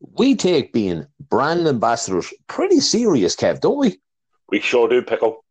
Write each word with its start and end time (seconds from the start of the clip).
We 0.00 0.34
take 0.34 0.72
being 0.72 1.06
brand 1.28 1.66
ambassadors 1.66 2.32
pretty 2.46 2.80
serious, 2.80 3.34
Kev, 3.34 3.60
don't 3.60 3.78
we? 3.78 4.00
We 4.48 4.60
sure 4.60 4.88
do, 4.88 5.02
Pickle. 5.02 5.44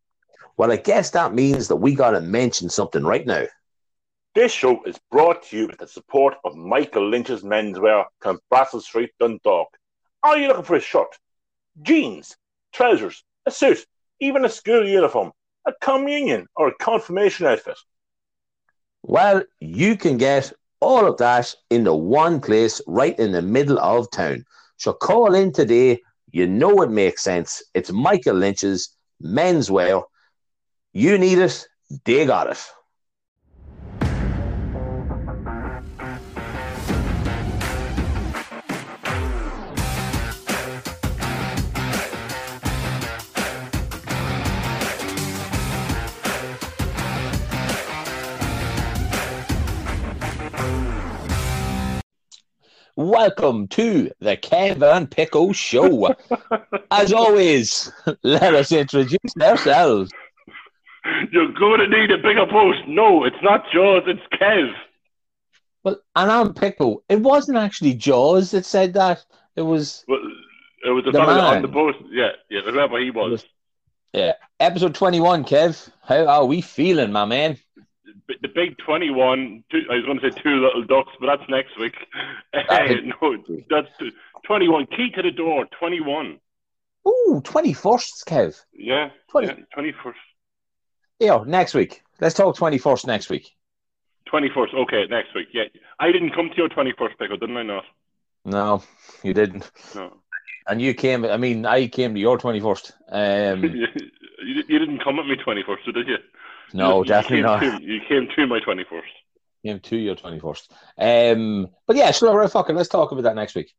Well, 0.56 0.72
I 0.72 0.76
guess 0.76 1.10
that 1.10 1.34
means 1.34 1.68
that 1.68 1.76
we 1.76 1.94
got 1.94 2.12
to 2.12 2.20
mention 2.20 2.70
something 2.70 3.04
right 3.04 3.26
now. 3.26 3.44
This 4.34 4.52
show 4.52 4.82
is 4.84 4.98
brought 5.10 5.42
to 5.44 5.56
you 5.56 5.66
with 5.66 5.78
the 5.78 5.88
support 5.88 6.34
of 6.44 6.56
Michael 6.56 7.08
Lynch's 7.08 7.42
Menswear, 7.42 8.04
Clanbrassil 8.22 8.82
Street, 8.82 9.10
Dundalk. 9.18 9.68
Are 10.22 10.36
you 10.38 10.48
looking 10.48 10.64
for 10.64 10.76
a 10.76 10.80
shirt, 10.80 11.16
jeans, 11.82 12.36
trousers, 12.72 13.24
a 13.46 13.50
suit, 13.50 13.86
even 14.20 14.44
a 14.44 14.48
school 14.48 14.86
uniform, 14.86 15.32
a 15.66 15.72
communion, 15.80 16.46
or 16.56 16.68
a 16.68 16.74
confirmation 16.74 17.46
outfit? 17.46 17.78
Well, 19.02 19.42
you 19.60 19.96
can 19.96 20.16
get 20.18 20.52
all 20.86 21.04
of 21.04 21.16
that 21.16 21.52
in 21.68 21.82
the 21.82 21.94
one 21.94 22.40
place 22.40 22.80
right 22.86 23.18
in 23.18 23.32
the 23.32 23.42
middle 23.42 23.78
of 23.80 24.08
town. 24.12 24.44
So 24.76 24.92
call 24.92 25.34
in 25.34 25.52
today. 25.52 26.00
You 26.30 26.46
know 26.46 26.80
it 26.82 26.90
makes 26.90 27.24
sense. 27.24 27.60
It's 27.74 27.90
Michael 27.90 28.36
Lynch's 28.36 28.96
menswear. 29.20 30.04
You 30.92 31.18
need 31.18 31.38
it, 31.38 31.66
they 32.04 32.24
got 32.24 32.52
it. 32.52 32.64
Welcome 52.98 53.68
to 53.68 54.10
the 54.20 54.38
Kev 54.38 54.80
and 54.80 55.10
Pickle 55.10 55.52
Show. 55.52 56.14
As 56.90 57.12
always, 57.12 57.92
let 58.22 58.54
us 58.54 58.72
introduce 58.72 59.36
ourselves. 59.38 60.10
You're 61.30 61.52
going 61.52 61.80
to 61.80 61.88
need 61.88 62.10
a 62.10 62.16
bigger 62.16 62.46
post. 62.46 62.78
No, 62.88 63.24
it's 63.24 63.36
not 63.42 63.66
Jaws, 63.70 64.04
it's 64.06 64.22
Kev. 64.40 64.72
Well, 65.84 66.00
and 66.16 66.30
I'm 66.32 66.54
Pickle. 66.54 67.04
It 67.10 67.20
wasn't 67.20 67.58
actually 67.58 67.92
Jaws 67.92 68.52
that 68.52 68.64
said 68.64 68.94
that. 68.94 69.22
It 69.56 69.62
was. 69.62 70.02
Well, 70.08 70.20
it 70.86 70.88
was 70.88 71.04
the, 71.04 71.10
The 71.10 71.20
on 71.20 71.60
the 71.60 71.68
post. 71.68 71.98
Yeah, 72.10 72.30
yeah, 72.48 72.62
whoever 72.62 72.98
he 72.98 73.10
was. 73.10 73.44
Yeah. 74.14 74.32
Episode 74.58 74.94
21, 74.94 75.44
Kev. 75.44 75.90
How 76.02 76.26
are 76.26 76.46
we 76.46 76.62
feeling, 76.62 77.12
my 77.12 77.26
man? 77.26 77.58
The 78.28 78.48
big 78.48 78.76
21, 78.78 79.64
two, 79.70 79.82
I 79.90 79.96
was 79.96 80.04
going 80.04 80.18
to 80.20 80.30
say 80.32 80.42
two 80.42 80.56
little 80.60 80.82
ducks, 80.84 81.12
but 81.20 81.26
that's 81.26 81.48
next 81.48 81.78
week. 81.78 81.94
That 82.52 82.90
is- 82.90 83.04
no, 83.04 83.36
that's 83.70 83.88
two, 83.98 84.10
21. 84.46 84.86
Key 84.86 85.10
to 85.14 85.22
the 85.22 85.30
door, 85.30 85.66
21. 85.78 86.38
Ooh, 87.06 87.40
21st, 87.44 88.24
Kev. 88.26 88.60
Yeah, 88.72 89.10
20. 89.30 89.46
yeah 89.46 89.54
21st. 89.76 90.14
Yeah, 91.20 91.44
next 91.46 91.74
week. 91.74 92.02
Let's 92.20 92.34
talk 92.34 92.56
21st 92.56 93.06
next 93.06 93.30
week. 93.30 93.48
21st, 94.32 94.74
okay, 94.74 95.06
next 95.08 95.34
week. 95.34 95.48
Yeah, 95.52 95.64
I 96.00 96.10
didn't 96.10 96.30
come 96.34 96.50
to 96.50 96.56
your 96.56 96.68
21st 96.68 97.18
pickle, 97.18 97.36
didn't 97.36 97.56
I 97.56 97.62
not? 97.62 97.84
No, 98.44 98.82
you 99.22 99.32
didn't. 99.34 99.70
No. 99.94 100.14
And 100.68 100.82
you 100.82 100.94
came, 100.94 101.24
I 101.24 101.36
mean, 101.36 101.64
I 101.64 101.86
came 101.86 102.14
to 102.14 102.20
your 102.20 102.38
21st. 102.38 102.92
Um, 103.10 103.62
you, 104.42 104.62
you 104.68 104.78
didn't 104.80 105.02
come 105.02 105.18
at 105.20 105.26
me 105.26 105.36
21st, 105.36 105.94
did 105.94 106.08
you? 106.08 106.16
No, 106.72 106.90
You- 106.90 106.98
you 106.98 107.04
definitely 107.04 107.36
came 107.38 107.44
not. 107.44 107.60
To, 107.60 107.82
you 107.82 108.00
came 108.08 108.28
to 108.36 108.46
my 108.46 108.60
21st. 108.60 109.02
Came 109.64 109.80
to 109.80 109.96
your 109.96 110.14
21st. 110.14 110.68
Um, 110.98 111.68
but 111.86 111.96
yeah, 111.96 112.10
sure, 112.12 112.36
right, 112.36 112.50
fuck 112.50 112.70
it. 112.70 112.74
Let's 112.74 112.88
talk 112.88 113.12
about 113.12 113.22
that 113.24 113.34
next 113.36 113.54
week. 113.54 113.72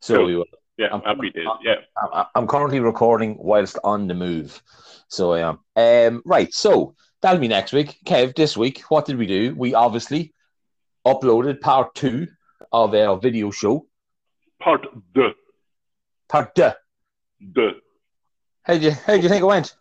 So 0.00 0.16
Cool. 0.16 0.26
we 0.26 0.36
will. 0.36 0.44
Yeah, 0.78 0.86
I'm- 0.86 1.02
happy 1.04 1.30
days. 1.30 1.46
Yeah. 1.62 1.76
I'm 2.34 2.46
currently 2.46 2.80
recording 2.80 3.36
whilst 3.38 3.78
on 3.84 4.06
the 4.08 4.14
move. 4.14 4.62
So 5.08 5.32
I 5.34 5.40
am. 5.40 5.58
Um, 5.76 6.22
right. 6.24 6.52
So 6.52 6.94
that'll 7.20 7.40
be 7.40 7.48
next 7.48 7.72
week. 7.72 7.98
Kev, 8.06 8.34
this 8.34 8.56
week, 8.56 8.80
what 8.88 9.04
did 9.04 9.18
we 9.18 9.26
do? 9.26 9.54
We 9.54 9.74
obviously 9.74 10.32
uploaded 11.06 11.60
part 11.60 11.94
two 11.94 12.26
of 12.72 12.94
our 12.94 13.18
video 13.18 13.50
show. 13.50 13.86
Part 14.60 14.86
the 15.14 15.34
Part 16.28 16.54
two. 16.54 16.70
the. 17.54 17.72
How 18.62 18.74
do 18.78 18.80
you 18.80 18.92
how 18.92 19.14
do 19.16 19.20
you 19.20 19.28
think 19.28 19.42
it 19.42 19.46
went? 19.46 19.76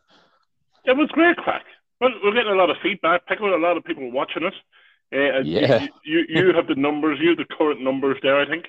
It 0.83 0.97
was 0.97 1.07
great 1.13 1.37
crack. 1.37 1.63
Well, 2.01 2.09
we're 2.23 2.33
getting 2.33 2.51
a 2.51 2.55
lot 2.55 2.71
of 2.71 2.77
feedback. 2.81 3.27
Pickle, 3.27 3.55
a 3.55 3.57
lot 3.57 3.77
of 3.77 3.83
people 3.83 4.11
watching 4.11 4.43
us. 4.43 4.53
Uh, 5.13 5.41
Yeah. 5.43 5.83
You, 6.03 6.25
you, 6.27 6.47
you 6.47 6.53
have 6.53 6.67
the 6.67 6.75
numbers. 6.75 7.19
You 7.21 7.29
have 7.29 7.37
the 7.37 7.45
current 7.45 7.81
numbers 7.81 8.17
there. 8.23 8.39
I 8.39 8.47
think. 8.47 8.65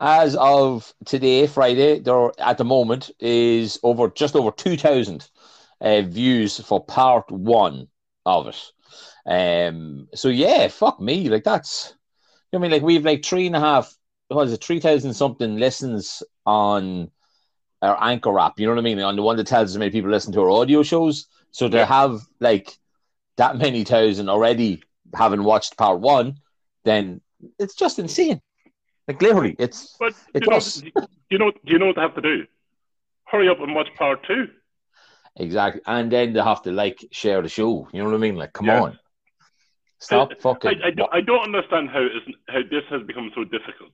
As 0.00 0.36
of 0.36 0.92
today, 1.04 1.48
Friday, 1.48 1.98
there 1.98 2.30
at 2.38 2.58
the 2.58 2.64
moment 2.64 3.10
is 3.18 3.78
over 3.82 4.08
just 4.08 4.36
over 4.36 4.52
two 4.52 4.76
thousand 4.76 5.28
uh, 5.80 6.02
views 6.02 6.60
for 6.60 6.84
part 6.84 7.28
one 7.30 7.88
of 8.24 8.46
it. 8.48 8.72
Um, 9.26 10.08
so 10.14 10.28
yeah, 10.28 10.68
fuck 10.68 11.00
me, 11.00 11.28
like 11.28 11.44
that's. 11.44 11.94
I 12.54 12.58
mean, 12.58 12.70
like 12.70 12.82
we've 12.82 13.04
like 13.04 13.24
three 13.24 13.48
and 13.48 13.56
a 13.56 13.60
half. 13.60 13.92
What 14.28 14.46
is 14.46 14.52
it? 14.52 14.62
Three 14.62 14.78
thousand 14.78 15.14
something 15.14 15.56
listens 15.56 16.22
on 16.46 17.10
our 17.82 17.96
Anchor 18.00 18.38
app. 18.38 18.60
You 18.60 18.66
know 18.66 18.72
what 18.72 18.78
I 18.78 18.82
mean? 18.82 19.00
On 19.00 19.16
the 19.16 19.22
one 19.22 19.36
that 19.38 19.46
tells 19.48 19.70
us 19.70 19.74
how 19.74 19.80
many 19.80 19.90
people 19.90 20.10
listen 20.10 20.32
to 20.34 20.40
our 20.40 20.50
audio 20.50 20.84
shows. 20.84 21.26
So 21.54 21.68
to 21.68 21.76
Yeah. 21.78 21.86
have 21.86 22.20
like 22.40 22.76
that 23.36 23.56
many 23.56 23.84
thousand 23.84 24.28
already 24.28 24.82
having 25.14 25.44
watched 25.44 25.76
part 25.76 26.00
one, 26.00 26.40
then 26.84 27.20
it's 27.60 27.76
just 27.76 28.00
insane. 28.00 28.40
Like 29.06 29.22
literally, 29.22 29.54
it's 29.58 29.96
But 30.00 30.14
It 30.34 30.42
you 30.42 30.50
know, 30.50 30.58
you 31.30 31.38
know, 31.38 31.50
do 31.52 31.72
you 31.72 31.78
know 31.78 31.86
what 31.86 31.96
they 31.96 32.02
have 32.02 32.16
to 32.16 32.20
do? 32.20 32.46
Hurry 33.26 33.48
up 33.48 33.60
and 33.60 33.72
watch 33.74 33.88
part 33.96 34.26
two. 34.26 34.48
Exactly. 35.36 35.80
And 35.86 36.10
then 36.10 36.32
they 36.32 36.40
have 36.42 36.62
to 36.62 36.72
like 36.72 37.04
share 37.12 37.40
the 37.40 37.48
show. 37.48 37.88
You 37.92 38.00
know 38.02 38.06
what 38.10 38.16
I 38.16 38.18
mean? 38.18 38.34
Like, 38.36 38.52
come 38.52 38.66
Yeah. 38.66 38.80
on. 38.82 38.98
Stop 40.00 40.32
I, 40.32 40.42
fucking. 40.42 40.80
I, 40.84 40.90
don't, 40.90 41.14
I 41.14 41.20
don't 41.20 41.44
understand 41.54 41.88
how 41.90 42.00
it's, 42.02 42.26
how 42.48 42.62
this 42.68 42.82
has 42.90 43.02
become 43.06 43.30
so 43.34 43.44
difficult. 43.44 43.92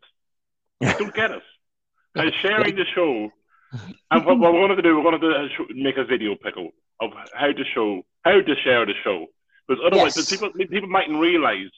I 0.83 0.95
don't 0.99 1.15
get 1.15 1.31
it. 1.31 1.43
How 2.17 2.31
sharing 2.43 2.75
the 2.75 2.85
show, 2.95 3.31
and 4.11 4.27
what, 4.27 4.39
what 4.41 4.53
we're 4.53 4.67
going 4.67 4.77
to 4.77 4.83
do, 4.83 4.97
we're 4.97 5.05
going 5.05 5.21
to 5.21 5.49
do, 5.49 5.75
make 5.75 5.97
a 5.97 6.05
video 6.05 6.35
pickle 6.35 6.73
of 7.01 7.11
how 7.35 7.53
to 7.53 7.65
show, 7.75 8.03
how 8.23 8.41
to 8.41 8.55
share 8.65 8.85
the 8.87 8.95
show, 9.05 9.27
because 9.67 9.83
otherwise 9.87 10.17
Yes. 10.17 10.29
people 10.31 10.51
people 10.53 10.89
mightn't 10.89 11.19
realize 11.19 11.71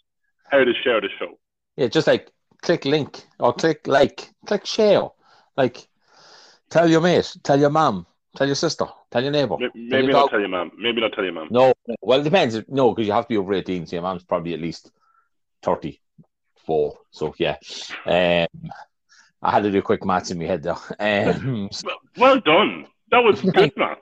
how 0.50 0.64
to 0.64 0.72
share 0.82 1.00
the 1.00 1.08
show. 1.18 1.38
yeah, 1.76 1.88
just 1.88 2.06
like 2.06 2.30
click 2.62 2.84
link 2.84 3.24
or 3.38 3.52
click 3.52 3.86
like, 3.86 4.30
click 4.46 4.66
share. 4.66 5.08
Like, 5.56 5.86
tell 6.70 6.88
your 6.88 7.00
mate, 7.00 7.34
tell 7.42 7.58
your 7.58 7.70
mom, 7.70 8.06
tell 8.36 8.46
your 8.46 8.56
sister, 8.56 8.86
tell 9.10 9.22
your 9.22 9.32
neighbor. 9.32 9.56
Maybe, 9.58 9.90
tell 9.90 10.02
your 10.02 10.12
not 10.12 10.30
tell 10.30 10.40
your 10.40 10.48
mom. 10.48 10.72
Maybe 10.78 11.00
not 11.00 11.12
tell 11.12 11.24
your 11.24 11.32
mom. 11.34 11.48
No, 11.50 11.72
well, 12.00 12.20
it 12.20 12.24
depends. 12.24 12.60
No, 12.68 12.90
because 12.94 13.06
you 13.06 13.12
have 13.12 13.24
to 13.24 13.28
be 13.28 13.36
over 13.36 13.52
18. 13.52 13.86
So 13.86 13.96
your 13.96 14.02
mom's 14.02 14.24
probably 14.24 14.54
at 14.54 14.60
least 14.60 14.90
34. 15.62 16.98
So, 17.10 17.34
yeah. 17.38 17.56
Um, 18.06 18.70
I 19.42 19.50
had 19.50 19.64
to 19.64 19.70
do 19.70 19.78
a 19.78 19.82
quick 19.82 20.04
maths 20.04 20.30
in 20.30 20.38
my 20.38 20.46
head 20.46 20.62
there. 20.62 20.76
Um, 21.00 21.68
Well, 21.84 21.98
well 22.16 22.40
done. 22.40 22.86
That 23.10 23.18
was 23.24 23.40
good 23.54 23.72
maths. 23.76 24.00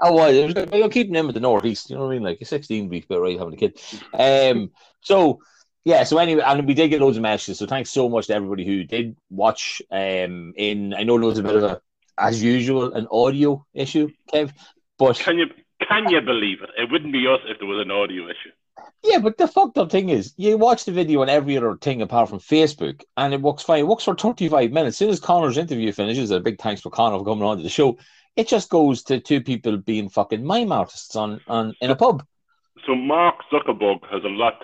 Oh, 0.00 0.14
well, 0.14 0.46
was. 0.46 0.54
You're 0.72 0.88
keeping 0.88 1.14
him 1.14 1.28
at 1.28 1.34
the 1.34 1.40
northeast. 1.40 1.90
You 1.90 1.96
know 1.96 2.06
what 2.06 2.12
I 2.12 2.14
mean? 2.14 2.22
Like 2.22 2.40
a 2.40 2.44
16 2.44 2.88
week, 2.88 3.06
but 3.08 3.20
right, 3.20 3.38
having 3.38 3.54
a 3.54 3.56
kid. 3.56 3.80
Um, 4.14 4.70
so 5.00 5.40
yeah. 5.84 6.04
So 6.04 6.18
anyway, 6.18 6.42
and 6.44 6.66
we 6.66 6.74
did 6.74 6.88
get 6.88 7.00
loads 7.00 7.16
of 7.16 7.22
messages. 7.22 7.58
So 7.58 7.66
thanks 7.66 7.90
so 7.90 8.08
much 8.08 8.26
to 8.28 8.34
everybody 8.34 8.64
who 8.64 8.84
did 8.84 9.16
watch. 9.30 9.82
Um, 9.90 10.54
in 10.56 10.94
I 10.94 11.02
know 11.02 11.18
there 11.18 11.28
was 11.28 11.38
a 11.38 11.42
bit 11.42 11.56
of 11.56 11.62
a, 11.64 11.80
as 12.18 12.42
usual, 12.42 12.92
an 12.94 13.08
audio 13.10 13.64
issue, 13.74 14.08
Kev. 14.32 14.52
But 14.98 15.18
Can 15.18 15.38
you 15.38 15.46
can 15.88 16.08
you 16.08 16.20
believe 16.20 16.62
it? 16.62 16.70
It 16.76 16.90
wouldn't 16.90 17.12
be 17.12 17.26
us 17.26 17.40
if 17.46 17.58
there 17.58 17.68
was 17.68 17.80
an 17.80 17.90
audio 17.90 18.24
issue. 18.24 18.50
yeah, 19.02 19.18
but 19.18 19.38
the 19.38 19.48
fucked 19.48 19.78
up 19.78 19.90
thing 19.90 20.10
is, 20.10 20.34
you 20.36 20.58
watch 20.58 20.84
the 20.84 20.92
video 20.92 21.22
on 21.22 21.30
every 21.30 21.56
other 21.56 21.76
thing 21.76 22.02
apart 22.02 22.28
from 22.28 22.38
Facebook, 22.38 23.02
and 23.16 23.32
it 23.32 23.40
works 23.40 23.62
fine. 23.62 23.80
It 23.80 23.86
works 23.88 24.04
for 24.04 24.14
35 24.14 24.72
minutes. 24.72 24.94
As 24.94 24.98
soon 24.98 25.10
as 25.10 25.20
Connor's 25.20 25.56
interview 25.56 25.90
finishes, 25.92 26.30
a 26.30 26.40
big 26.40 26.58
thanks 26.60 26.82
for 26.82 26.90
Connor 26.90 27.18
for 27.18 27.24
coming 27.24 27.44
on 27.44 27.56
to 27.56 27.62
the 27.62 27.68
show. 27.70 27.96
It 28.36 28.48
just 28.48 28.70
goes 28.70 29.02
to 29.04 29.20
two 29.20 29.40
people 29.40 29.76
being 29.76 30.08
fucking 30.08 30.44
mime 30.44 30.72
artists 30.72 31.16
on, 31.16 31.40
on 31.46 31.74
in 31.80 31.90
a 31.90 31.96
pub. 31.96 32.24
So 32.86 32.94
Mark 32.94 33.36
Zuckerberg 33.52 34.00
has 34.10 34.24
a 34.24 34.28
lot. 34.28 34.54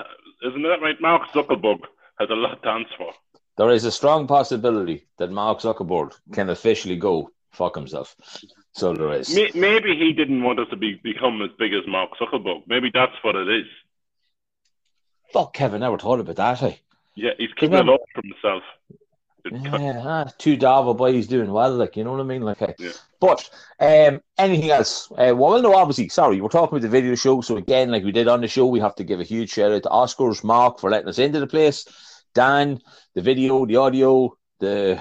Isn't 0.46 0.62
that 0.62 0.80
right? 0.80 1.00
Mark 1.00 1.28
Zuckerberg 1.32 1.80
has 2.18 2.30
a 2.30 2.34
lot 2.34 2.62
to 2.62 2.68
answer 2.68 2.94
for. 2.96 3.12
There 3.58 3.70
is 3.70 3.84
a 3.84 3.90
strong 3.92 4.26
possibility 4.26 5.06
that 5.18 5.30
Mark 5.30 5.60
Zuckerberg 5.60 6.12
can 6.32 6.50
officially 6.50 6.96
go 6.96 7.30
fuck 7.52 7.74
himself. 7.74 8.14
So 8.72 8.92
there 8.92 9.12
is. 9.12 9.34
Maybe 9.54 9.96
he 9.96 10.12
didn't 10.12 10.42
want 10.42 10.58
us 10.60 10.68
to 10.70 10.76
be 10.76 11.00
become 11.02 11.40
as 11.42 11.50
big 11.58 11.72
as 11.72 11.82
Mark 11.86 12.10
Zuckerberg. 12.20 12.62
Maybe 12.66 12.90
that's 12.92 13.14
what 13.22 13.34
it 13.34 13.48
is. 13.48 13.66
Fuck, 15.32 15.54
Kevin, 15.54 15.80
never 15.80 15.98
thought 15.98 16.20
about 16.20 16.36
that. 16.36 16.58
Hey? 16.58 16.80
Yeah, 17.14 17.30
he's 17.38 17.48
keeping 17.54 17.70
Remember- 17.70 17.94
it 17.94 18.00
up 18.00 18.06
for 18.14 18.22
himself. 18.22 18.62
Yeah, 19.52 20.02
ah, 20.04 20.30
two 20.38 20.56
Dava 20.56 20.96
boys 20.96 21.26
doing 21.26 21.50
well, 21.52 21.72
like 21.74 21.96
you 21.96 22.04
know 22.04 22.12
what 22.12 22.20
I 22.20 22.24
mean, 22.24 22.42
like. 22.42 22.58
hey. 22.58 22.74
Yeah. 22.78 22.90
But 23.20 23.48
um, 23.80 24.20
anything 24.38 24.70
else? 24.70 25.10
Uh, 25.12 25.34
well, 25.36 25.60
no, 25.62 25.74
obviously, 25.74 26.08
sorry, 26.08 26.40
we're 26.40 26.48
talking 26.48 26.76
about 26.76 26.82
the 26.82 26.88
video 26.88 27.14
show. 27.14 27.40
So 27.40 27.56
again, 27.56 27.90
like 27.90 28.04
we 28.04 28.12
did 28.12 28.28
on 28.28 28.40
the 28.40 28.48
show, 28.48 28.66
we 28.66 28.80
have 28.80 28.94
to 28.96 29.04
give 29.04 29.20
a 29.20 29.24
huge 29.24 29.50
shout 29.50 29.72
out 29.72 29.82
to 29.84 29.88
Oscars, 29.88 30.44
Mark 30.44 30.80
for 30.80 30.90
letting 30.90 31.08
us 31.08 31.18
into 31.18 31.40
the 31.40 31.46
place, 31.46 31.86
Dan, 32.34 32.80
the 33.14 33.22
video, 33.22 33.64
the 33.66 33.76
audio, 33.76 34.36
the 34.60 35.00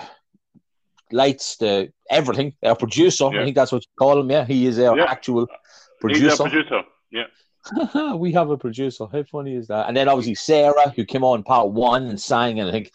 lights, 1.12 1.58
the 1.58 1.92
everything. 2.10 2.54
Our 2.64 2.76
producer, 2.76 3.30
Yeah. 3.34 3.42
I 3.42 3.44
think 3.44 3.56
that's 3.56 3.72
what 3.72 3.84
you 3.84 3.92
call 3.98 4.20
him. 4.20 4.30
Yeah, 4.30 4.46
he 4.46 4.66
is 4.68 4.80
our 4.80 4.98
Yeah. 4.98 5.06
actual 5.06 5.48
He's 5.48 5.58
producer. 6.00 6.44
producer. 6.44 6.82
Yeah. 7.12 8.14
we 8.16 8.32
have 8.34 8.50
a 8.50 8.58
producer. 8.58 9.08
How 9.12 9.24
funny 9.24 9.56
is 9.56 9.68
that? 9.68 9.88
And 9.88 9.98
then 9.98 10.08
obviously 10.08 10.36
Sarah, 10.36 10.90
who 10.96 11.04
came 11.04 11.24
on 11.24 11.44
part 11.44 11.70
one 11.72 12.04
and 12.08 12.20
sang, 12.22 12.60
and 12.60 12.70
I 12.70 12.72
think 12.72 12.92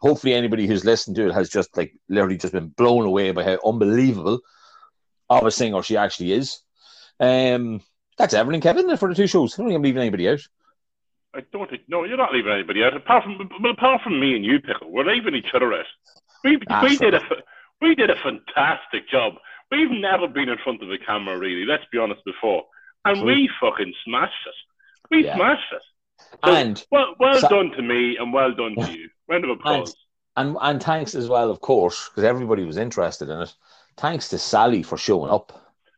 hopefully 0.00 0.34
anybody 0.34 0.66
who's 0.66 0.84
listened 0.84 1.16
to 1.16 1.28
it 1.28 1.34
has 1.34 1.48
just 1.48 1.76
like 1.76 1.94
literally 2.08 2.36
just 2.36 2.52
been 2.52 2.68
blown 2.68 3.04
away 3.04 3.30
by 3.32 3.44
how 3.44 3.58
unbelievable 3.64 4.40
of 5.28 5.46
a 5.46 5.50
singer 5.50 5.82
she 5.82 5.96
actually 5.96 6.32
is. 6.32 6.60
Um, 7.20 7.82
that's 8.18 8.34
everything, 8.34 8.60
Kevin, 8.60 8.96
for 8.96 9.08
the 9.08 9.14
two 9.14 9.26
shows. 9.26 9.54
I 9.54 9.56
don't 9.58 9.68
think 9.68 9.76
I'm 9.76 9.82
leaving 9.82 10.02
anybody 10.02 10.28
out. 10.28 10.40
I 11.34 11.40
don't 11.52 11.70
think. 11.70 11.82
No, 11.88 12.04
you're 12.04 12.16
not 12.16 12.32
leaving 12.32 12.52
anybody 12.52 12.82
out. 12.82 12.96
Apart 12.96 13.24
from, 13.24 13.38
well, 13.62 13.72
apart 13.72 14.02
from 14.02 14.18
me 14.18 14.34
and 14.34 14.44
you, 14.44 14.60
pickle, 14.60 14.90
we're 14.90 15.04
leaving 15.04 15.34
each 15.34 15.54
other 15.54 15.72
out. 15.72 15.86
We 16.42 16.56
we 16.82 16.96
did 16.96 17.14
a 17.14 17.20
we 17.80 17.94
did 17.94 18.10
a 18.10 18.16
fantastic 18.16 19.08
job. 19.08 19.34
We've 19.70 19.90
never 19.90 20.26
been 20.26 20.48
in 20.48 20.58
front 20.64 20.82
of 20.82 20.90
a 20.90 20.98
camera, 20.98 21.38
really. 21.38 21.64
Let's 21.64 21.84
be 21.92 21.98
honest. 21.98 22.24
Before, 22.24 22.64
and 23.04 23.18
True. 23.18 23.26
we 23.26 23.50
fucking 23.60 23.94
smashed 24.04 24.46
it. 24.46 24.54
We 25.10 25.24
Yeah. 25.24 25.36
smashed 25.36 25.72
it. 25.72 25.82
And 26.42 26.84
well, 26.90 27.14
well 27.18 27.38
So- 27.40 27.48
done 27.48 27.70
to 27.72 27.82
me, 27.82 28.16
and 28.16 28.32
well 28.32 28.52
done 28.54 28.74
to 28.76 28.92
you. 28.92 29.08
Round 29.28 29.44
of 29.44 29.50
applause. 29.50 29.94
and 30.36 30.56
and 30.60 30.82
thanks 30.82 31.14
as 31.14 31.28
well, 31.28 31.50
of 31.50 31.60
course, 31.60 32.08
because 32.08 32.24
everybody 32.24 32.64
was 32.64 32.76
interested 32.76 33.28
in 33.28 33.40
it. 33.42 33.54
Thanks 33.96 34.28
to 34.28 34.38
Sally 34.38 34.82
for 34.82 34.96
showing 34.96 35.30
up. 35.30 35.52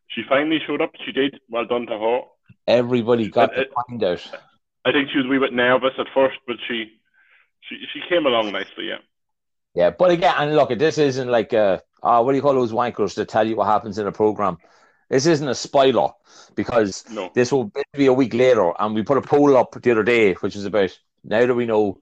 She 0.09 0.23
finally 0.29 0.59
showed 0.67 0.83
up. 0.83 0.91
She 1.05 1.13
did. 1.13 1.41
Well 1.49 1.65
done 1.65 1.87
to 1.87 1.99
her. 1.99 2.21
Everybody 2.67 3.29
got 3.29 3.57
Uh, 3.57 3.65
to 3.65 3.71
find 3.89 4.05
out. 4.05 4.31
I 4.85 4.93
think 4.93 5.11
she 5.11 5.19
was 5.19 5.27
a 5.27 5.29
wee 5.29 5.39
bit 5.39 5.53
nervous 5.53 5.95
at 5.99 6.07
first, 6.15 6.37
but 6.47 6.57
she 6.69 6.93
she 7.61 7.77
she 7.93 8.01
came 8.09 8.27
along 8.27 8.53
nicely. 8.53 8.89
Yeah. 8.89 8.99
Yeah, 9.75 9.91
but 9.91 10.11
again, 10.11 10.35
and 10.37 10.55
look, 10.57 10.77
this 10.79 10.99
isn't 10.99 11.29
like 11.29 11.55
uh, 11.55 11.79
uh 12.03 12.23
what 12.23 12.33
do 12.33 12.37
you 12.37 12.43
call 12.43 12.55
those 12.55 12.73
wankers 12.73 13.15
that 13.15 13.29
tell 13.29 13.47
you 13.47 13.57
what 13.57 13.67
happens 13.69 13.99
in 13.99 14.07
a 14.07 14.13
program? 14.13 14.59
This 15.13 15.27
isn't 15.27 15.47
a 15.49 15.55
spoiler 15.55 16.09
because 16.55 17.05
No. 17.11 17.31
this 17.35 17.53
will 17.53 17.71
be 17.93 18.07
a 18.07 18.13
week 18.15 18.33
later, 18.33 18.73
and 18.81 18.95
we 18.95 19.03
put 19.03 19.19
a 19.19 19.23
poll 19.23 19.59
up 19.59 19.71
the 19.81 19.91
other 19.91 20.03
day, 20.03 20.33
which 20.35 20.57
is 20.57 20.65
about 20.65 20.99
now 21.23 21.45
that 21.45 21.55
we 21.55 21.67
know 21.67 21.99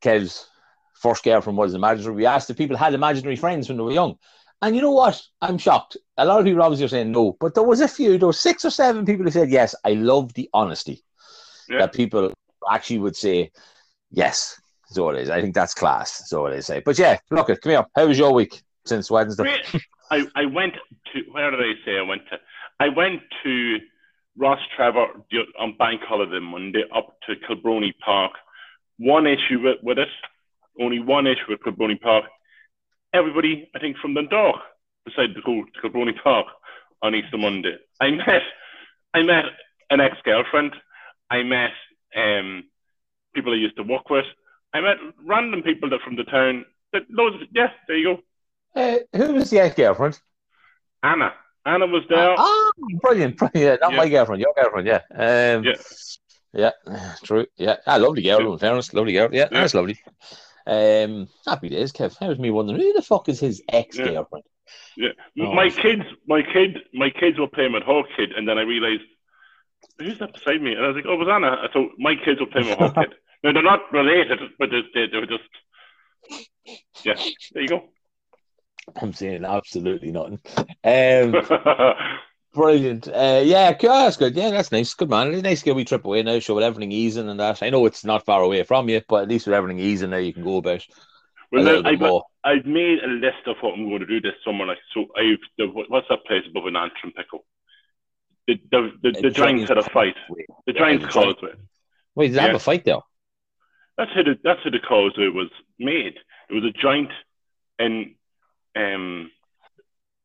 Kev's 0.00 0.48
first 0.94 1.22
girlfriend 1.22 1.58
was 1.58 1.74
imaginary. 1.74 2.14
We 2.16 2.24
asked 2.26 2.48
if 2.48 2.56
people 2.56 2.78
had 2.78 2.94
imaginary 2.94 3.36
friends 3.36 3.68
when 3.68 3.76
they 3.76 3.84
were 3.84 3.92
young, 3.92 4.16
and 4.62 4.74
you 4.74 4.80
know 4.80 4.92
what? 4.92 5.20
I'm 5.42 5.58
shocked. 5.58 5.98
A 6.16 6.24
lot 6.24 6.38
of 6.38 6.46
people 6.46 6.62
obviously 6.62 6.86
are 6.86 6.88
saying 6.88 7.12
no, 7.12 7.36
but 7.38 7.54
there 7.54 7.62
was 7.64 7.82
a 7.82 7.88
few, 7.88 8.16
there 8.16 8.28
were 8.28 8.32
six 8.32 8.64
or 8.64 8.70
seven 8.70 9.04
people 9.04 9.26
who 9.26 9.30
said 9.30 9.50
yes. 9.50 9.74
I 9.84 9.92
love 9.92 10.32
the 10.32 10.48
honesty 10.54 11.04
Yeah. 11.68 11.80
that 11.80 11.92
people 11.92 12.32
actually 12.70 13.00
would 13.00 13.14
say 13.14 13.50
yes. 14.10 14.58
So 14.86 15.10
it 15.10 15.20
is. 15.20 15.28
I 15.28 15.42
think 15.42 15.54
that's 15.54 15.74
class. 15.74 16.30
So 16.30 16.46
it 16.46 16.54
is. 16.54 16.70
But 16.82 16.98
yeah, 16.98 17.18
look, 17.30 17.50
it. 17.50 17.60
come 17.60 17.72
here. 17.72 17.84
How 17.94 18.06
was 18.06 18.16
your 18.16 18.32
week 18.32 18.62
since 18.86 19.10
Wednesday? 19.10 19.60
I, 20.10 20.26
I 20.34 20.46
went 20.46 20.74
to 21.12 21.20
where 21.32 21.50
did 21.50 21.60
I 21.60 21.72
say 21.84 21.98
I 21.98 22.02
went 22.02 22.22
to? 22.30 22.38
I 22.80 22.88
went 22.88 23.22
to 23.44 23.78
Ross 24.36 24.58
Trevor 24.76 25.06
on 25.58 25.76
Bank 25.78 26.00
Holiday 26.02 26.40
Monday 26.40 26.82
up 26.94 27.16
to 27.26 27.34
Kilbroney 27.36 27.92
Park. 28.04 28.32
One 28.98 29.26
issue 29.26 29.60
with, 29.62 29.78
with 29.82 29.98
it, 29.98 30.08
only 30.80 31.00
one 31.00 31.26
issue 31.26 31.46
with 31.48 31.60
Kilbroney 31.60 32.00
Park. 32.00 32.24
Everybody, 33.12 33.70
I 33.74 33.78
think, 33.78 33.96
from 33.98 34.14
Dundalk 34.14 34.56
decided 35.06 35.34
to 35.36 35.42
go 35.42 35.62
to 35.62 35.88
Kilbroney 35.88 36.20
Park 36.22 36.46
on 37.02 37.14
Easter 37.14 37.38
Monday. 37.38 37.76
I 38.00 38.10
met, 38.10 38.42
I 39.12 39.22
met 39.22 39.44
an 39.90 40.00
ex-girlfriend. 40.00 40.72
I 41.30 41.42
met 41.42 41.70
um, 42.16 42.64
people 43.34 43.52
I 43.52 43.56
used 43.56 43.76
to 43.76 43.82
work 43.82 44.10
with. 44.10 44.26
I 44.72 44.80
met 44.80 44.96
random 45.24 45.62
people 45.62 45.90
that 45.90 46.00
from 46.00 46.16
the 46.16 46.24
town. 46.24 46.64
That 46.92 47.02
loads. 47.10 47.36
Of, 47.36 47.48
yeah, 47.52 47.68
there 47.86 47.96
you 47.96 48.16
go. 48.74 48.80
Uh, 48.80 48.98
who 49.16 49.34
was 49.34 49.50
the 49.50 49.60
ex 49.60 49.76
girlfriend? 49.76 50.18
Anna. 51.02 51.32
Anna 51.66 51.86
was 51.86 52.02
there. 52.08 52.34
Ah, 52.36 52.70
brilliant. 53.00 53.36
brilliant. 53.36 53.80
Not 53.80 53.92
Yeah. 53.92 53.96
my 53.96 54.08
girlfriend, 54.08 54.42
your 54.42 54.54
girlfriend. 54.54 54.86
Yeah. 54.86 55.00
Um, 55.14 55.64
Yeah. 55.64 56.70
Yeah, 56.86 57.14
true. 57.24 57.46
Yeah, 57.56 57.76
ah, 57.86 57.96
lovely 57.96 58.22
girl. 58.22 58.40
Yeah. 58.40 58.52
In 58.52 58.58
fairness, 58.58 58.94
lovely 58.94 59.12
girl. 59.12 59.28
Yeah, 59.32 59.48
Yeah. 59.50 59.60
that's 59.60 59.74
lovely. 59.74 59.98
Um, 60.66 61.28
happy 61.46 61.68
days, 61.68 61.92
Kev. 61.92 62.16
That 62.18 62.28
was 62.28 62.38
me 62.38 62.50
wondering 62.50 62.80
who 62.80 62.92
the 62.92 63.02
fuck 63.02 63.28
is 63.28 63.40
his 63.40 63.62
ex 63.68 63.96
girlfriend. 63.96 64.44
Yeah. 64.96 65.10
Oh, 65.40 65.52
my 65.52 65.68
kids, 65.70 66.04
my 66.26 66.42
kid, 66.42 66.78
my 66.92 67.10
kids 67.10 67.38
were 67.38 67.48
playing 67.48 67.72
with 67.72 67.82
her 67.82 68.02
kid, 68.16 68.32
and 68.32 68.48
then 68.48 68.58
I 68.58 68.62
realized 68.62 69.02
who's 69.98 70.18
that 70.18 70.32
beside 70.32 70.62
me, 70.62 70.74
and 70.74 70.84
I 70.84 70.88
was 70.88 70.96
like, 70.96 71.06
oh, 71.08 71.14
it 71.14 71.18
was 71.18 71.28
Anna. 71.28 71.68
So 71.72 71.90
my 71.98 72.14
kids 72.16 72.40
were 72.40 72.46
playing 72.46 72.68
with 72.68 72.78
her 72.78 72.90
kid. 72.94 73.14
No, 73.42 73.52
they're 73.52 73.62
not 73.62 73.92
related, 73.92 74.38
but 74.58 74.70
they, 74.70 74.82
they, 74.94 75.06
they 75.08 75.18
were 75.18 75.26
just. 75.26 75.42
Yeah, 77.04 77.14
there 77.52 77.62
you 77.62 77.68
go. 77.68 77.82
I'm 79.00 79.12
saying 79.12 79.44
absolutely 79.44 80.10
nothing. 80.12 80.40
Um, 80.84 81.34
brilliant. 82.54 83.08
Uh, 83.08 83.42
yeah, 83.44 83.72
cool, 83.72 83.90
that's 83.90 84.16
good. 84.16 84.34
Yeah, 84.36 84.50
that's 84.50 84.72
nice. 84.72 84.94
Good 84.94 85.10
man. 85.10 85.32
It's 85.32 85.42
nice 85.42 85.60
to 85.60 85.64
get 85.66 85.70
a 85.72 85.74
wee 85.74 85.84
trip 85.84 86.04
away 86.04 86.22
now. 86.22 86.38
Show 86.38 86.54
with 86.54 86.64
everything 86.64 86.92
easing 86.92 87.28
and 87.28 87.40
that. 87.40 87.62
I 87.62 87.70
know 87.70 87.86
it's 87.86 88.04
not 88.04 88.24
far 88.24 88.42
away 88.42 88.62
from 88.62 88.88
you, 88.88 89.02
but 89.08 89.22
at 89.22 89.28
least 89.28 89.46
with 89.46 89.54
everything 89.54 89.78
easing 89.80 90.10
now, 90.10 90.18
you 90.18 90.32
can 90.32 90.44
go 90.44 90.58
about 90.58 90.84
well, 91.52 91.62
little 91.62 91.82
now, 91.82 91.90
bit 91.90 92.02
I've, 92.02 92.08
more. 92.08 92.24
I've 92.44 92.66
made 92.66 92.98
a 93.02 93.08
list 93.08 93.46
of 93.46 93.56
what 93.60 93.74
I'm 93.74 93.88
going 93.88 94.00
to 94.00 94.06
do 94.06 94.20
this 94.20 94.34
summer. 94.44 94.66
Like, 94.66 94.78
so 94.92 95.06
I've 95.16 95.38
the, 95.58 95.66
what's 95.66 96.08
that 96.08 96.24
place 96.26 96.42
above 96.48 96.66
an 96.66 96.76
Antrim 96.76 97.12
pickle? 97.16 97.44
The 98.46 98.60
the 98.70 98.92
the, 99.02 99.10
the 99.22 99.28
Uh, 99.28 99.30
Giants 99.30 99.68
had 99.68 99.78
a 99.78 99.82
fight. 99.82 100.16
The 100.66 100.72
Yeah, 100.74 100.78
Giants 100.78 101.06
the 101.06 101.10
Giants- 101.12 101.40
causeway. 101.40 101.58
Wait, 102.16 102.28
did 102.28 102.36
they 102.36 102.42
have 102.42 102.54
a 102.54 102.58
fight 102.60 102.84
there? 102.84 103.00
That's 103.96 104.10
how 104.14 104.22
the 104.22 104.38
that's 104.44 104.60
how 104.62 104.70
the 104.70 104.78
causeway 104.80 105.28
was 105.28 105.50
made. 105.78 106.14
It 106.50 106.54
was 106.54 106.64
a 106.64 106.70
joint 106.70 107.10
in 107.78 108.14
um 108.76 109.30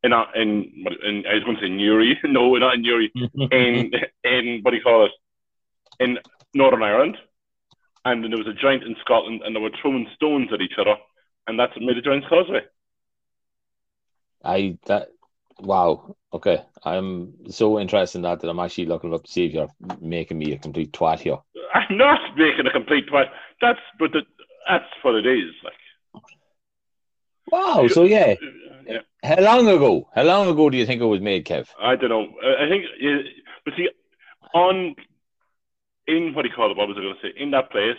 in 0.04 0.14
a- 0.14 0.32
in, 0.36 0.86
in 1.04 1.26
I 1.28 1.36
was 1.36 1.44
going 1.44 1.58
to 1.58 1.64
say 1.64 1.70
Newry. 1.70 2.18
no, 2.24 2.56
not 2.56 2.76
in 2.76 2.82
Newry. 2.82 3.12
In 3.52 3.92
in 4.24 4.60
what 4.62 4.72
do 4.72 4.78
you 4.78 4.84
call 4.84 5.06
it? 5.06 5.12
In 6.00 6.18
Northern 6.54 6.84
Ireland, 6.84 7.18
and 8.06 8.24
then 8.24 8.32
there 8.32 8.38
was 8.38 8.48
a 8.48 8.54
giant 8.54 8.84
in 8.84 8.96
Scotland, 9.02 9.42
and 9.44 9.56
they 9.56 9.60
were 9.60 9.72
throwing 9.82 10.08
stones 10.16 10.50
at 10.54 10.62
each 10.62 10.78
other, 10.80 10.96
and 11.48 11.60
that's 11.60 11.76
what 11.76 11.84
made 11.84 11.98
the 11.98 12.02
Giants 12.02 12.28
Causeway. 12.30 12.62
I 14.44 14.78
that 14.86 15.10
wow. 15.60 16.16
Okay, 16.34 16.64
I'm 16.84 17.34
so 17.50 17.80
interested 17.80 18.20
in 18.20 18.22
that 18.24 18.40
that 18.40 18.50
I'm 18.50 18.60
actually 18.60 18.86
looking 18.86 19.14
up 19.14 19.24
to 19.26 19.32
see 19.32 19.46
if 19.46 19.54
you're 19.54 19.70
making 20.00 20.38
me 20.38 20.54
a 20.54 20.58
complete 20.58 20.94
twat 20.94 21.20
here. 21.20 21.38
I'm 21.74 21.98
not 21.98 22.38
making 22.38 22.68
a 22.68 22.72
complete 22.72 23.08
twat. 23.10 23.26
That's 23.62 23.80
but 24.00 24.12
the, 24.14 24.22
that's 24.70 24.86
what 25.02 25.16
it 25.16 25.26
is. 25.26 25.52
Like, 25.64 25.74
Wow. 27.52 27.88
So 27.88 28.04
yeah, 28.04 28.36
yeah. 28.88 29.00
how 29.24 29.42
long 29.42 29.68
ago? 29.68 30.10
How 30.14 30.24
long 30.24 30.48
ago 30.50 30.70
do 30.70 30.78
you 30.78 30.86
think 30.86 31.02
it 31.02 31.06
was 31.06 31.22
made, 31.22 31.46
Kev? 31.46 31.68
I 31.82 31.96
don't 31.96 32.10
know. 32.10 32.28
I 32.44 32.66
I 32.66 32.70
think, 32.70 32.86
uh, 33.04 33.30
but 33.66 33.74
see, 33.78 33.90
on 34.54 34.96
in 36.08 36.34
what 36.34 36.44
do 36.44 36.50
you 36.50 36.56
call 36.56 36.72
it? 36.72 36.78
What 36.78 36.88
was 36.88 36.98
I 36.98 37.02
going 37.02 37.16
to 37.16 37.22
say? 37.22 37.34
In 37.42 37.52
that 37.52 37.72
place, 37.72 37.98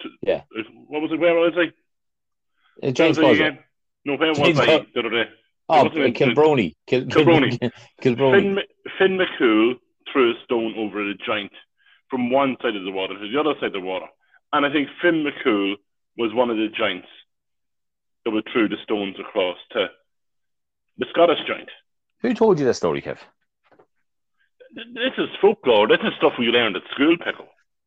to- 0.00 0.08
Yeah. 0.22 0.42
What 0.88 1.02
was 1.02 1.12
it? 1.12 1.20
Where 1.20 1.34
was 1.34 1.52
I? 1.56 2.86
Uh, 2.86 2.90
James 2.90 3.18
was 3.18 3.38
again? 3.38 3.58
No, 4.04 4.16
where 4.16 4.30
was 4.30 4.38
James 4.38 4.58
I 4.60 4.66
Cau- 4.66 4.86
the 4.94 5.00
other 5.00 5.10
day? 5.10 5.24
Oh, 5.68 5.86
it- 5.86 6.14
Kilbroney. 6.14 6.74
Kil- 6.86 7.04
Kilbroney. 7.14 7.58
Kilbroney. 8.02 8.40
Finn, 8.40 8.58
Finn 8.98 9.18
McCool 9.18 9.74
threw 10.12 10.32
a 10.32 10.34
stone 10.44 10.74
over 10.76 11.04
the 11.04 11.14
giant 11.26 11.52
from 12.10 12.30
one 12.30 12.56
side 12.62 12.76
of 12.76 12.84
the 12.84 12.90
water 12.92 13.14
to 13.18 13.28
the 13.28 13.38
other 13.40 13.54
side 13.60 13.68
of 13.68 13.72
the 13.72 13.80
water, 13.80 14.06
and 14.52 14.66
I 14.66 14.70
think 14.72 14.88
Finn 15.00 15.24
McCool 15.24 15.74
was 16.18 16.32
one 16.34 16.50
of 16.50 16.56
the 16.56 16.68
giants 16.68 17.08
that 18.24 18.30
would 18.30 18.46
threw 18.52 18.68
the 18.68 18.76
stones 18.82 19.16
across 19.20 19.56
to 19.72 19.86
the 20.98 21.06
Scottish 21.10 21.38
giant. 21.46 21.68
Who 22.20 22.34
told 22.34 22.58
you 22.58 22.64
that 22.66 22.74
story, 22.74 23.02
Kev? 23.02 23.18
This 24.74 25.12
is 25.18 25.28
folklore. 25.40 25.86
This 25.86 26.00
is 26.02 26.12
stuff 26.16 26.32
we 26.38 26.46
learned 26.46 26.76
at 26.76 26.82
school, 26.92 27.16
pickle. 27.18 27.46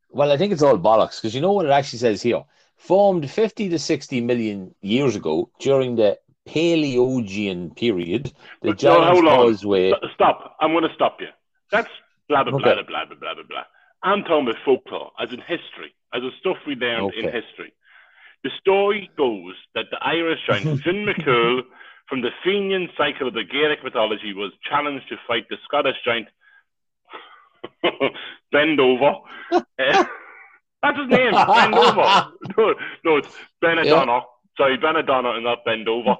Well, 0.10 0.32
I 0.32 0.38
think 0.38 0.53
it's 0.53 0.62
all 0.62 0.77
bollocks 0.77 1.22
because 1.22 1.36
you 1.36 1.41
know 1.41 1.51
what 1.51 1.65
it 1.65 1.72
actually 1.72 2.00
says 2.00 2.22
here. 2.22 2.44
Formed 2.77 3.29
50 3.29 3.70
to 3.70 3.79
60 3.79 4.22
million 4.22 4.74
years 4.82 5.15
ago 5.15 5.50
during 5.60 5.96
the 5.96 6.17
Paleogene 6.48 7.75
period, 7.75 8.25
the 8.62 8.70
But, 8.70 8.84
no, 8.84 9.00
Giant's 9.01 9.20
on. 9.20 9.25
Causeway. 9.25 9.94
Stop. 10.13 10.56
I'm 10.62 10.72
going 10.72 10.88
to 10.88 10.94
stop 10.96 11.17
you. 11.20 11.27
That's 11.72 11.89
blah, 12.29 12.44
blah, 12.44 12.58
blah, 12.58 12.72
Okay. 12.72 12.84
blah, 12.88 13.06
blah, 13.06 13.15
blah, 13.15 13.34
blah, 13.34 13.44
blah. 13.50 13.63
I'm 14.03 14.24
talking 14.24 14.48
about 14.48 14.62
folklore, 14.63 15.12
as 15.20 15.34
in 15.34 15.39
history, 15.39 15.94
as 16.13 16.22
in 16.24 16.32
stuff 16.39 16.58
we 16.65 16.75
learned 16.75 17.13
in 17.15 17.25
history. 17.25 17.74
The 18.48 18.51
story 18.62 19.10
goes 19.18 19.56
that 19.75 19.88
the 19.92 19.98
Irish 20.01 20.39
giant 20.50 20.82
Finn 20.82 21.06
McCool 21.06 21.63
from 22.08 22.22
the 22.22 22.30
Fenian 22.46 22.88
cycle 22.98 23.27
of 23.27 23.34
the 23.34 23.44
Gaelic 23.44 23.84
mythology 23.84 24.34
was 24.34 24.54
challenged 24.70 25.10
to 25.10 25.18
fight 25.27 25.44
the 25.50 25.58
Scottish 25.66 25.98
giant 26.06 26.30
Bend 28.54 28.80
Over. 28.80 29.16
Eh, 29.80 30.06
That's 30.82 30.98
his 30.98 31.10
name, 31.10 31.34
Bend 31.34 31.75
Over. 31.75 32.32
No, 32.58 32.74
no, 33.04 33.18
it's 33.18 33.27
Benandonner. 33.62 34.22
Sorry, 34.56 34.77
Benandonner 34.77 35.36
and 35.36 35.44
not 35.44 35.66
Bend 35.66 35.89
Over. 35.89 36.16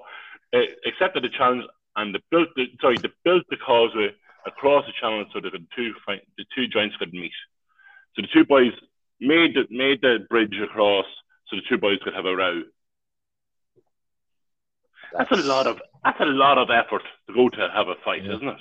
Uh, 0.54 0.60
accepted 0.86 1.24
the 1.24 1.30
challenge 1.30 1.64
and 1.96 2.14
they 2.14 2.20
built 2.30 2.50
the 2.58 2.66
sorry, 2.82 2.98
they 2.98 3.10
built 3.24 3.44
the 3.50 3.56
causeway 3.56 4.10
across 4.46 4.86
the 4.86 4.92
channel 5.00 5.24
so 5.34 5.40
that 5.40 5.54
the 5.54 5.66
two 5.74 5.94
the 6.38 6.46
two 6.54 6.68
giants 6.68 6.98
could 6.98 7.14
meet. 7.14 7.32
So 8.18 8.22
the 8.22 8.28
two 8.34 8.44
boys 8.44 8.74
made 9.22 9.56
the 9.56 9.64
made 9.72 10.02
the 10.02 10.26
bridge 10.30 10.56
across 10.62 11.06
so 11.50 11.56
the 11.56 11.62
two 11.70 11.78
boys 11.78 12.00
could 12.04 12.14
have 12.14 12.26
a 12.26 12.36
row. 12.36 12.62
That's, 15.14 15.30
that's, 15.30 15.42
a 15.42 15.48
lot 15.48 15.68
of 15.68 15.82
that's 16.04 16.20
a 16.20 16.26
lot 16.26 16.58
of 16.58 16.70
effort 16.70 17.02
to 17.28 17.34
go 17.34 17.50
to 17.50 17.70
have 17.74 17.88
a 17.88 17.96
fight, 18.04 18.26
yeah. 18.26 18.36
isn't 18.36 18.48
it? 18.48 18.58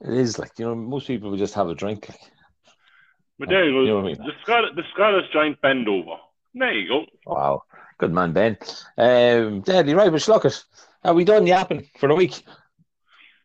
It 0.00 0.14
is 0.14 0.38
like 0.38 0.52
you 0.58 0.66
know 0.66 0.74
most 0.74 1.06
people 1.06 1.30
would 1.30 1.38
just 1.38 1.54
have 1.54 1.68
a 1.68 1.74
drink. 1.74 2.08
Like. 2.08 2.20
But 3.38 3.48
there 3.48 3.64
you 3.64 3.72
go. 3.72 3.80
You 3.82 3.88
know 3.88 4.00
I 4.00 4.02
mean? 4.02 4.16
The 4.18 4.32
Scottish 4.42 4.70
the 4.74 4.82
Scottish 4.92 5.32
giant 5.32 5.60
bend 5.60 5.88
over. 5.88 6.16
There 6.54 6.72
you 6.72 6.88
go. 6.88 7.04
Wow, 7.26 7.62
good 7.98 8.12
man, 8.12 8.32
Ben. 8.32 8.56
Um, 8.98 9.60
Deadly 9.62 9.94
right, 9.94 10.10
but 10.10 10.28
look 10.28 10.44
it. 10.44 10.64
Are 11.04 11.14
we 11.14 11.24
done 11.24 11.46
yapping 11.46 11.88
for 11.98 12.08
the 12.08 12.14
week? 12.14 12.42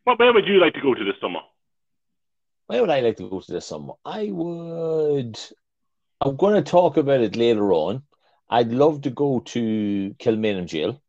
What 0.03 0.19
where 0.19 0.33
would 0.33 0.47
you 0.47 0.59
like 0.59 0.73
to 0.73 0.81
go 0.81 0.93
to 0.93 1.03
this 1.03 1.15
summer? 1.21 1.39
Where 2.67 2.81
would 2.81 2.89
I 2.89 2.99
like 2.99 3.17
to 3.17 3.29
go 3.29 3.39
to 3.39 3.51
this 3.51 3.65
summer? 3.65 3.93
I 4.03 4.29
would. 4.31 5.39
I'm 6.19 6.35
going 6.35 6.55
to 6.55 6.69
talk 6.69 6.97
about 6.97 7.21
it 7.21 7.35
later 7.35 7.71
on. 7.73 8.03
I'd 8.49 8.71
love 8.71 9.01
to 9.01 9.09
go 9.09 9.39
to 9.39 10.15
Kilmainham 10.19 10.67
Jail. 10.67 11.01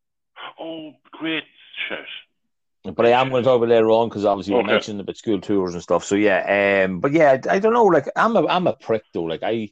Oh, 0.58 0.92
great 1.12 1.44
shit. 1.88 2.94
But 2.94 3.06
I 3.06 3.10
am 3.10 3.30
going 3.30 3.42
to 3.42 3.46
talk 3.46 3.56
about 3.56 3.68
later 3.68 3.90
on 3.90 4.08
because 4.08 4.24
obviously 4.24 4.54
okay. 4.54 4.62
we 4.62 4.72
mentioned 4.72 5.00
about 5.00 5.16
school 5.16 5.40
tours 5.40 5.74
and 5.74 5.82
stuff. 5.82 6.04
So 6.04 6.14
yeah, 6.14 6.84
um, 6.84 7.00
but 7.00 7.12
yeah, 7.12 7.38
I, 7.48 7.56
I, 7.56 7.58
don't 7.58 7.74
know. 7.74 7.84
Like 7.84 8.08
I'm 8.16 8.36
a 8.36 8.46
I'm 8.46 8.66
a 8.66 8.72
prick 8.72 9.02
though. 9.12 9.24
Like 9.24 9.42
I, 9.42 9.70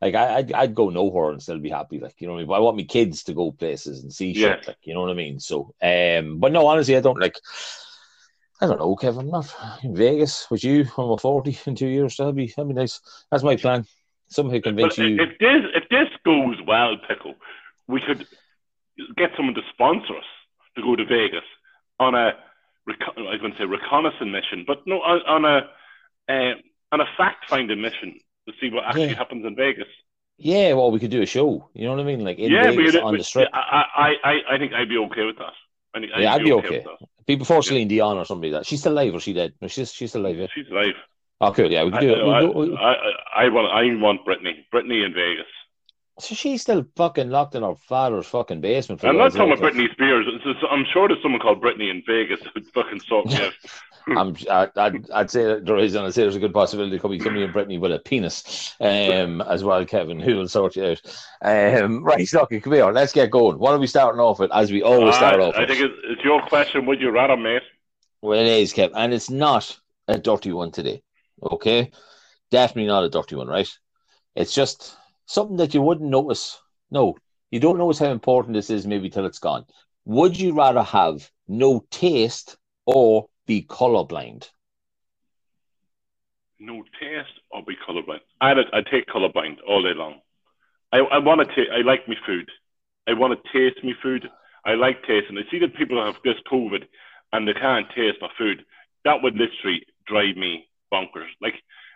like 0.00 0.14
I 0.14 0.36
I'd, 0.36 0.52
I'd, 0.52 0.74
go 0.74 0.90
nowhere 0.90 1.30
and 1.30 1.42
still 1.42 1.58
be 1.58 1.70
happy. 1.70 2.00
Like 2.00 2.14
you 2.18 2.26
know 2.26 2.32
what 2.32 2.38
I 2.38 2.42
mean. 2.42 2.48
But 2.48 2.54
I 2.54 2.60
want 2.60 2.76
my 2.76 2.84
kids 2.84 3.22
to 3.24 3.34
go 3.34 3.52
places 3.52 4.02
and 4.02 4.12
see 4.12 4.32
yeah. 4.32 4.56
shit. 4.56 4.68
Like 4.68 4.78
you 4.82 4.94
know 4.94 5.02
what 5.02 5.10
I 5.10 5.14
mean. 5.14 5.38
So 5.38 5.74
um, 5.80 6.40
but 6.40 6.52
no, 6.52 6.66
honestly, 6.66 6.96
I 6.96 7.00
don't 7.00 7.20
like. 7.20 7.36
I 8.60 8.66
don't 8.66 8.80
know, 8.80 8.96
Kevin. 8.96 9.30
Not 9.30 9.54
in 9.84 9.94
Vegas 9.94 10.50
with 10.50 10.64
you 10.64 10.86
on 10.96 11.10
my 11.10 11.16
forty 11.16 11.56
in 11.66 11.76
two 11.76 11.86
years. 11.86 12.16
That'd 12.16 12.34
be 12.34 12.52
that'd 12.56 12.68
be 12.68 12.74
nice. 12.74 13.00
That's 13.30 13.44
my 13.44 13.56
plan. 13.56 13.86
Somehow 14.28 14.60
convince 14.60 14.96
but 14.96 15.04
you. 15.04 15.16
If 15.20 15.38
this 15.38 15.62
if 15.74 15.88
this 15.88 16.08
goes 16.24 16.56
well, 16.66 16.96
pickle, 17.08 17.34
we 17.86 18.00
could 18.00 18.26
get 19.16 19.30
someone 19.36 19.54
to 19.54 19.62
sponsor 19.72 20.16
us 20.16 20.24
to 20.76 20.82
go 20.82 20.96
to 20.96 21.04
Vegas 21.04 21.44
on 21.98 22.14
a 22.14 22.32
I 22.88 23.30
was 23.30 23.40
going 23.40 23.52
to 23.52 23.58
say 23.58 23.64
reconnaissance 23.64 24.30
mission, 24.30 24.64
but 24.66 24.86
no, 24.86 24.96
on, 24.96 25.20
on 25.26 25.44
a 25.44 26.32
uh, 26.32 26.54
on 26.92 27.00
a 27.00 27.06
fact 27.16 27.48
finding 27.48 27.80
mission 27.80 28.18
to 28.46 28.54
see 28.60 28.70
what 28.70 28.84
actually 28.84 29.08
yeah. 29.08 29.14
happens 29.14 29.44
in 29.44 29.56
Vegas. 29.56 29.88
Yeah, 30.38 30.74
well, 30.74 30.90
we 30.90 31.00
could 31.00 31.10
do 31.10 31.20
a 31.20 31.26
show. 31.26 31.68
You 31.74 31.86
know 31.86 31.96
what 31.96 32.00
I 32.00 32.04
mean? 32.04 32.24
Like 32.24 32.38
in 32.38 32.52
yeah, 32.52 32.70
Vegas 32.70 32.96
on 32.96 33.16
the 33.16 33.24
strip. 33.24 33.48
I, 33.52 34.14
I, 34.24 34.54
I 34.54 34.58
think 34.58 34.72
I'd 34.72 34.88
be 34.88 34.96
okay 34.98 35.24
with 35.24 35.36
that. 35.38 35.52
I 35.94 36.00
think, 36.00 36.12
I'd 36.14 36.22
yeah, 36.22 36.34
I'd 36.34 36.44
be, 36.44 36.52
okay. 36.52 36.80
okay. 36.80 37.06
Be 37.26 37.36
before 37.36 37.56
yeah. 37.56 37.62
Celine 37.62 37.88
Dion 37.88 38.16
or 38.16 38.24
somebody 38.24 38.52
like 38.52 38.60
that. 38.60 38.66
She's 38.66 38.80
still 38.80 38.92
alive 38.92 39.14
or 39.14 39.20
she 39.20 39.32
dead? 39.32 39.54
No, 39.60 39.68
she's 39.68 39.92
she's 39.92 40.10
still 40.10 40.22
alive. 40.22 40.36
Yeah. 40.36 40.46
She's 40.54 40.68
alive. 40.70 40.94
Oh, 41.40 41.52
cool. 41.52 41.70
Yeah, 41.70 41.84
we 41.84 41.92
can 41.92 42.00
do 42.00 42.14
I, 42.14 42.42
it. 42.42 42.54
We'll 42.54 42.76
I, 42.76 42.92
I, 42.92 43.44
I, 43.44 43.48
want 43.48 43.68
I 43.68 44.02
want 44.02 44.26
Britney. 44.26 44.64
Britney 44.72 45.04
in 45.04 45.14
Vegas. 45.14 45.46
So 46.20 46.34
she's 46.34 46.62
still 46.62 46.84
fucking 46.96 47.30
locked 47.30 47.54
in 47.54 47.62
her 47.62 47.76
father's 47.76 48.26
fucking 48.26 48.60
basement. 48.60 49.04
I'm 49.04 49.16
not 49.16 49.32
talking 49.32 49.52
about 49.52 49.72
Britney 49.72 49.90
Spears. 49.92 50.26
Just, 50.42 50.58
I'm 50.68 50.84
sure 50.92 51.06
there's 51.06 51.22
someone 51.22 51.40
called 51.40 51.62
Britney 51.62 51.90
in 51.90 52.02
Vegas 52.04 52.40
who'd 52.52 52.66
fucking 52.74 53.00
sort 53.00 53.26
me. 53.26 53.50
I'm, 54.16 54.34
I, 54.50 54.68
I'd, 54.76 55.10
I'd 55.10 55.30
say 55.30 55.60
there 55.60 55.76
is, 55.76 55.94
and 55.94 56.06
I'd 56.06 56.14
say 56.14 56.22
there's 56.22 56.34
a 56.34 56.40
good 56.40 56.54
possibility 56.54 56.90
there 56.90 56.98
could 56.98 57.10
be 57.10 57.20
somebody 57.20 57.44
in 57.44 57.52
Brittany 57.52 57.78
with 57.78 57.92
a 57.92 57.98
penis 57.98 58.74
um, 58.80 59.42
as 59.42 59.62
well, 59.62 59.84
Kevin, 59.84 60.18
who 60.18 60.36
will 60.36 60.48
sort 60.48 60.76
you 60.76 60.84
out. 60.86 61.02
Um, 61.42 62.02
right, 62.04 62.26
Stocky, 62.26 62.60
come 62.60 62.72
here. 62.72 62.90
Let's 62.90 63.12
get 63.12 63.30
going. 63.30 63.58
What 63.58 63.74
are 63.74 63.78
we 63.78 63.86
starting 63.86 64.20
off 64.20 64.40
with, 64.40 64.50
as 64.52 64.72
we 64.72 64.82
always 64.82 65.14
uh, 65.14 65.18
start 65.18 65.40
off 65.40 65.54
I 65.56 65.60
with? 65.60 65.68
think 65.68 65.82
it's, 65.82 65.94
it's, 66.04 66.24
your 66.24 66.42
question. 66.46 66.86
Would 66.86 67.00
you 67.00 67.10
rather, 67.10 67.36
mate? 67.36 67.62
Well, 68.22 68.38
it 68.38 68.46
is, 68.46 68.72
Kev, 68.72 68.90
and 68.94 69.12
it's 69.12 69.30
not 69.30 69.78
a 70.08 70.18
dirty 70.18 70.52
one 70.52 70.72
today. 70.72 71.02
Okay, 71.42 71.90
definitely 72.50 72.88
not 72.88 73.04
a 73.04 73.08
dirty 73.08 73.36
one, 73.36 73.48
right? 73.48 73.68
It's 74.34 74.54
just 74.54 74.96
something 75.26 75.56
that 75.56 75.74
you 75.74 75.82
wouldn't 75.82 76.10
notice 76.10 76.58
no, 76.90 77.16
you 77.50 77.60
don't 77.60 77.78
notice 77.78 77.98
how 77.98 78.10
important 78.10 78.54
this 78.54 78.70
is 78.70 78.86
maybe 78.86 79.10
till 79.10 79.26
it's 79.26 79.38
gone. 79.38 79.64
Would 80.04 80.38
you 80.38 80.54
rather 80.54 80.82
have 80.82 81.30
no 81.46 81.84
taste 81.90 82.56
or 82.86 83.28
be 83.46 83.62
colorblind? 83.62 84.48
No 86.58 86.82
taste 87.00 87.40
or 87.50 87.62
be 87.64 87.76
colorblind. 87.76 88.20
I'd, 88.40 88.56
I'd 88.72 88.86
take 88.86 89.06
colorblind 89.06 89.58
all 89.66 89.82
day 89.82 89.94
long. 89.94 90.20
I, 90.92 90.98
I 90.98 91.18
want 91.18 91.40
to 91.40 91.54
take, 91.54 91.68
I 91.70 91.82
like 91.82 92.08
my 92.08 92.16
food. 92.26 92.48
I 93.06 93.12
want 93.12 93.38
to 93.38 93.52
taste 93.52 93.84
my 93.84 93.92
food. 94.02 94.28
I 94.64 94.74
like 94.74 95.02
tasting. 95.06 95.38
I 95.38 95.50
see 95.50 95.58
that 95.60 95.76
people 95.76 96.02
have 96.04 96.16
this 96.24 96.36
COVID 96.50 96.84
and 97.32 97.46
they 97.46 97.54
can't 97.54 97.86
taste 97.94 98.18
my 98.20 98.28
food. 98.36 98.64
That 99.04 99.22
would 99.22 99.34
literally 99.34 99.84
drive 100.06 100.36
me 100.36 100.68
bonkers. 100.92 101.30
Like, 101.40 101.54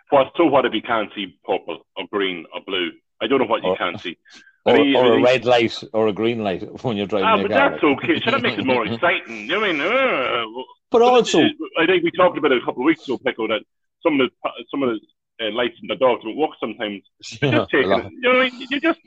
what, 0.09 0.31
so 0.37 0.45
what 0.45 0.65
if 0.65 0.73
you 0.73 0.81
can't 0.81 1.09
see 1.15 1.37
purple 1.43 1.85
or 1.95 2.05
green 2.11 2.45
or 2.53 2.61
blue? 2.65 2.91
I 3.21 3.27
don't 3.27 3.39
know 3.39 3.45
what 3.45 3.63
you 3.63 3.75
can't 3.77 3.99
see. 3.99 4.17
Or, 4.65 4.77
or, 4.77 5.17
a 5.17 5.21
red 5.21 5.43
light 5.43 5.83
or 5.91 6.07
a 6.07 6.13
green 6.13 6.43
light 6.43 6.61
when 6.83 6.95
you're 6.95 7.07
driving. 7.07 7.27
Ah, 7.27 7.41
but 7.41 7.51
car. 7.51 7.71
that's 7.71 7.83
okay. 7.83 8.19
Should 8.19 8.33
I 8.33 8.37
make 8.37 8.57
it 8.57 8.65
more 8.65 8.85
exciting? 8.87 9.51
I 9.51 9.59
mean, 9.59 9.81
uh, 9.81 10.45
but, 10.89 11.01
also, 11.01 11.41
I 11.79 11.85
think 11.85 12.03
we 12.03 12.11
talked 12.11 12.37
about 12.37 12.51
it 12.51 12.61
a 12.61 12.65
couple 12.65 12.83
of 12.83 12.85
weeks 12.85 13.03
ago, 13.07 13.17
Pico, 13.17 13.47
that 13.47 13.61
some 14.03 14.21
of 14.21 14.29
the 14.29 14.49
some 14.69 14.83
of 14.83 14.89
the 14.89 15.45
uh, 15.45 15.51
lights 15.51 15.75
in 15.81 15.87
the 15.87 15.95
dogs 15.95 16.23
don't 16.23 16.37
work 16.37 16.51
sometimes. 16.59 17.01
Yeah, 17.41 17.51
just 17.51 17.71
taking, 17.71 17.89
you 17.89 18.21
know, 18.21 18.39
I 18.39 18.49
mean, 18.49 18.67
you 18.69 18.79
just 18.79 18.99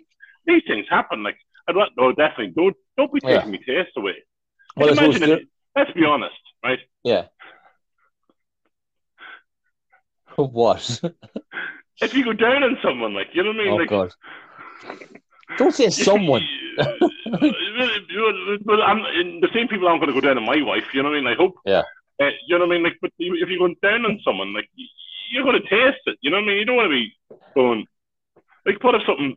these 0.46 0.62
things 0.66 0.86
happen. 0.90 1.22
Like, 1.22 1.38
I'd 1.68 1.76
want, 1.76 1.92
no, 1.96 2.12
definitely 2.12 2.52
don't 2.56 2.76
don't 2.96 3.12
be 3.12 3.20
taking 3.20 3.36
yeah. 3.36 3.46
me 3.46 3.58
taste 3.58 3.96
away. 3.96 4.16
Well, 4.76 4.90
imagine 4.90 5.22
it, 5.22 5.48
let's 5.74 5.92
be 5.92 6.04
honest, 6.04 6.34
right? 6.64 6.80
Yeah. 7.04 7.26
What? 10.52 11.00
if 12.02 12.14
you 12.14 12.24
go 12.24 12.32
down 12.32 12.62
on 12.62 12.78
someone, 12.82 13.14
like 13.14 13.28
you 13.32 13.42
know 13.42 13.50
what 13.50 13.60
I 13.60 13.64
mean? 13.64 13.72
Oh 13.72 13.76
like, 13.76 13.88
God. 13.88 14.12
Don't 15.56 15.74
say 15.74 15.88
someone. 16.08 16.46
but 16.76 16.88
I'm 18.82 19.00
the 19.40 19.48
same 19.54 19.68
people 19.68 19.88
aren't 19.88 20.00
going 20.00 20.14
to 20.14 20.20
go 20.20 20.22
down 20.26 20.36
on 20.36 20.44
my 20.44 20.60
wife. 20.62 20.92
You 20.92 21.02
know 21.02 21.08
what 21.08 21.16
I 21.16 21.20
mean? 21.20 21.32
I 21.32 21.34
hope. 21.34 21.54
Yeah. 21.64 21.82
Uh, 22.20 22.30
you 22.46 22.58
know 22.58 22.66
what 22.66 22.72
I 22.72 22.74
mean? 22.74 22.84
Like, 22.84 22.98
but 23.00 23.12
if 23.18 23.48
you're 23.48 23.58
going 23.58 23.76
down 23.82 24.04
on 24.04 24.20
someone, 24.24 24.52
like 24.52 24.68
you're 25.30 25.44
going 25.44 25.60
to 25.60 25.68
taste 25.68 26.02
it. 26.06 26.18
You 26.20 26.30
know 26.30 26.36
what 26.36 26.44
I 26.44 26.48
mean? 26.48 26.58
You 26.58 26.64
don't 26.64 26.76
want 26.76 26.86
to 26.86 26.90
be 26.90 27.12
going 27.54 27.86
like, 28.66 28.82
what 28.82 28.94
if 28.94 29.02
something 29.06 29.36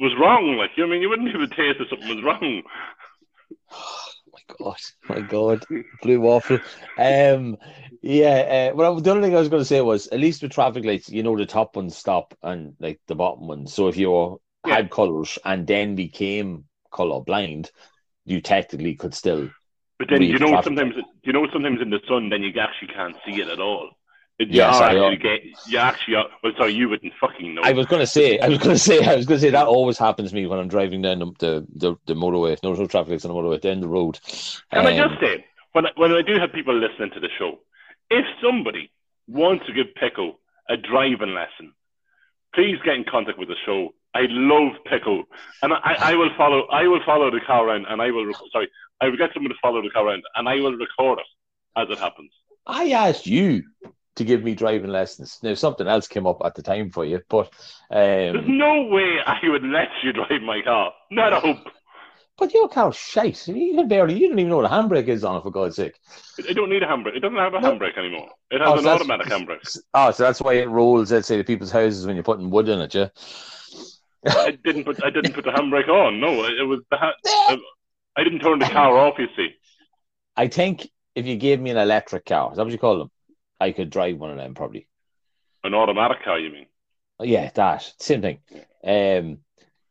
was 0.00 0.12
wrong? 0.18 0.56
Like, 0.56 0.70
you 0.76 0.82
know 0.82 0.88
what 0.88 0.94
I 0.94 0.96
mean? 0.96 1.02
You 1.02 1.08
wouldn't 1.10 1.28
even 1.28 1.48
taste 1.50 1.80
if 1.80 1.88
something 1.90 2.08
was 2.08 2.24
wrong. 2.24 2.62
god, 4.58 4.76
my 5.08 5.20
god, 5.20 5.64
blue 6.02 6.20
waffle. 6.20 6.58
Um, 6.98 7.56
yeah. 8.02 8.70
Uh, 8.72 8.76
well, 8.76 9.00
the 9.00 9.10
only 9.10 9.28
thing 9.28 9.36
I 9.36 9.40
was 9.40 9.48
going 9.48 9.62
to 9.62 9.66
say 9.66 9.80
was, 9.80 10.06
at 10.08 10.20
least 10.20 10.42
with 10.42 10.52
traffic 10.52 10.84
lights, 10.84 11.08
you 11.08 11.22
know, 11.22 11.36
the 11.36 11.46
top 11.46 11.76
ones 11.76 11.96
stop 11.96 12.34
and 12.42 12.74
like 12.80 13.00
the 13.06 13.14
bottom 13.14 13.46
ones. 13.46 13.72
So 13.72 13.88
if 13.88 13.96
you're 13.96 14.38
yeah. 14.66 14.76
had 14.76 14.90
colors 14.90 15.38
and 15.44 15.66
then 15.66 15.94
became 15.94 16.64
color 16.90 17.20
blind, 17.20 17.70
you 18.24 18.40
technically 18.40 18.94
could 18.94 19.14
still. 19.14 19.50
But 19.98 20.08
then 20.10 20.22
you 20.22 20.38
know 20.38 20.60
sometimes 20.62 20.94
you 21.22 21.32
know 21.32 21.46
sometimes 21.52 21.80
in 21.80 21.90
the 21.90 22.00
sun, 22.08 22.28
then 22.28 22.42
you 22.42 22.52
actually 22.60 22.88
can't 22.94 23.16
see 23.24 23.40
it 23.40 23.48
at 23.48 23.60
all. 23.60 23.90
You 24.38 24.46
yes, 24.50 24.74
I, 24.76 24.96
actually 24.96 25.16
get, 25.16 25.40
you 25.68 25.78
actually 25.78 26.16
are, 26.16 26.26
well, 26.42 26.52
sorry, 26.58 26.74
you 26.74 26.88
wouldn't 26.88 27.12
fucking 27.20 27.54
know. 27.54 27.62
I 27.62 27.72
was 27.72 27.86
gonna 27.86 28.06
say, 28.06 28.40
I 28.40 28.48
was 28.48 28.58
gonna 28.58 28.78
say, 28.78 29.04
I 29.06 29.14
was 29.14 29.26
gonna 29.26 29.38
say 29.38 29.50
that 29.50 29.66
always 29.68 29.96
happens 29.96 30.30
to 30.30 30.34
me 30.34 30.46
when 30.46 30.58
I'm 30.58 30.66
driving 30.66 31.02
down 31.02 31.20
the 31.20 31.26
the, 31.38 31.66
the, 31.74 31.94
the 32.06 32.14
motorway. 32.14 32.60
No, 32.62 32.72
no 32.72 32.86
traffic 32.86 33.10
lights 33.10 33.24
on 33.24 33.32
the 33.32 33.40
motorway, 33.40 33.60
down 33.60 33.80
the 33.80 33.88
road. 33.88 34.18
Can 34.72 34.80
um, 34.80 34.86
I 34.86 34.96
just 34.96 35.20
say, 35.20 35.44
when 35.72 35.86
I, 35.86 35.90
when 35.96 36.12
I 36.12 36.22
do 36.22 36.38
have 36.40 36.52
people 36.52 36.74
listening 36.74 37.10
to 37.12 37.20
the 37.20 37.28
show, 37.38 37.60
if 38.10 38.24
somebody 38.42 38.90
wants 39.28 39.66
to 39.66 39.72
give 39.72 39.94
Pickle 39.94 40.40
a 40.68 40.76
driving 40.76 41.34
lesson, 41.34 41.72
please 42.54 42.78
get 42.84 42.94
in 42.94 43.04
contact 43.04 43.38
with 43.38 43.48
the 43.48 43.56
show 43.64 43.94
I 44.14 44.26
love 44.30 44.74
pickle, 44.84 45.24
and 45.62 45.72
I, 45.72 45.96
I 45.98 46.14
will 46.14 46.30
follow. 46.36 46.66
I 46.70 46.86
will 46.86 47.00
follow 47.04 47.30
the 47.32 47.40
car 47.40 47.66
around, 47.66 47.86
and 47.88 48.00
I 48.00 48.12
will. 48.12 48.32
Sorry, 48.52 48.70
I 49.00 49.08
will 49.08 49.16
get 49.16 49.30
someone 49.34 49.50
to 49.50 49.58
follow 49.60 49.82
the 49.82 49.90
car 49.90 50.06
around, 50.06 50.22
and 50.36 50.48
I 50.48 50.54
will 50.56 50.76
record 50.76 51.18
it 51.18 51.26
as 51.76 51.88
it 51.90 51.98
happens. 51.98 52.30
I 52.64 52.90
asked 52.90 53.26
you 53.26 53.64
to 54.16 54.24
give 54.24 54.42
me 54.42 54.54
driving 54.54 54.90
lessons. 54.90 55.38
Now 55.42 55.54
something 55.54 55.86
else 55.86 56.08
came 56.08 56.26
up 56.26 56.40
at 56.44 56.54
the 56.54 56.62
time 56.62 56.90
for 56.90 57.04
you, 57.04 57.20
but 57.28 57.46
um, 57.90 58.32
there's 58.32 58.48
no 58.48 58.84
way 58.84 59.18
I 59.26 59.38
would 59.44 59.64
let 59.64 59.88
you 60.02 60.12
drive 60.12 60.42
my 60.42 60.62
car. 60.62 60.92
Not 61.10 61.32
a 61.32 61.40
hope. 61.40 61.58
But 62.36 62.52
your 62.52 62.68
car's 62.68 62.96
shite. 62.96 63.46
You 63.46 63.74
can 63.76 63.86
barely. 63.86 64.18
You 64.18 64.28
don't 64.28 64.38
even 64.38 64.50
know 64.50 64.56
what 64.56 64.64
a 64.64 64.68
handbrake 64.68 65.06
is 65.06 65.22
on 65.22 65.36
it, 65.36 65.42
for 65.42 65.52
God's 65.52 65.76
sake. 65.76 65.94
It 66.36 66.54
don't 66.54 66.68
need 66.68 66.82
a 66.82 66.86
handbrake. 66.86 67.16
It 67.16 67.20
doesn't 67.20 67.38
have 67.38 67.54
a 67.54 67.60
no. 67.60 67.72
handbrake 67.72 67.96
anymore. 67.96 68.28
It 68.50 68.60
has 68.60 68.70
oh, 68.70 68.78
an 68.78 68.86
automatic 68.88 69.28
handbrake. 69.28 69.78
Oh, 69.94 70.10
so 70.10 70.24
that's 70.24 70.40
why 70.40 70.54
it 70.54 70.68
rolls. 70.68 71.12
Let's 71.12 71.28
say 71.28 71.36
to 71.36 71.44
people's 71.44 71.70
houses 71.70 72.06
when 72.06 72.16
you're 72.16 72.24
putting 72.24 72.50
wood 72.50 72.68
in 72.68 72.80
it, 72.80 72.92
yeah. 72.92 73.08
I 74.26 74.58
didn't 74.64 74.84
put 74.84 75.04
I 75.04 75.10
didn't 75.10 75.32
put 75.32 75.44
the 75.44 75.52
handbrake 75.52 75.88
on. 75.88 76.18
No, 76.18 76.44
it 76.44 76.66
was 76.66 76.80
the 76.90 76.96
ha- 76.96 77.56
I 78.16 78.24
didn't 78.24 78.40
turn 78.40 78.58
the 78.58 78.66
car 78.66 78.96
off. 78.98 79.14
You 79.18 79.28
see. 79.36 79.54
I 80.36 80.48
think 80.48 80.90
if 81.14 81.26
you 81.26 81.36
gave 81.36 81.60
me 81.60 81.70
an 81.70 81.76
electric 81.76 82.26
car, 82.26 82.50
is 82.50 82.56
that 82.56 82.64
what 82.64 82.72
you 82.72 82.78
call 82.78 82.98
them? 82.98 83.10
I 83.60 83.72
could 83.72 83.90
drive 83.90 84.18
one 84.18 84.30
of 84.30 84.36
them 84.36 84.54
probably. 84.54 84.88
An 85.62 85.74
automatic 85.74 86.22
car, 86.22 86.38
you 86.38 86.52
mean? 86.52 86.66
Yeah, 87.20 87.50
that 87.54 87.92
same 88.00 88.22
thing. 88.22 88.38
Um, 88.84 89.38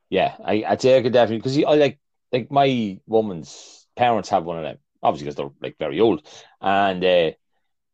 yeah, 0.09 0.35
I 0.43 0.63
I'd 0.67 0.81
say 0.81 0.97
I 0.97 1.01
could 1.01 1.13
definitely 1.13 1.37
because 1.37 1.57
I 1.57 1.75
like 1.75 1.99
like 2.31 2.51
my 2.51 2.99
woman's 3.07 3.87
parents 3.95 4.29
have 4.29 4.43
one 4.43 4.57
of 4.57 4.63
them, 4.63 4.77
obviously 5.01 5.25
because 5.25 5.35
they're 5.35 5.49
like 5.61 5.77
very 5.79 5.99
old, 5.99 6.27
and 6.61 7.03
uh, 7.03 7.31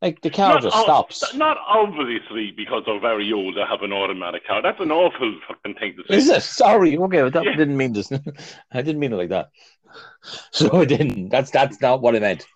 like 0.02 0.20
the 0.20 0.30
car 0.30 0.54
not 0.54 0.62
just 0.62 0.76
stops. 0.76 1.34
Not 1.34 1.58
obviously 1.66 2.50
because 2.50 2.82
they're 2.86 3.00
very 3.00 3.32
old 3.32 3.54
to 3.54 3.66
have 3.66 3.82
an 3.82 3.92
automatic 3.92 4.46
car. 4.46 4.62
That's 4.62 4.80
an 4.80 4.90
awful 4.90 5.38
fucking 5.46 5.74
thing 5.74 5.96
to 5.96 6.02
say. 6.08 6.16
Is 6.16 6.28
it? 6.28 6.42
Sorry. 6.42 6.96
Okay, 6.96 7.28
that 7.28 7.44
yeah. 7.44 7.56
didn't 7.56 7.76
mean 7.76 7.92
this. 7.92 8.10
I 8.72 8.82
didn't 8.82 8.98
mean 8.98 9.12
it 9.12 9.16
like 9.16 9.30
that. 9.30 9.50
So 10.52 10.82
it 10.82 10.86
didn't. 10.86 11.30
That's 11.30 11.50
that's 11.50 11.80
not 11.80 12.00
what 12.00 12.14
I 12.14 12.20
meant. 12.20 12.46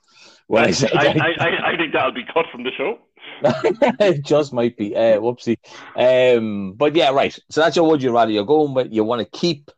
When 0.47 0.65
I, 0.65 0.69
I, 0.69 1.07
I, 1.07 1.35
I, 1.39 1.73
I 1.73 1.77
think 1.77 1.93
that'll 1.93 2.13
be 2.13 2.25
cut 2.25 2.47
from 2.53 2.65
the 2.65 2.71
show. 2.77 2.99
it 3.43 4.23
just 4.25 4.53
might 4.53 4.77
be. 4.77 4.95
Uh, 4.95 5.19
whoopsie. 5.19 5.57
Um, 5.97 6.73
but 6.75 6.95
yeah, 6.95 7.11
right. 7.11 7.37
So 7.51 7.61
that's 7.63 7.77
your 7.77 7.89
would 7.89 8.03
you 8.03 8.13
rather. 8.15 8.31
You're 8.31 8.45
going 8.45 8.75
with 8.75 8.93
you 8.93 9.05
want 9.05 9.21
to 9.21 9.39
keep 9.39 9.71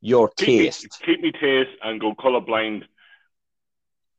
your 0.00 0.30
Keep 0.36 0.48
me, 0.48 0.64
taste. 0.66 1.02
keep 1.04 1.20
me 1.20 1.32
taste 1.32 1.70
and 1.82 2.00
go 2.00 2.14
colorblind, 2.14 2.82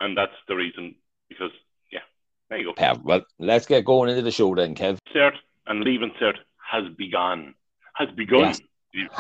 and 0.02 0.18
that's 0.18 0.34
the 0.48 0.56
reason. 0.56 0.96
Because 1.30 1.52
yeah, 1.92 2.00
there 2.50 2.60
you 2.60 2.66
go. 2.66 2.74
Kev, 2.74 3.04
well, 3.04 3.22
let's 3.40 3.66
get 3.66 3.86
going 3.86 4.10
into 4.10 4.22
the 4.22 4.32
show 4.32 4.54
then, 4.56 4.75
Kev. 4.75 4.98
Cert 5.16 5.36
and 5.68 5.82
leaving 5.84 6.12
cert 6.22 6.36
has 6.70 6.84
begun. 6.98 7.54
Has 7.96 8.10
begun. 8.16 8.40
Yes. 8.42 8.62
You- 8.92 9.10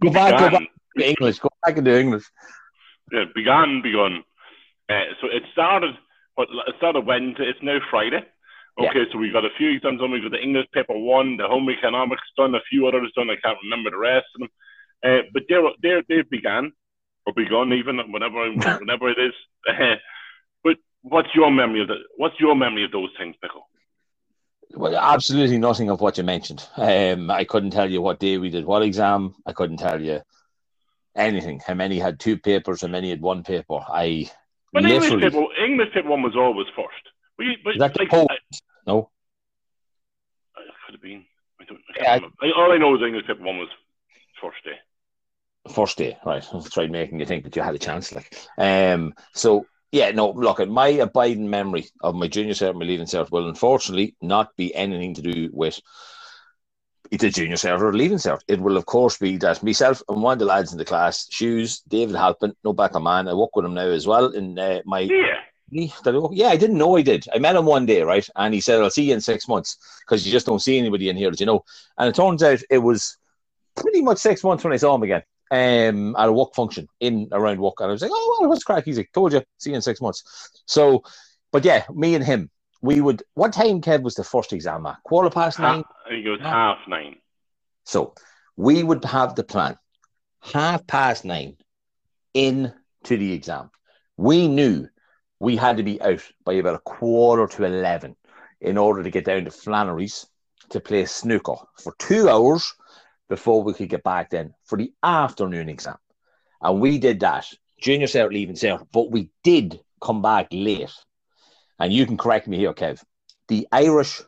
go 0.00 0.10
back, 0.10 0.38
go 0.38 0.50
back 0.50 0.62
to 0.98 1.08
English. 1.08 1.38
Go 1.38 1.48
back 1.64 1.76
into 1.76 1.98
English. 1.98 2.24
Yeah, 3.12 3.24
began, 3.34 3.82
begun. 3.82 4.22
Uh, 4.88 5.12
so 5.20 5.28
it 5.28 5.42
started. 5.52 5.94
What 6.34 6.48
it 6.50 6.74
started 6.78 7.06
Wednesday. 7.06 7.44
It's 7.44 7.62
now 7.62 7.78
Friday. 7.90 8.22
Yeah. 8.78 8.90
Okay, 8.90 9.04
so 9.10 9.18
we've 9.18 9.32
got 9.32 9.44
a 9.44 9.56
few 9.56 9.70
exams 9.70 10.00
done. 10.00 10.10
We've 10.10 10.22
got 10.22 10.32
the 10.32 10.42
English 10.42 10.66
paper 10.72 10.96
one, 10.96 11.38
the 11.38 11.46
home 11.46 11.68
economics 11.70 12.22
done, 12.36 12.54
a 12.54 12.60
few 12.68 12.86
others 12.86 13.10
done. 13.16 13.30
I 13.30 13.36
can't 13.42 13.58
remember 13.62 13.90
the 13.90 13.96
rest 13.96 14.26
of 14.34 14.40
them. 14.40 14.50
Uh, 15.02 15.22
but 15.32 15.44
they're, 15.48 15.62
they're, 15.80 16.02
they've 16.08 16.28
began, 16.28 16.72
or 17.24 17.32
begun 17.32 17.72
even, 17.72 17.98
whenever 18.12 18.50
whatever 18.52 19.08
it 19.08 19.18
is. 19.18 19.32
Uh, 19.68 19.94
but 20.64 20.76
what's 21.02 21.34
your 21.34 21.50
memory 21.50 21.82
of 21.82 21.88
the, 21.88 21.96
What's 22.16 22.38
your 22.38 22.54
memory 22.54 22.84
of 22.84 22.92
those 22.92 23.10
things, 23.18 23.34
Pickle? 23.40 23.66
Well, 24.74 24.94
absolutely 24.94 25.58
nothing 25.58 25.88
of 25.88 26.00
what 26.02 26.18
you 26.18 26.24
mentioned. 26.24 26.66
Um, 26.76 27.30
I 27.30 27.44
couldn't 27.44 27.70
tell 27.70 27.90
you 27.90 28.02
what 28.02 28.18
day 28.18 28.36
we 28.36 28.50
did 28.50 28.66
what 28.66 28.82
exam. 28.82 29.36
I 29.46 29.52
couldn't 29.52 29.78
tell 29.78 30.02
you 30.02 30.20
anything. 31.14 31.62
How 31.66 31.74
many 31.74 31.98
had 31.98 32.20
two 32.20 32.36
papers? 32.36 32.82
How 32.82 32.88
many 32.88 33.10
had 33.10 33.22
one 33.22 33.42
paper? 33.42 33.78
I 33.88 34.30
But 34.76 34.84
English 34.84 35.10
literally. 35.10 35.48
English 35.64 35.92
paper 35.94 36.08
one 36.08 36.22
was 36.22 36.36
always 36.36 36.66
first. 36.76 37.04
But, 37.38 37.46
but 37.64 37.78
that 37.78 37.94
the 37.94 38.00
like? 38.00 38.12
I- 38.12 38.38
No, 38.86 39.10
it 40.58 40.74
could 40.84 40.94
have 40.94 41.02
been. 41.02 41.24
I 41.60 41.64
don't, 41.64 41.80
I 41.90 42.18
Yeah, 42.20 42.28
I- 42.42 42.52
all 42.60 42.72
I 42.72 42.76
know 42.76 42.94
is 42.94 43.02
English 43.02 43.26
paper 43.26 43.42
one 43.42 43.58
was 43.58 43.68
first 44.40 44.62
day. 44.64 44.76
first 45.74 45.96
day. 45.96 46.18
Right, 46.26 46.44
I 46.52 46.60
tried 46.60 46.90
making 46.90 47.20
you 47.20 47.26
think 47.26 47.44
that 47.44 47.56
you 47.56 47.62
had 47.62 47.74
a 47.74 47.78
chance. 47.78 48.14
Like, 48.14 48.36
um, 48.58 49.14
so 49.32 49.66
yeah, 49.92 50.10
no. 50.10 50.30
Look, 50.32 50.60
at 50.60 50.68
my 50.68 50.88
abiding 50.88 51.48
memory 51.48 51.86
of 52.02 52.14
my 52.14 52.28
junior 52.28 52.52
cert, 52.52 52.74
my 52.74 52.84
leaving 52.84 53.06
cert, 53.06 53.30
will 53.30 53.48
unfortunately 53.48 54.14
not 54.20 54.54
be 54.56 54.74
anything 54.74 55.14
to 55.14 55.22
do 55.22 55.48
with 55.54 55.80
the 57.10 57.30
junior 57.30 57.56
cert 57.56 57.80
or 57.80 57.92
leaving 57.92 58.18
cert. 58.18 58.40
It 58.48 58.60
will, 58.60 58.76
of 58.76 58.86
course, 58.86 59.18
be 59.18 59.36
that 59.38 59.62
myself 59.62 60.02
and 60.08 60.22
one 60.22 60.34
of 60.34 60.38
the 60.38 60.44
lads 60.44 60.72
in 60.72 60.78
the 60.78 60.84
class, 60.84 61.26
Shoes, 61.30 61.80
David 61.88 62.16
Halpin, 62.16 62.54
no 62.64 62.72
back 62.72 62.94
man. 62.94 63.28
I 63.28 63.34
work 63.34 63.54
with 63.54 63.64
him 63.64 63.74
now 63.74 63.88
as 63.88 64.06
well 64.06 64.26
in 64.26 64.58
uh, 64.58 64.80
my 64.84 65.00
Yeah. 65.00 65.40
I? 65.72 66.28
Yeah, 66.32 66.48
I 66.48 66.56
didn't 66.56 66.78
know 66.78 66.96
I 66.96 67.02
did. 67.02 67.26
I 67.34 67.38
met 67.38 67.56
him 67.56 67.66
one 67.66 67.86
day, 67.86 68.02
right? 68.02 68.28
And 68.36 68.54
he 68.54 68.60
said, 68.60 68.80
I'll 68.80 68.90
see 68.90 69.04
you 69.04 69.14
in 69.14 69.20
six 69.20 69.48
months 69.48 69.76
because 70.00 70.24
you 70.24 70.32
just 70.32 70.46
don't 70.46 70.62
see 70.62 70.78
anybody 70.78 71.08
in 71.08 71.16
here, 71.16 71.32
you 71.36 71.46
know. 71.46 71.64
And 71.98 72.08
it 72.08 72.14
turns 72.14 72.42
out 72.42 72.60
it 72.70 72.78
was 72.78 73.16
pretty 73.74 74.02
much 74.02 74.18
six 74.18 74.44
months 74.44 74.62
when 74.62 74.72
I 74.72 74.76
saw 74.76 74.94
him 74.94 75.02
again 75.02 75.22
um, 75.50 76.16
at 76.16 76.28
a 76.28 76.32
work 76.32 76.54
function 76.54 76.88
in 77.00 77.28
around 77.32 77.60
work. 77.60 77.80
And 77.80 77.88
I 77.88 77.92
was 77.92 78.02
like, 78.02 78.10
oh, 78.12 78.38
well, 78.40 78.48
what's 78.48 78.64
crack? 78.64 78.84
He's 78.84 78.96
like, 78.96 79.12
told 79.12 79.32
you, 79.32 79.42
see 79.58 79.70
you 79.70 79.76
in 79.76 79.82
six 79.82 80.00
months. 80.00 80.62
So, 80.66 81.02
but 81.52 81.64
yeah, 81.64 81.84
me 81.92 82.14
and 82.14 82.24
him, 82.24 82.50
we 82.86 83.00
would, 83.00 83.22
what 83.34 83.52
time, 83.52 83.80
Kev, 83.80 84.02
was 84.02 84.14
the 84.14 84.24
first 84.24 84.52
exam 84.52 84.86
at? 84.86 85.02
Quarter 85.02 85.30
past 85.30 85.58
nine? 85.58 85.84
I 86.04 86.08
think 86.08 86.26
it 86.26 86.30
was 86.30 86.40
half 86.40 86.78
nine. 86.88 87.16
So 87.84 88.14
we 88.56 88.82
would 88.82 89.04
have 89.04 89.34
the 89.34 89.44
plan 89.44 89.76
half 90.40 90.86
past 90.86 91.24
nine 91.24 91.56
in 92.34 92.72
to 93.04 93.16
the 93.16 93.32
exam. 93.32 93.70
We 94.16 94.48
knew 94.48 94.88
we 95.40 95.56
had 95.56 95.76
to 95.76 95.82
be 95.82 96.00
out 96.00 96.22
by 96.44 96.54
about 96.54 96.76
a 96.76 96.80
quarter 96.80 97.46
to 97.56 97.64
11 97.64 98.16
in 98.60 98.78
order 98.78 99.02
to 99.02 99.10
get 99.10 99.24
down 99.24 99.44
to 99.44 99.50
Flannery's 99.50 100.26
to 100.70 100.80
play 100.80 101.04
snooker 101.04 101.56
for 101.82 101.94
two 101.98 102.28
hours 102.28 102.74
before 103.28 103.62
we 103.62 103.74
could 103.74 103.88
get 103.88 104.02
back 104.02 104.30
then 104.30 104.54
for 104.64 104.78
the 104.78 104.92
afternoon 105.02 105.68
exam. 105.68 105.96
And 106.62 106.80
we 106.80 106.98
did 106.98 107.20
that, 107.20 107.46
junior 107.80 108.06
cert, 108.06 108.32
leaving 108.32 108.56
cert, 108.56 108.86
but 108.92 109.10
we 109.10 109.30
did 109.44 109.80
come 110.00 110.22
back 110.22 110.48
late. 110.50 110.92
And 111.78 111.92
you 111.92 112.06
can 112.06 112.16
correct 112.16 112.48
me 112.48 112.56
here, 112.56 112.72
Kev. 112.72 113.02
The 113.48 113.66
Irish 113.72 114.22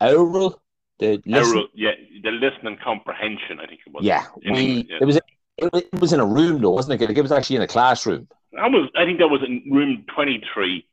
oral, 0.00 0.60
the 0.98 1.20
listen- 1.26 1.56
Oral- 1.56 1.68
yeah, 1.74 1.92
the 2.22 2.30
listening 2.30 2.76
comprehension, 2.82 3.60
I 3.60 3.66
think 3.66 3.80
it 3.86 3.92
was. 3.92 4.04
yeah, 4.04 4.26
we 4.36 4.46
England, 4.48 4.86
yeah. 4.90 4.98
it 5.00 5.04
was 5.04 5.16
it, 5.16 5.72
was- 5.72 5.82
it 5.92 6.00
was 6.00 6.12
in 6.12 6.20
a 6.20 6.26
room 6.26 6.60
though, 6.60 6.70
wasn't 6.70 7.00
it? 7.00 7.10
It 7.16 7.22
was 7.22 7.32
actually 7.32 7.56
in 7.56 7.62
a 7.62 7.66
classroom. 7.66 8.28
I 8.58 8.66
was, 8.68 8.90
I 8.96 9.04
think 9.04 9.18
that 9.20 9.28
was 9.28 9.42
in 9.42 9.62
room 9.70 10.04
twenty 10.14 10.42
three, 10.52 10.86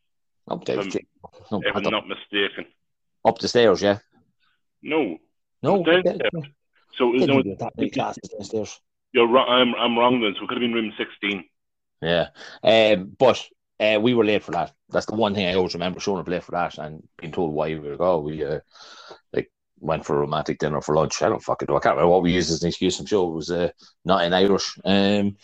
Up 0.47 0.63
the, 0.65 0.75
no, 1.51 1.61
if 1.65 1.75
I'm 1.75 1.83
not 1.83 2.07
mistaken. 2.07 2.65
up 3.25 3.39
the 3.39 3.47
stairs, 3.47 3.81
yeah. 3.81 3.97
No, 4.83 5.17
No, 5.63 5.83
Downstairs. 5.83 6.19
so 6.97 7.09
no, 7.11 7.41
yeah, 7.43 7.55
that 7.59 7.73
many 7.75 7.89
classes 7.89 8.29
downstairs. 8.29 8.79
you're 9.11 9.27
wrong. 9.27 9.47
I'm, 9.49 9.73
I'm 9.75 9.97
wrong 9.97 10.21
then. 10.21 10.35
So 10.37 10.43
it 10.43 10.47
could 10.47 10.57
have 10.57 10.61
been 10.61 10.73
room 10.73 10.93
sixteen. 10.97 11.45
Yeah, 12.01 12.27
um, 12.63 13.15
but 13.17 13.43
uh, 13.79 13.99
we 14.01 14.13
were 14.13 14.25
late 14.25 14.43
for 14.43 14.51
that. 14.51 14.73
That's 14.89 15.05
the 15.05 15.15
one 15.15 15.33
thing 15.35 15.47
I 15.47 15.53
always 15.55 15.73
remember 15.73 15.99
showing 15.99 16.19
up 16.19 16.27
late 16.27 16.43
for 16.43 16.51
that 16.51 16.77
and 16.77 17.03
being 17.17 17.31
told 17.31 17.53
why 17.53 17.67
we 17.67 17.79
were 17.79 17.97
go. 17.97 18.19
We 18.19 18.43
uh, 18.43 18.59
like 19.33 19.51
went 19.79 20.05
for 20.05 20.15
a 20.17 20.19
romantic 20.21 20.59
dinner 20.59 20.81
for 20.81 20.95
lunch. 20.95 21.21
I 21.21 21.29
don't 21.29 21.43
fucking 21.43 21.67
know. 21.69 21.77
I 21.77 21.79
can't 21.79 21.95
remember 21.95 22.11
what 22.11 22.23
we 22.23 22.33
used 22.33 22.51
as 22.51 22.63
an 22.63 22.69
excuse. 22.69 22.99
I'm 22.99 23.05
sure 23.05 23.29
it 23.29 23.35
was 23.35 23.51
uh, 23.51 23.69
not 24.05 24.23
in 24.23 24.33
Irish. 24.33 24.77
Um, 24.83 25.37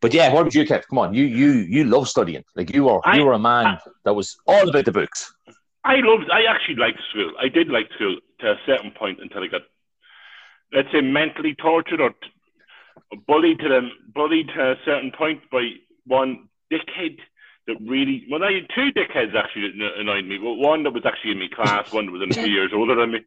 but 0.00 0.14
yeah, 0.14 0.32
what 0.32 0.40
about 0.42 0.54
you, 0.54 0.64
Kev? 0.64 0.86
Come 0.88 0.98
on, 0.98 1.14
you 1.14 1.24
you 1.24 1.50
you 1.52 1.84
love 1.84 2.08
studying. 2.08 2.42
Like 2.56 2.74
you 2.74 2.84
were 2.84 3.00
I- 3.04 3.16
you 3.16 3.24
were 3.24 3.34
a 3.34 3.38
man 3.38 3.66
I- 3.66 3.78
that 4.04 4.14
was 4.14 4.36
all 4.46 4.68
about 4.68 4.84
the 4.86 4.92
books. 4.92 5.32
I 5.84 5.96
loved. 5.96 6.30
I 6.30 6.42
actually 6.44 6.76
liked 6.76 7.00
school. 7.10 7.32
I 7.40 7.48
did 7.48 7.68
like 7.68 7.88
school 7.94 8.16
to 8.40 8.52
a 8.52 8.56
certain 8.66 8.90
point 8.92 9.18
until 9.20 9.42
I 9.42 9.46
got, 9.46 9.62
let's 10.72 10.90
say, 10.92 11.00
mentally 11.00 11.54
tortured 11.54 12.00
or 12.00 12.14
bullied 13.26 13.60
to 13.60 13.68
them, 13.68 13.90
bullied 14.14 14.48
to 14.54 14.72
a 14.72 14.76
certain 14.84 15.10
point 15.16 15.40
by 15.50 15.70
one 16.06 16.48
dickhead 16.72 17.16
that 17.66 17.76
really. 17.86 18.24
Well, 18.30 18.42
I 18.42 18.52
had 18.52 18.66
two 18.74 18.90
dickheads 18.92 19.34
actually 19.34 19.70
that 19.78 19.98
annoyed 19.98 20.24
me. 20.26 20.38
Well, 20.38 20.56
one 20.56 20.82
that 20.84 20.92
was 20.92 21.04
actually 21.06 21.32
in 21.32 21.38
my 21.38 21.48
class, 21.54 21.92
one 21.92 22.06
that 22.06 22.12
was 22.12 22.22
in 22.22 22.30
a 22.30 22.34
few 22.34 22.52
years 22.52 22.72
older 22.74 22.94
than 22.94 23.12
me. 23.12 23.20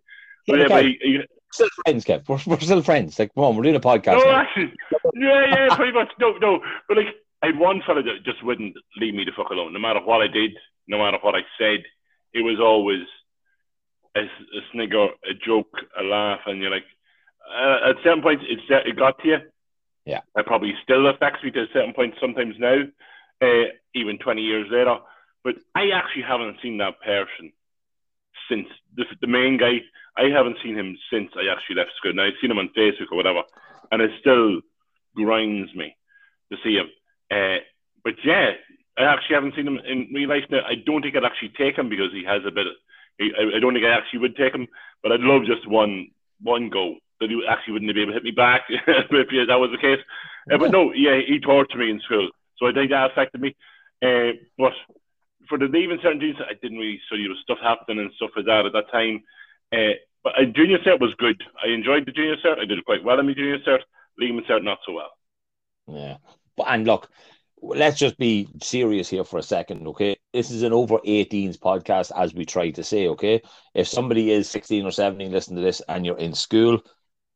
But 0.48 0.60
yeah, 0.60 0.66
Okay. 0.66 0.74
but 0.74 0.86
he- 0.86 1.22
still 1.52 1.70
friends, 1.86 2.04
Kev. 2.06 2.28
We're, 2.28 2.40
we're 2.46 2.60
still 2.60 2.82
friends. 2.82 3.20
Like, 3.20 3.34
come 3.36 3.44
on, 3.44 3.56
we're 3.56 3.64
doing 3.64 3.76
a 3.76 3.80
podcast. 3.80 4.18
No, 4.18 4.24
now. 4.32 4.42
actually, 4.42 4.74
yeah, 5.16 5.46
yeah, 5.68 5.76
pretty 5.76 5.92
much. 5.92 6.10
No, 6.20 6.34
no, 6.42 6.60
but 6.88 6.98
like, 6.98 7.08
I 7.42 7.48
had 7.48 7.60
one 7.60 7.82
fella 7.86 8.02
that 8.04 8.24
just 8.26 8.44
wouldn't 8.44 8.76
leave 8.98 9.14
me 9.14 9.24
the 9.26 9.32
fuck 9.36 9.52
alone. 9.52 9.74
No 9.74 9.80
matter 9.80 10.00
what 10.04 10.22
I 10.22 10.28
did, 10.28 10.52
no 10.88 10.98
matter 10.98 11.18
what 11.22 11.36
I 11.36 11.42
said, 11.60 11.84
it 12.34 12.42
was 12.42 12.60
always 12.60 13.04
a, 14.16 14.22
a 14.22 14.62
snigger, 14.72 15.06
a 15.30 15.34
joke, 15.46 15.76
a 16.00 16.04
laugh, 16.04 16.40
and 16.48 16.62
you're 16.62 16.72
like, 16.72 16.86
uh, 17.54 17.90
at 17.90 17.98
certain 18.04 18.22
points, 18.24 18.44
it's 18.48 18.64
it 18.70 18.96
got 18.98 19.20
to 19.20 19.28
you. 19.28 19.38
Yeah. 20.06 20.22
It 20.36 20.46
probably 20.46 20.74
still 20.84 21.08
affects 21.08 21.44
me 21.44 21.52
to 21.52 21.62
a 21.64 21.68
certain 21.74 21.94
point 21.94 22.16
sometimes 22.20 22.56
now, 22.60 22.82
uh, 23.42 23.72
even 23.96 24.18
20 24.18 24.42
years 24.42 24.68
later. 24.72 24.98
But 25.44 25.56
I 25.76 25.90
actually 25.94 26.24
haven't 26.24 26.58
seen 26.62 26.78
that 26.78 27.02
person 27.02 27.52
since 28.50 28.68
the, 28.96 29.06
the 29.22 29.28
main 29.28 29.58
guy. 29.58 29.82
I 30.16 30.30
haven't 30.30 30.58
seen 30.64 30.76
him 30.76 30.98
since 31.12 31.32
I 31.36 31.52
actually 31.52 31.78
left 31.78 31.92
school. 31.98 32.14
Now 32.14 32.26
I've 32.26 32.40
seen 32.42 32.52
him 32.52 32.60
on 32.60 32.70
Facebook 32.78 33.12
or 33.12 33.18
whatever, 33.18 33.42
and 33.92 34.02
it 34.02 34.12
still 34.20 34.62
grinds 35.16 35.74
me 35.76 35.96
to 36.52 36.58
see 36.64 36.76
him. 36.76 36.88
Uh, 37.32 37.60
but 38.04 38.14
yeah, 38.24 38.52
I 38.98 39.04
actually 39.04 39.36
haven't 39.36 39.56
seen 39.56 39.68
him 39.68 39.80
in 39.80 40.10
real 40.14 40.30
life 40.30 40.44
now. 40.50 40.62
I 40.68 40.76
don't 40.76 41.02
think 41.02 41.16
I'd 41.16 41.26
actually 41.26 41.54
take 41.58 41.78
him 41.78 41.90
because 41.90 42.12
he 42.12 42.24
has 42.26 42.42
a 42.46 42.52
bit. 42.52 42.68
Of, 42.68 42.74
I, 43.20 43.60
don't 43.60 43.74
think 43.74 43.86
I 43.86 43.98
actually 43.98 44.20
would 44.20 44.36
take 44.36 44.54
him, 44.54 44.68
but 45.02 45.12
I'd 45.12 45.22
love 45.22 45.46
just 45.46 45.68
one 45.68 46.10
one 46.42 46.70
go 46.70 46.96
that 47.20 47.30
he 47.30 47.42
actually 47.48 47.74
wouldn't 47.74 47.94
be 47.94 48.02
able 48.02 48.12
to 48.12 48.16
hit 48.16 48.24
me 48.24 48.32
back 48.32 48.64
if 48.70 49.48
that 49.48 49.60
was 49.60 49.72
the 49.72 49.78
case. 49.78 50.04
Uh, 50.52 50.58
but 50.58 50.72
no, 50.72 50.92
yeah, 50.94 51.20
he 51.26 51.40
tortured 51.40 51.78
me 51.78 51.90
in 51.90 52.02
school, 52.02 52.30
so 52.64 52.70
I 52.70 52.74
think 52.74 52.92
that 52.92 53.12
affected 53.12 53.42
me. 53.42 53.56
Uh, 54.02 54.32
but 54.58 54.72
for 55.50 55.58
the 55.58 55.66
leaving 55.66 56.00
certain 56.02 56.20
things, 56.20 56.38
I 56.40 56.54
didn't 56.54 56.78
really 56.78 57.02
study. 57.08 57.24
There 57.24 57.32
was 57.32 57.40
stuff 57.44 57.58
happening 57.62 58.00
and 58.00 58.14
stuff 58.16 58.32
like 58.36 58.46
that 58.46 58.66
at 58.66 58.72
that 58.72 58.92
time. 58.92 59.24
Uh, 59.74 60.00
but 60.24 60.40
uh, 60.40 60.46
junior 60.46 60.78
cert 60.80 61.02
was 61.02 61.14
good. 61.18 61.42
I 61.62 61.74
enjoyed 61.74 62.06
the 62.06 62.12
junior 62.14 62.38
cert. 62.38 62.60
I 62.60 62.66
did 62.66 62.86
quite 62.86 63.04
well 63.04 63.20
in 63.20 63.28
my 63.28 63.34
junior 63.34 63.60
cert. 63.60 63.80
Leaving 64.18 64.42
cert, 64.50 64.64
not 64.64 64.80
so 64.86 64.94
well. 64.94 65.12
Yeah. 65.88 66.18
But 66.56 66.68
and 66.70 66.86
look, 66.86 67.10
let's 67.62 68.00
just 68.00 68.18
be 68.18 68.48
serious 68.62 69.10
here 69.10 69.26
for 69.26 69.40
a 69.40 69.44
second, 69.44 69.88
okay? 69.88 70.16
This 70.32 70.52
is 70.52 70.64
an 70.64 70.72
over 70.72 71.00
18s 71.00 71.58
podcast, 71.58 72.12
as 72.16 72.34
we 72.34 72.46
try 72.46 72.70
to 72.72 72.84
say, 72.84 73.10
okay? 73.10 73.42
If 73.74 73.88
somebody 73.88 74.32
is 74.32 74.50
16 74.50 74.86
or 74.86 74.92
17 74.92 75.32
listen 75.32 75.56
to 75.58 75.62
this 75.62 75.82
and 75.90 76.06
you're 76.06 76.18
in 76.18 76.34
school, 76.34 76.82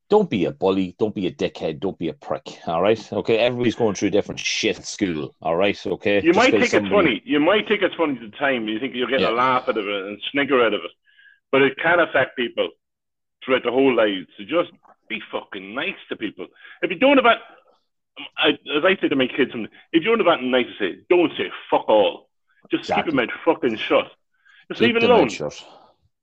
don't 0.10 0.30
be 0.30 0.46
a 0.46 0.52
bully, 0.52 0.96
don't 0.98 1.14
be 1.14 1.28
a 1.28 1.32
dickhead, 1.32 1.80
don't 1.80 1.98
be 2.00 2.08
a 2.10 2.14
prick, 2.14 2.60
all 2.66 2.82
right? 2.82 3.12
Okay, 3.12 3.38
everybody's 3.40 3.76
going 3.76 3.94
through 3.96 4.10
different 4.12 4.40
shit 4.40 4.78
at 4.78 4.86
school, 4.86 5.36
all 5.42 5.56
right? 5.56 5.78
Okay. 5.86 6.16
You 6.16 6.34
Just 6.34 6.38
might 6.38 6.52
think 6.52 6.66
somebody- 6.68 6.86
it's 6.88 6.94
funny. 6.94 7.22
You 7.26 7.40
might 7.40 7.68
think 7.68 7.82
it's 7.82 7.96
funny 7.96 8.14
at 8.16 8.32
the 8.32 8.38
time. 8.38 8.68
You 8.70 8.80
think 8.80 8.96
you're 8.96 9.08
getting 9.08 9.26
Yeah. 9.26 9.32
a 9.34 9.36
laugh 9.36 9.68
out 9.68 9.78
of 9.78 9.88
it 9.88 10.06
and 10.06 10.22
snigger 10.32 10.64
out 10.66 10.74
of 10.74 10.84
it. 10.84 10.92
But 11.52 11.62
it 11.64 11.78
can 11.78 12.00
affect 12.00 12.38
people 12.38 12.70
throughout 13.44 13.64
the 13.64 13.72
whole 13.72 13.94
lives. 13.94 14.28
So 14.38 14.44
just 14.46 14.72
be 15.10 15.20
fucking 15.32 15.74
nice 15.76 15.96
to 16.10 16.16
people. 16.16 16.48
If 16.82 16.90
you're 16.90 17.00
doing 17.00 17.20
about 17.20 17.40
I, 18.36 18.50
as 18.76 18.84
I 18.84 18.96
say 19.00 19.10
to 19.10 19.16
my 19.16 19.28
kids, 19.28 19.52
if 19.94 20.02
you're 20.04 20.14
in 20.14 20.18
the 20.18 20.24
bat 20.26 20.42
night 20.42 20.66
to 20.68 20.74
say, 20.80 21.00
don't 21.08 21.32
say 21.38 21.52
fuck 21.70 21.88
all. 21.88 22.30
Just 22.72 22.86
Exactly. 22.86 23.12
keep 23.12 23.14
your 23.20 23.28
mouth 23.28 23.36
fucking 23.46 23.76
shut. 23.78 24.12
Just 24.70 24.80
Keep 24.80 24.96
leave 24.96 24.96
it 24.96 25.04
alone. 25.04 25.30
shut. 25.30 25.64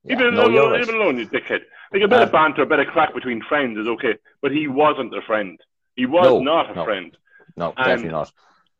Yeah, 0.03 0.17
Leave 0.19 0.27
it 0.27 0.35
no, 0.35 0.47
alone, 0.47 0.71
right. 0.73 0.81
leave 0.81 0.89
it 0.89 0.95
alone, 0.97 1.19
you 1.19 1.27
dickhead. 1.27 1.63
Like 1.95 2.03
a 2.03 2.09
bit 2.09 2.23
of 2.23 2.33
banter, 2.33 2.63
a 2.63 2.67
bit 2.67 2.81
of 2.81 2.89
crack 2.89 3.15
between 3.15 3.41
friends 3.43 3.79
is 3.79 3.87
okay, 3.87 4.17
but 4.43 4.51
he 4.51 4.67
wasn't 4.67 5.17
a 5.17 5.23
friend. 5.23 5.59
He 5.95 6.07
was 6.07 6.25
No, 6.25 6.41
not 6.41 6.71
a 6.71 6.75
no. 6.75 6.85
friend. 6.85 7.17
No, 7.57 7.69
And- 7.77 7.87
definitely 7.87 8.11
not. 8.11 8.33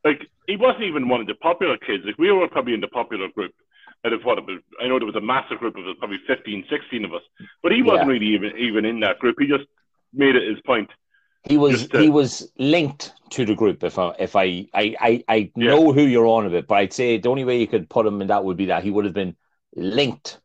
Like 0.05 0.27
he 0.49 0.57
wasn't 0.57 0.85
even 0.85 1.09
one 1.09 1.21
of 1.21 1.27
the 1.29 1.35
popular 1.37 1.79
kids. 1.79 2.05
Like 2.05 2.19
we 2.19 2.31
were 2.33 2.49
probably 2.49 2.75
in 2.75 2.81
the 2.81 2.89
popular 2.89 3.29
group. 3.29 3.53
Out 4.05 4.13
of 4.13 4.23
what 4.25 4.39
I 4.83 4.87
know 4.89 4.99
there 4.99 5.07
was 5.07 5.15
a 5.15 5.21
massive 5.21 5.59
group 5.61 5.77
of 5.79 5.87
us, 5.87 5.95
probably 5.99 6.19
15, 6.27 6.67
16 6.69 7.05
of 7.07 7.15
us, 7.15 7.23
but 7.63 7.73
he 7.73 7.81
wasn't 7.83 8.09
Yeah. 8.09 8.13
really 8.13 8.27
even 8.27 8.53
even 8.59 8.85
in 8.85 9.01
that 9.01 9.19
group. 9.21 9.37
He 9.39 9.47
just 9.47 9.65
made 10.13 10.37
it 10.37 10.47
his 10.47 10.61
point. 10.63 10.91
He 11.45 11.57
was 11.57 11.89
uh, 11.95 11.99
he 12.01 12.11
was 12.11 12.51
linked 12.59 13.13
to 13.31 13.45
the 13.47 13.55
group. 13.55 13.83
If 13.85 13.99
I 13.99 14.09
if 14.19 14.35
I 14.37 14.67
I 14.75 14.95
I, 15.01 15.25
I 15.29 15.37
Yeah. 15.57 15.69
know 15.71 15.93
who 15.93 16.03
you're 16.03 16.27
on 16.27 16.47
about, 16.47 16.67
but 16.67 16.75
I'd 16.75 16.93
say 16.93 17.17
the 17.17 17.31
only 17.31 17.45
way 17.45 17.59
you 17.61 17.67
could 17.69 17.89
put 17.89 18.05
him 18.05 18.21
in 18.21 18.27
that 18.27 18.45
would 18.45 18.57
be 18.59 18.67
that 18.67 18.83
he 18.83 18.91
would 18.91 19.05
have 19.07 19.15
been 19.15 19.37
linked 19.77 20.41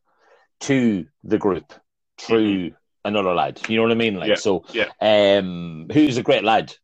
to 0.60 1.06
the 1.24 1.36
group 1.38 1.72
through 2.20 2.72
another 3.04 3.34
lad. 3.34 3.60
You 3.68 3.76
know 3.76 3.82
what 3.82 3.92
I 3.92 3.96
mean? 3.96 4.16
Like 4.16 4.28
Yeah, 4.28 4.34
so. 4.36 4.64
yeah. 4.72 4.86
Um, 5.00 5.86
who's 5.92 6.16
a 6.18 6.22
great 6.22 6.44
lad? 6.44 6.74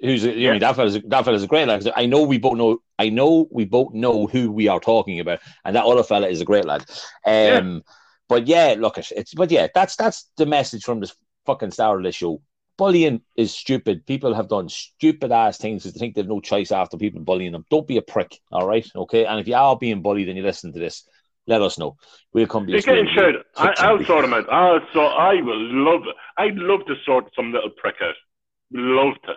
Who's 0.00 0.24
a, 0.24 0.32
you 0.32 0.46
Yeah. 0.46 0.50
mean 0.52 0.60
that 0.60 0.76
fella's 0.76 0.96
a, 0.96 1.00
that 1.06 1.24
fella's 1.24 1.44
a 1.44 1.46
great 1.48 1.68
lad. 1.68 1.88
I 1.94 2.06
know 2.06 2.22
we 2.22 2.38
both 2.38 2.56
know. 2.56 2.78
I 2.98 3.08
know 3.08 3.46
we 3.50 3.64
both 3.64 3.92
know 3.94 4.26
who 4.26 4.50
we 4.50 4.68
are 4.68 4.80
talking 4.80 5.20
about, 5.20 5.40
and 5.64 5.76
that 5.76 5.84
other 5.84 6.02
fella 6.02 6.28
is 6.28 6.40
a 6.40 6.44
great 6.44 6.64
lad. 6.64 6.84
Um, 7.24 7.82
but 8.28 8.46
yeah, 8.46 8.74
look 8.78 8.98
at 8.98 9.10
it's. 9.12 9.34
But 9.34 9.50
yeah, 9.50 9.68
that's 9.74 9.96
that's 9.96 10.28
the 10.36 10.46
message 10.46 10.84
from 10.84 11.00
this 11.00 11.14
fucking 11.46 11.70
start 11.70 11.98
of 11.98 12.04
the 12.04 12.12
show. 12.12 12.42
Bullying 12.78 13.20
is 13.36 13.52
stupid. 13.54 14.04
People 14.06 14.34
have 14.34 14.48
done 14.48 14.68
stupid 14.68 15.30
ass 15.30 15.58
things 15.58 15.82
because 15.82 15.92
they 15.94 16.00
think 16.00 16.14
they've 16.14 16.26
no 16.26 16.40
choice 16.40 16.72
after 16.72 16.96
people 16.96 17.20
bullying 17.20 17.52
them. 17.52 17.66
Don't 17.70 17.86
be 17.86 17.98
a 17.98 18.02
prick, 18.02 18.40
all 18.50 18.66
right? 18.66 18.88
Okay. 18.96 19.24
And 19.26 19.38
if 19.38 19.46
you 19.46 19.54
are 19.54 19.76
being 19.76 20.02
bullied 20.02 20.28
and 20.28 20.36
you 20.38 20.42
listen 20.42 20.72
to 20.72 20.78
this, 20.80 21.06
let 21.46 21.62
us 21.62 21.78
know. 21.78 21.96
We'll 22.32 22.46
come 22.46 22.66
to 22.66 22.72
They're 22.72 22.76
your 22.76 22.82
school 22.82 22.94
getting 22.94 23.14
shouted. 23.14 23.42
I'll 23.56 24.04
sort 24.04 24.24
him 24.24 24.34
out. 24.34 24.52
I'll 24.52 24.80
sort. 24.92 25.12
I 25.18 25.42
will 25.42 25.60
love 25.84 26.02
it. 26.02 26.16
I'd 26.38 26.56
love 26.56 26.86
to 26.86 26.94
sort 27.04 27.32
some 27.34 27.52
little 27.52 27.70
prick 27.70 27.96
out. 28.02 28.14
Love 28.72 29.14
to. 29.24 29.34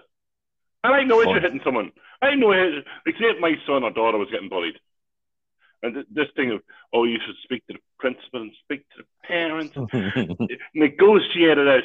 And 0.83 0.93
I 0.93 1.03
know 1.03 1.21
if 1.21 1.27
you're 1.27 1.41
hitting 1.41 1.61
someone. 1.63 1.91
I 2.21 2.35
know 2.35 2.51
it. 2.51 2.85
Say 3.07 3.39
my 3.39 3.55
son 3.67 3.83
or 3.83 3.91
daughter 3.91 4.17
was 4.17 4.29
getting 4.31 4.49
bullied, 4.49 4.75
and 5.83 5.95
th- 5.95 6.05
this 6.11 6.27
thing 6.35 6.51
of 6.51 6.61
oh 6.93 7.03
you 7.03 7.17
should 7.25 7.35
speak 7.43 7.65
to 7.67 7.73
the 7.73 7.79
principal 7.99 8.41
and 8.41 8.51
speak 8.63 8.85
to 8.89 9.03
the 9.03 9.27
parents, 9.27 9.75
negotiate 10.75 11.57
it 11.57 11.67
out. 11.67 11.83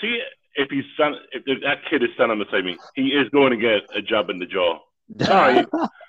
See 0.00 0.20
if 0.54 0.70
he's 0.70 0.84
stand, 0.94 1.16
if 1.32 1.44
that 1.62 1.78
kid 1.88 2.02
is 2.02 2.08
standing 2.14 2.38
beside 2.38 2.64
me, 2.64 2.76
he 2.94 3.08
is 3.08 3.28
going 3.30 3.50
to 3.50 3.56
get 3.56 3.82
a 3.94 4.02
jab 4.02 4.30
in 4.30 4.38
the 4.38 4.46
jaw. 4.46 4.78
Sorry. 5.20 5.64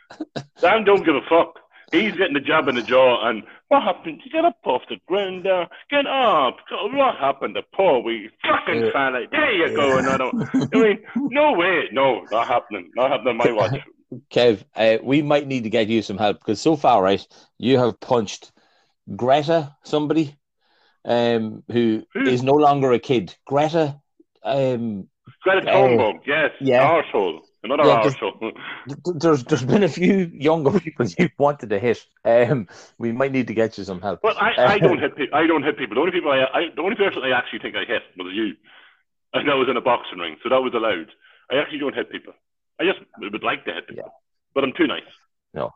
Sam 0.58 0.84
don't 0.86 1.06
give 1.06 1.16
a 1.16 1.22
fuck. 1.30 1.60
He's 1.92 2.16
getting 2.16 2.34
the 2.34 2.42
jab 2.42 2.68
in 2.68 2.76
the 2.76 2.82
jaw, 2.82 3.28
and 3.30 3.44
what 3.70 3.82
happened? 3.84 4.20
He 4.24 4.30
Get 4.30 4.44
up 4.44 4.58
off 4.66 4.82
the 4.90 4.98
ground 5.08 5.46
there. 5.46 5.68
Get 5.90 6.06
up. 6.06 6.58
What 6.92 7.16
happened 7.16 7.56
to 7.56 7.64
poor 7.74 8.02
wee 8.02 8.30
fucking 8.44 8.86
Yeah. 8.86 8.92
fella? 8.92 9.26
There 9.32 9.52
you 9.54 9.76
go. 9.76 9.98
Another. 9.98 10.32
I 10.54 10.78
mean, 10.78 11.00
no 11.16 11.54
way. 11.54 11.84
No, 11.94 12.26
not 12.30 12.48
happening. 12.48 12.92
Not 12.96 13.12
happening 13.12 13.30
on 13.30 13.38
my 13.38 13.52
watch. 13.52 13.80
Kev, 14.32 14.64
uh, 14.76 14.98
we 15.04 15.22
might 15.22 15.48
need 15.48 15.64
to 15.64 15.70
get 15.70 15.88
you 15.88 16.02
some 16.02 16.18
help 16.18 16.40
because 16.40 16.60
so 16.62 16.76
far, 16.76 17.02
right, 17.02 17.26
you 17.58 17.78
have 17.78 18.00
punched 18.00 18.52
Greta, 19.16 19.76
somebody 19.84 20.36
um, 21.06 21.64
who 21.72 22.04
is 22.16 22.44
no 22.44 22.54
longer 22.54 22.92
a 22.92 23.00
kid. 23.00 23.34
Greta, 23.46 24.00
um, 24.44 25.08
Greta 25.44 25.72
Oh. 25.72 25.88
Thunberg, 25.88 26.20
yes. 26.26 26.52
Yeah. 26.60 26.84
Arsehole. 27.02 27.40
Another 27.72 27.90
Yeah, 27.90 28.04
arsehole. 28.04 28.54
there's 29.20 29.44
there's 29.44 29.66
been 29.66 29.84
a 29.84 29.90
few 29.90 30.32
younger 30.34 30.80
people 30.80 31.06
you 31.18 31.30
wanted 31.38 31.70
to 31.70 31.80
hit. 31.80 32.06
Um, 32.24 32.68
we 32.98 33.12
might 33.12 33.34
need 33.34 33.48
to 33.48 33.54
get 33.54 33.78
you 33.78 33.84
some 33.84 34.02
help. 34.02 34.22
But 34.22 34.42
I, 34.42 34.76
I 34.76 34.80
don't 34.86 35.00
hit 35.00 35.18
people. 35.18 35.38
I 35.38 35.46
don't 35.48 35.64
hit 35.64 35.78
people. 35.78 35.96
The 35.96 36.02
only 36.02 36.14
people 36.14 36.32
I, 36.32 36.46
I, 36.54 36.62
the 36.76 36.82
only 36.82 36.96
person 36.96 37.22
I 37.24 37.32
actually 37.32 37.60
think 37.60 37.76
I 37.76 37.84
hit 37.84 38.04
was 38.18 38.34
you, 38.34 38.56
and 39.34 39.48
that 39.50 39.56
was 39.56 39.68
in 39.70 39.76
a 39.76 39.82
boxing 39.82 40.20
ring, 40.20 40.38
so 40.42 40.50
that 40.50 40.62
was 40.62 40.74
allowed. 40.74 41.12
I 41.52 41.56
actually 41.58 41.80
don't 41.80 41.96
hit 41.96 42.10
people. 42.12 42.34
I 42.80 42.86
just 42.86 43.00
would 43.20 43.44
like 43.44 43.66
to 43.66 43.74
hit 43.74 43.88
people, 43.88 44.14
but 44.54 44.64
I'm 44.64 44.74
too 44.74 44.88
nice. 44.88 45.02
No, 45.54 45.74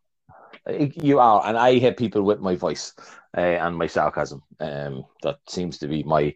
you 0.96 1.20
are, 1.20 1.46
and 1.46 1.58
I 1.58 1.78
hit 1.80 1.98
people 1.98 2.22
with 2.24 2.40
my 2.40 2.56
voice 2.56 2.94
uh, 3.38 3.42
and 3.42 3.76
my 3.78 3.88
sarcasm. 3.88 4.44
Um, 4.60 5.04
that 5.24 5.40
seems 5.50 5.78
to 5.80 5.88
be 5.88 6.04
my 6.04 6.34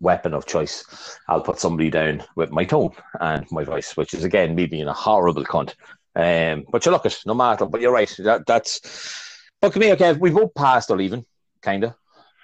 weapon 0.00 0.34
of 0.34 0.46
choice. 0.46 0.84
I'll 1.28 1.40
put 1.40 1.58
somebody 1.58 1.90
down 1.90 2.22
with 2.36 2.50
my 2.50 2.64
tone 2.64 2.90
and 3.20 3.46
my 3.50 3.64
voice, 3.64 3.96
which 3.96 4.14
is 4.14 4.24
again 4.24 4.54
me 4.54 4.66
being 4.66 4.88
a 4.88 4.92
horrible 4.92 5.44
cunt. 5.44 5.74
Um, 6.16 6.64
but 6.70 6.84
you 6.84 6.92
look 6.92 7.06
at 7.06 7.18
no 7.26 7.34
matter. 7.34 7.66
But 7.66 7.80
you're 7.80 7.92
right. 7.92 8.12
That 8.18 8.46
that's. 8.46 8.80
But 9.60 9.72
come 9.72 9.82
here, 9.82 9.94
okay, 9.94 10.12
We 10.12 10.30
both 10.30 10.54
passed 10.54 10.90
or 10.90 11.00
even, 11.00 11.24
kind 11.62 11.84
of. 11.84 11.94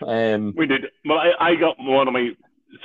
Um, 0.07 0.55
We 0.57 0.67
did. 0.67 0.87
Well, 1.05 1.19
I, 1.19 1.51
I 1.51 1.55
got 1.55 1.77
one 1.79 2.09
of 2.09 2.15
my 2.15 2.31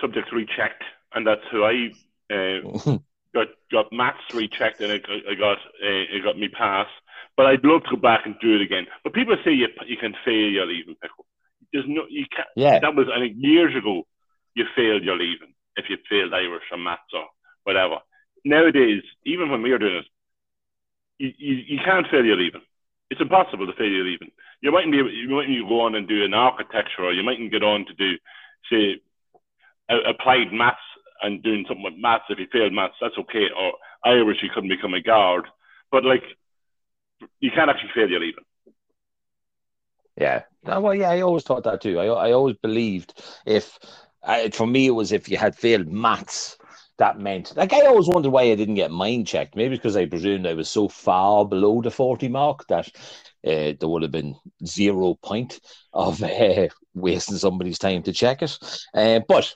subjects 0.02 0.32
rechecked, 0.34 0.84
and 1.14 1.26
that's 1.26 1.42
who 1.52 1.64
I 1.64 1.92
uh, 2.34 2.98
got 3.34 3.48
got 3.72 3.86
maths 3.92 4.34
rechecked, 4.34 4.82
and 4.82 4.92
I, 4.92 4.96
I 5.30 5.36
got 5.36 5.58
uh, 5.58 6.16
it 6.16 6.24
got 6.24 6.38
me 6.38 6.50
pass. 6.50 6.88
But 7.38 7.48
I'd 7.48 7.64
love 7.66 7.84
to 7.84 7.92
go 7.92 7.98
back 7.98 8.26
and 8.26 8.36
do 8.42 8.56
it 8.56 8.62
again. 8.62 8.86
But 9.04 9.14
people 9.14 9.36
say 9.44 9.52
you 9.54 9.68
you 9.88 9.98
can 9.98 10.14
fail 10.26 10.50
your 10.50 10.66
leaving 10.66 10.96
pickle. 11.02 11.26
There's 11.74 11.86
no 11.88 12.04
you 12.10 12.26
can't. 12.36 12.48
yeah, 12.56 12.80
That 12.80 12.96
was 12.96 13.08
I 13.14 13.20
think 13.20 13.36
years 13.38 13.76
ago. 13.76 14.04
You 14.56 14.66
failed 14.76 15.04
you're 15.04 15.18
leaving 15.18 15.54
if 15.78 15.86
you 15.90 15.98
failed 16.10 16.34
Irish 16.34 16.64
or 16.72 16.78
maths 16.78 17.14
or 17.14 17.26
whatever. 17.64 17.98
Nowadays, 18.46 19.04
even 19.26 19.50
when 19.52 19.62
we 19.62 19.72
are 19.72 19.80
doing 19.80 19.98
it, 19.98 20.06
you, 21.18 21.32
you, 21.38 21.56
you 21.68 21.80
can't 21.84 22.08
fail 22.10 22.26
your 22.26 22.38
leaving. 22.38 22.62
It's 23.10 23.22
impossible 23.22 23.68
to 23.68 23.74
fail 23.74 23.90
your 23.90 24.06
leaving. 24.06 24.32
You 24.62 24.72
mightn't 24.72 24.92
be 24.92 24.98
you 24.98 25.30
mightn't 25.30 25.70
go 25.70 25.82
on 25.82 25.96
and 25.96 26.08
do 26.08 26.24
an 26.24 26.34
architecture, 26.34 27.04
or 27.04 27.14
you 27.14 27.24
mightn't 27.24 27.52
get 27.52 27.64
on 27.64 27.86
to 27.86 27.94
do 27.94 28.18
say 28.72 29.02
a- 29.90 30.10
applied 30.10 30.52
maths 30.52 30.78
and 31.22 31.44
doing 31.44 31.66
something 31.68 31.84
with 31.84 31.94
maths. 31.98 32.26
If 32.30 32.40
you 32.40 32.48
failed 32.52 32.74
maths, 32.74 32.96
that's 33.02 33.18
okay. 33.20 33.48
Or 33.58 33.74
Irish, 34.06 34.38
you 34.42 34.50
couldn't 34.54 34.70
become 34.70 34.94
a 34.94 35.02
guard. 35.02 35.46
But 35.92 36.04
like, 36.04 36.24
you 37.40 37.52
can't 37.52 37.70
actually 37.70 37.92
fail 37.96 38.10
your 38.10 38.20
leaving. 38.22 38.44
yeah. 40.18 40.44
Well, 40.64 40.96
yeah. 40.96 41.10
I 41.12 41.22
always 41.22 41.44
thought 41.44 41.64
that 41.66 41.82
too. 41.82 42.00
I 42.00 42.06
I 42.08 42.32
always 42.32 42.56
believed 42.62 43.14
if 43.46 43.78
I, 44.26 44.50
for 44.50 44.68
me 44.68 44.88
it 44.88 44.92
was 44.92 45.12
if 45.12 45.30
you 45.30 45.38
had 45.38 45.56
failed 45.56 45.88
maths. 45.88 46.58
That 46.98 47.20
meant, 47.20 47.58
like, 47.58 47.74
I 47.74 47.88
always 47.88 48.08
wondered 48.08 48.32
why 48.32 48.44
I 48.44 48.56
didn't 48.56 48.76
get 48.76 48.90
mine 48.90 49.26
checked. 49.26 49.58
Maybe 49.58 49.76
because 49.76 49.98
I 49.98 50.06
presumed 50.06 50.48
I 50.48 50.54
was 50.54 50.70
so 50.70 50.88
far 50.88 51.44
below 51.46 51.82
the 51.82 51.92
40 51.92 52.30
mark 52.30 52.66
that 52.70 52.88
uh, 53.46 53.74
there 53.78 53.90
would 53.90 54.02
have 54.02 54.14
been 54.14 54.38
zero 54.66 55.16
point 55.22 55.60
of 55.92 56.24
uh, 56.24 56.70
wasting 56.94 57.36
somebody's 57.36 57.80
time 57.80 58.02
to 58.04 58.14
check 58.14 58.42
it. 58.42 58.58
Uh, 58.94 59.20
but 59.28 59.54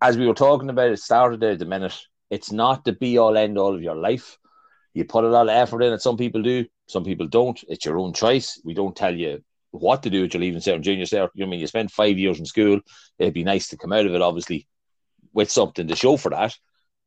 as 0.00 0.18
we 0.18 0.26
were 0.26 0.34
talking 0.34 0.70
about, 0.70 0.90
it 0.90 0.98
started 0.98 1.38
there 1.38 1.54
the 1.54 1.66
minute. 1.66 1.96
It's 2.30 2.50
not 2.50 2.84
the 2.84 2.92
be 2.92 3.16
all 3.16 3.36
end 3.36 3.58
all 3.58 3.76
of 3.76 3.82
your 3.82 3.94
life. 3.94 4.36
You 4.92 5.04
put 5.04 5.24
a 5.24 5.28
lot 5.28 5.48
of 5.48 5.54
effort 5.54 5.82
in 5.82 5.92
it. 5.92 6.02
Some 6.02 6.16
people 6.16 6.42
do, 6.42 6.66
some 6.88 7.04
people 7.04 7.28
don't. 7.28 7.62
It's 7.68 7.84
your 7.84 7.98
own 7.98 8.12
choice. 8.12 8.60
We 8.64 8.74
don't 8.74 8.96
tell 8.96 9.14
you 9.14 9.44
what 9.72 10.02
to 10.02 10.10
do 10.10 10.22
with 10.22 10.34
your 10.34 10.40
leaving 10.40 10.60
cert, 10.60 10.80
junior 10.82 11.04
cert. 11.04 11.30
You 11.34 11.44
know 11.44 11.48
I 11.48 11.50
mean, 11.50 11.60
you 11.60 11.66
spent 11.66 11.90
five 11.90 12.18
years 12.18 12.38
in 12.38 12.46
school. 12.46 12.80
It'd 13.18 13.34
be 13.34 13.44
nice 13.44 13.68
to 13.68 13.76
come 13.76 13.92
out 13.92 14.06
of 14.06 14.14
it, 14.14 14.22
obviously, 14.22 14.68
with 15.32 15.50
something 15.50 15.88
to 15.88 15.96
show 15.96 16.16
for 16.16 16.30
that. 16.30 16.56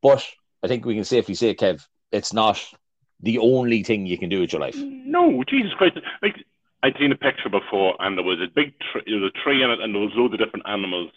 But 0.02 0.26
I 0.62 0.68
think 0.68 0.84
we 0.84 0.94
can 0.94 1.04
safely 1.04 1.34
say, 1.34 1.54
Kev, 1.54 1.84
it's 2.12 2.32
not 2.32 2.62
the 3.20 3.38
only 3.38 3.82
thing 3.82 4.06
you 4.06 4.18
can 4.18 4.28
do 4.28 4.40
with 4.40 4.52
your 4.52 4.60
life. 4.60 4.76
No, 4.76 5.42
Jesus 5.48 5.72
Christ! 5.74 5.96
Like 6.22 6.36
I'd 6.82 6.96
seen 6.98 7.12
a 7.12 7.16
picture 7.16 7.48
before, 7.48 7.94
and 8.00 8.18
there 8.18 8.24
was 8.24 8.40
a 8.40 8.52
big 8.52 8.74
tree. 8.92 9.02
There 9.06 9.20
was 9.20 9.32
a 9.34 9.42
tree 9.42 9.62
in 9.62 9.70
it, 9.70 9.80
and 9.80 9.94
there 9.94 10.02
was 10.02 10.12
loads 10.14 10.34
of 10.34 10.40
different 10.40 10.68
animals 10.68 11.10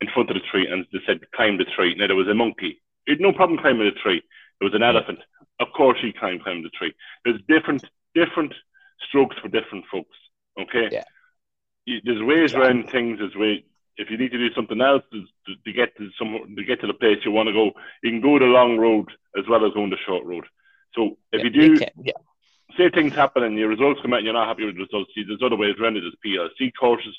in 0.00 0.08
front 0.14 0.30
of 0.30 0.34
the 0.34 0.48
tree, 0.50 0.66
and 0.70 0.86
they 0.92 1.00
said 1.06 1.20
climb 1.32 1.58
the 1.58 1.64
tree. 1.64 1.94
Now 1.96 2.06
there 2.06 2.16
was 2.16 2.28
a 2.28 2.34
monkey. 2.34 2.80
Had 3.08 3.20
no 3.20 3.32
problem 3.32 3.58
climbing 3.58 3.86
the 3.86 4.00
tree. 4.00 4.22
There 4.60 4.68
was 4.68 4.74
an 4.74 4.82
elephant. 4.82 5.18
Of 5.58 5.68
course, 5.76 5.98
he 6.00 6.12
climbed 6.12 6.42
climbed 6.42 6.64
the 6.64 6.70
tree. 6.70 6.94
There's 7.24 7.40
different 7.48 7.84
different 8.14 8.54
strokes 9.08 9.36
for 9.42 9.48
different 9.48 9.84
folks. 9.90 10.16
Okay. 10.62 10.88
Yeah. 10.92 11.04
You- 11.86 12.00
There's 12.04 12.22
ways 12.22 12.52
Yeah. 12.52 12.60
around 12.60 12.90
things. 12.90 13.18
There's 13.18 13.34
way. 13.34 13.64
If 13.96 14.10
you 14.10 14.16
need 14.16 14.32
to 14.32 14.38
do 14.38 14.52
something 14.54 14.80
else 14.80 15.02
to, 15.12 15.20
to, 15.46 15.54
to 15.64 15.72
get 15.72 15.96
to 15.98 16.08
some 16.18 16.54
to 16.56 16.64
get 16.64 16.80
to 16.80 16.86
the 16.86 16.94
place 16.94 17.18
you 17.24 17.32
want 17.32 17.48
to 17.48 17.52
go, 17.52 17.72
you 18.02 18.10
can 18.10 18.20
go 18.20 18.38
the 18.38 18.46
long 18.46 18.78
road 18.78 19.08
as 19.38 19.44
well 19.48 19.66
as 19.66 19.72
going 19.74 19.90
the 19.90 19.98
short 20.06 20.24
road. 20.24 20.44
So 20.94 21.18
if 21.32 21.38
Yeah, 21.40 21.44
you 21.44 21.50
do 21.50 21.78
can- 21.78 21.88
yeah, 22.04 22.12
say 22.76 22.88
things 22.90 23.14
happen 23.14 23.42
and 23.42 23.58
your 23.58 23.68
results 23.68 24.00
come 24.00 24.12
out 24.12 24.18
and 24.18 24.24
you're 24.26 24.34
not 24.34 24.48
happy 24.48 24.64
with 24.64 24.76
the 24.76 24.82
results, 24.82 25.10
see, 25.14 25.24
there's 25.24 25.42
other 25.42 25.56
ways 25.56 25.74
around 25.78 25.96
it. 25.96 26.02
There's 26.02 26.16
PLC 26.24 26.70
courses. 26.78 27.14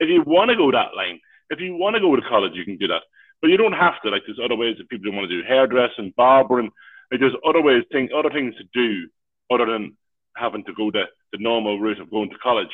If 0.00 0.08
you 0.08 0.22
want 0.22 0.50
to 0.50 0.56
go 0.56 0.72
that 0.72 0.96
line, 0.96 1.20
if 1.50 1.60
you 1.60 1.76
want 1.76 1.94
to 1.94 2.00
go 2.00 2.16
to 2.16 2.22
college, 2.22 2.54
you 2.54 2.64
can 2.64 2.78
do 2.78 2.88
that. 2.88 3.02
But 3.40 3.50
you 3.50 3.56
don't 3.56 3.72
have 3.72 4.00
to. 4.02 4.10
Like 4.10 4.22
there's 4.26 4.40
other 4.42 4.56
ways 4.56 4.76
that 4.78 4.88
people 4.88 5.12
want 5.12 5.28
to 5.28 5.36
do 5.42 5.46
hairdressing, 5.46 6.14
barbering. 6.16 6.70
Like 7.12 7.20
there's 7.20 7.36
other 7.46 7.60
ways, 7.60 7.84
thing, 7.92 8.08
other 8.16 8.30
things 8.30 8.56
to 8.56 8.64
do 8.72 9.08
other 9.52 9.66
than 9.66 9.96
having 10.36 10.64
to 10.64 10.72
go 10.72 10.90
the, 10.90 11.04
the 11.34 11.42
normal 11.42 11.80
route 11.80 12.00
of 12.00 12.10
going 12.10 12.30
to 12.30 12.38
college 12.38 12.70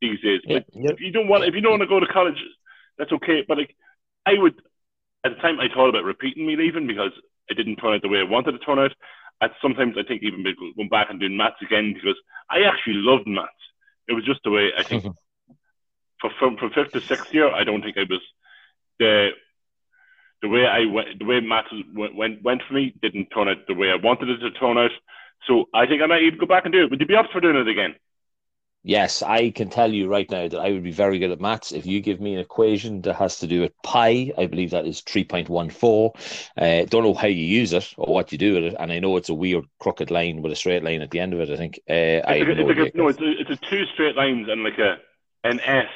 these 0.00 0.20
days. 0.20 0.40
yeah, 0.44 0.56
Like, 0.56 0.66
yeah. 0.74 0.90
if 0.92 1.00
you 1.00 1.10
don't 1.10 1.28
want, 1.28 1.44
if 1.44 1.54
you 1.54 1.62
don't 1.62 1.72
want 1.72 1.82
to 1.82 1.88
go 1.88 2.00
to 2.00 2.06
college, 2.06 2.36
that's 2.98 3.12
okay. 3.12 3.42
But 3.48 3.58
like, 3.58 3.74
I 4.26 4.34
would 4.36 4.54
at 5.24 5.34
the 5.34 5.40
time 5.40 5.58
I 5.58 5.68
thought 5.74 5.88
about 5.88 6.04
repeating 6.04 6.46
me 6.46 6.56
leaving 6.56 6.86
because 6.86 7.12
it 7.48 7.54
didn't 7.54 7.76
turn 7.76 7.94
out 7.94 8.02
the 8.02 8.08
way 8.08 8.18
I 8.20 8.30
wanted 8.30 8.54
it 8.54 8.58
to 8.58 8.64
turn 8.64 8.78
out. 8.78 8.92
at 9.40 9.52
sometimes 9.62 9.96
I 9.98 10.06
think 10.06 10.22
even 10.22 10.44
going 10.76 10.88
back 10.88 11.08
and 11.08 11.18
doing 11.18 11.36
maths 11.36 11.62
again 11.62 11.94
because 11.94 12.16
I 12.50 12.60
actually 12.62 12.96
loved 12.96 13.26
maths. 13.26 13.50
It 14.06 14.12
was 14.12 14.24
just 14.24 14.40
the 14.44 14.50
way 14.50 14.70
I 14.76 14.82
think 14.82 15.04
for 16.20 16.30
from 16.38 16.56
from 16.58 16.70
fifth 16.70 16.92
to 16.92 17.00
sixth 17.00 17.32
year, 17.32 17.50
I 17.50 17.64
don't 17.64 17.82
think 17.82 17.96
I 17.96 18.04
was 18.08 18.20
the 18.98 19.30
the 20.42 20.48
way 20.48 20.66
I 20.66 20.84
went, 20.84 21.18
the 21.18 21.24
way 21.24 21.40
maths 21.40 21.72
went, 21.94 22.14
went 22.14 22.42
went 22.42 22.62
for 22.68 22.74
me 22.74 22.94
didn't 23.00 23.30
turn 23.30 23.48
out 23.48 23.66
the 23.66 23.74
way 23.74 23.90
I 23.90 23.96
wanted 23.96 24.28
it 24.28 24.38
to 24.38 24.50
turn 24.50 24.76
out. 24.76 24.90
So 25.46 25.66
I 25.74 25.86
think 25.86 26.02
I 26.02 26.06
might 26.06 26.22
even 26.22 26.38
go 26.38 26.46
back 26.46 26.64
and 26.64 26.72
do 26.72 26.82
it. 26.84 26.90
Would 26.90 27.00
you 27.00 27.06
be 27.06 27.16
up 27.16 27.26
for 27.32 27.40
doing 27.40 27.56
it 27.56 27.68
again? 27.68 27.94
Yes, 28.86 29.22
I 29.22 29.50
can 29.50 29.70
tell 29.70 29.90
you 29.90 30.08
right 30.08 30.30
now 30.30 30.46
that 30.46 30.60
I 30.60 30.70
would 30.70 30.82
be 30.82 30.90
very 30.90 31.18
good 31.18 31.30
at 31.30 31.40
maths. 31.40 31.72
If 31.72 31.86
you 31.86 32.02
give 32.02 32.20
me 32.20 32.34
an 32.34 32.40
equation 32.40 33.00
that 33.02 33.14
has 33.14 33.38
to 33.38 33.46
do 33.46 33.62
with 33.62 33.72
pi, 33.82 34.30
I 34.36 34.44
believe 34.44 34.72
that 34.72 34.86
is 34.86 35.00
3.14. 35.00 36.12
Uh, 36.58 36.84
don't 36.84 37.02
know 37.02 37.14
how 37.14 37.26
you 37.26 37.44
use 37.44 37.72
it 37.72 37.94
or 37.96 38.12
what 38.12 38.30
you 38.30 38.36
do 38.36 38.54
with 38.54 38.64
it. 38.64 38.76
And 38.78 38.92
I 38.92 38.98
know 38.98 39.16
it's 39.16 39.30
a 39.30 39.34
weird 39.34 39.64
crooked 39.78 40.10
line 40.10 40.42
with 40.42 40.52
a 40.52 40.56
straight 40.56 40.84
line 40.84 41.00
at 41.00 41.10
the 41.10 41.20
end 41.20 41.32
of 41.32 41.40
it, 41.40 41.48
I 41.50 41.56
think. 41.56 41.80
Uh, 41.88 41.94
it's 41.94 42.28
I 42.28 42.34
a, 42.34 42.44
no, 42.44 42.68
it's 42.68 42.94
a, 42.94 42.98
no, 42.98 43.08
it's 43.08 43.20
a, 43.20 43.40
it's 43.40 43.50
a 43.50 43.70
two 43.70 43.86
straight 43.94 44.16
lines 44.16 44.48
and 44.50 44.62
like 44.62 44.78
a 44.78 44.98
an 45.44 45.60
S 45.60 45.88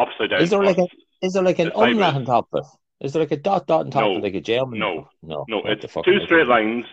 upside 0.00 0.30
down. 0.30 0.42
Is 0.42 0.50
there 0.50 0.64
like 0.64 0.78
a 0.78 0.88
is 1.22 1.34
there 1.34 1.44
like 1.44 1.60
an 1.60 1.70
umlaut 1.76 2.14
on 2.16 2.24
top 2.24 2.48
of 2.52 2.64
it? 2.64 3.06
Is 3.06 3.12
there 3.12 3.22
like 3.22 3.32
a 3.32 3.36
dot 3.36 3.68
dot 3.68 3.86
on 3.86 3.90
top 3.92 4.02
No. 4.02 4.12
of 4.12 4.18
it, 4.18 4.22
like 4.24 4.34
a 4.34 4.40
gem? 4.40 4.70
No. 4.72 5.08
no, 5.22 5.44
no, 5.48 5.58
What 5.58 5.72
it's 5.72 5.94
two 6.04 6.20
straight 6.24 6.48
lines 6.48 6.86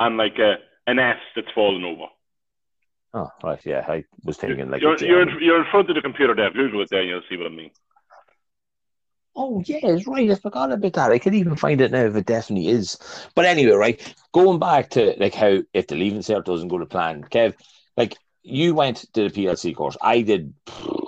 and 0.00 0.16
like 0.16 0.38
a 0.38 0.56
an 0.86 0.98
S 0.98 1.18
that's 1.36 1.50
fallen 1.54 1.84
over. 1.84 2.06
Oh, 3.12 3.28
right, 3.42 3.60
yeah. 3.64 3.84
I 3.88 4.04
was 4.24 4.36
thinking 4.36 4.70
like 4.70 4.80
you're, 4.80 4.96
you're, 4.98 5.22
in, 5.22 5.42
you're 5.42 5.60
in 5.60 5.70
front 5.70 5.90
of 5.90 5.96
the 5.96 6.02
computer 6.02 6.34
there. 6.34 6.50
Google 6.50 6.82
it 6.82 6.90
there, 6.90 7.00
and 7.00 7.08
you'll 7.08 7.22
see 7.28 7.36
what 7.36 7.46
I 7.46 7.50
mean. 7.50 7.70
Oh, 9.36 9.62
yeah, 9.64 9.78
it's 9.82 10.06
right. 10.06 10.30
I 10.30 10.34
forgot 10.34 10.72
about 10.72 10.92
that. 10.94 11.12
I 11.12 11.18
could 11.18 11.34
even 11.34 11.56
find 11.56 11.80
it 11.80 11.92
now 11.92 12.04
if 12.04 12.16
it 12.16 12.26
definitely 12.26 12.68
is. 12.68 12.98
But 13.34 13.46
anyway, 13.46 13.72
right, 13.72 14.14
going 14.32 14.58
back 14.58 14.90
to 14.90 15.14
like 15.18 15.34
how 15.34 15.58
if 15.72 15.86
the 15.86 15.94
leaving 15.94 16.20
cert 16.20 16.44
doesn't 16.44 16.68
go 16.68 16.78
to 16.78 16.86
plan, 16.86 17.22
Kev, 17.24 17.54
like 17.96 18.16
you 18.42 18.74
went 18.74 19.04
to 19.14 19.28
the 19.28 19.30
PLC 19.30 19.74
course. 19.74 19.96
I 20.00 20.22
did 20.22 20.52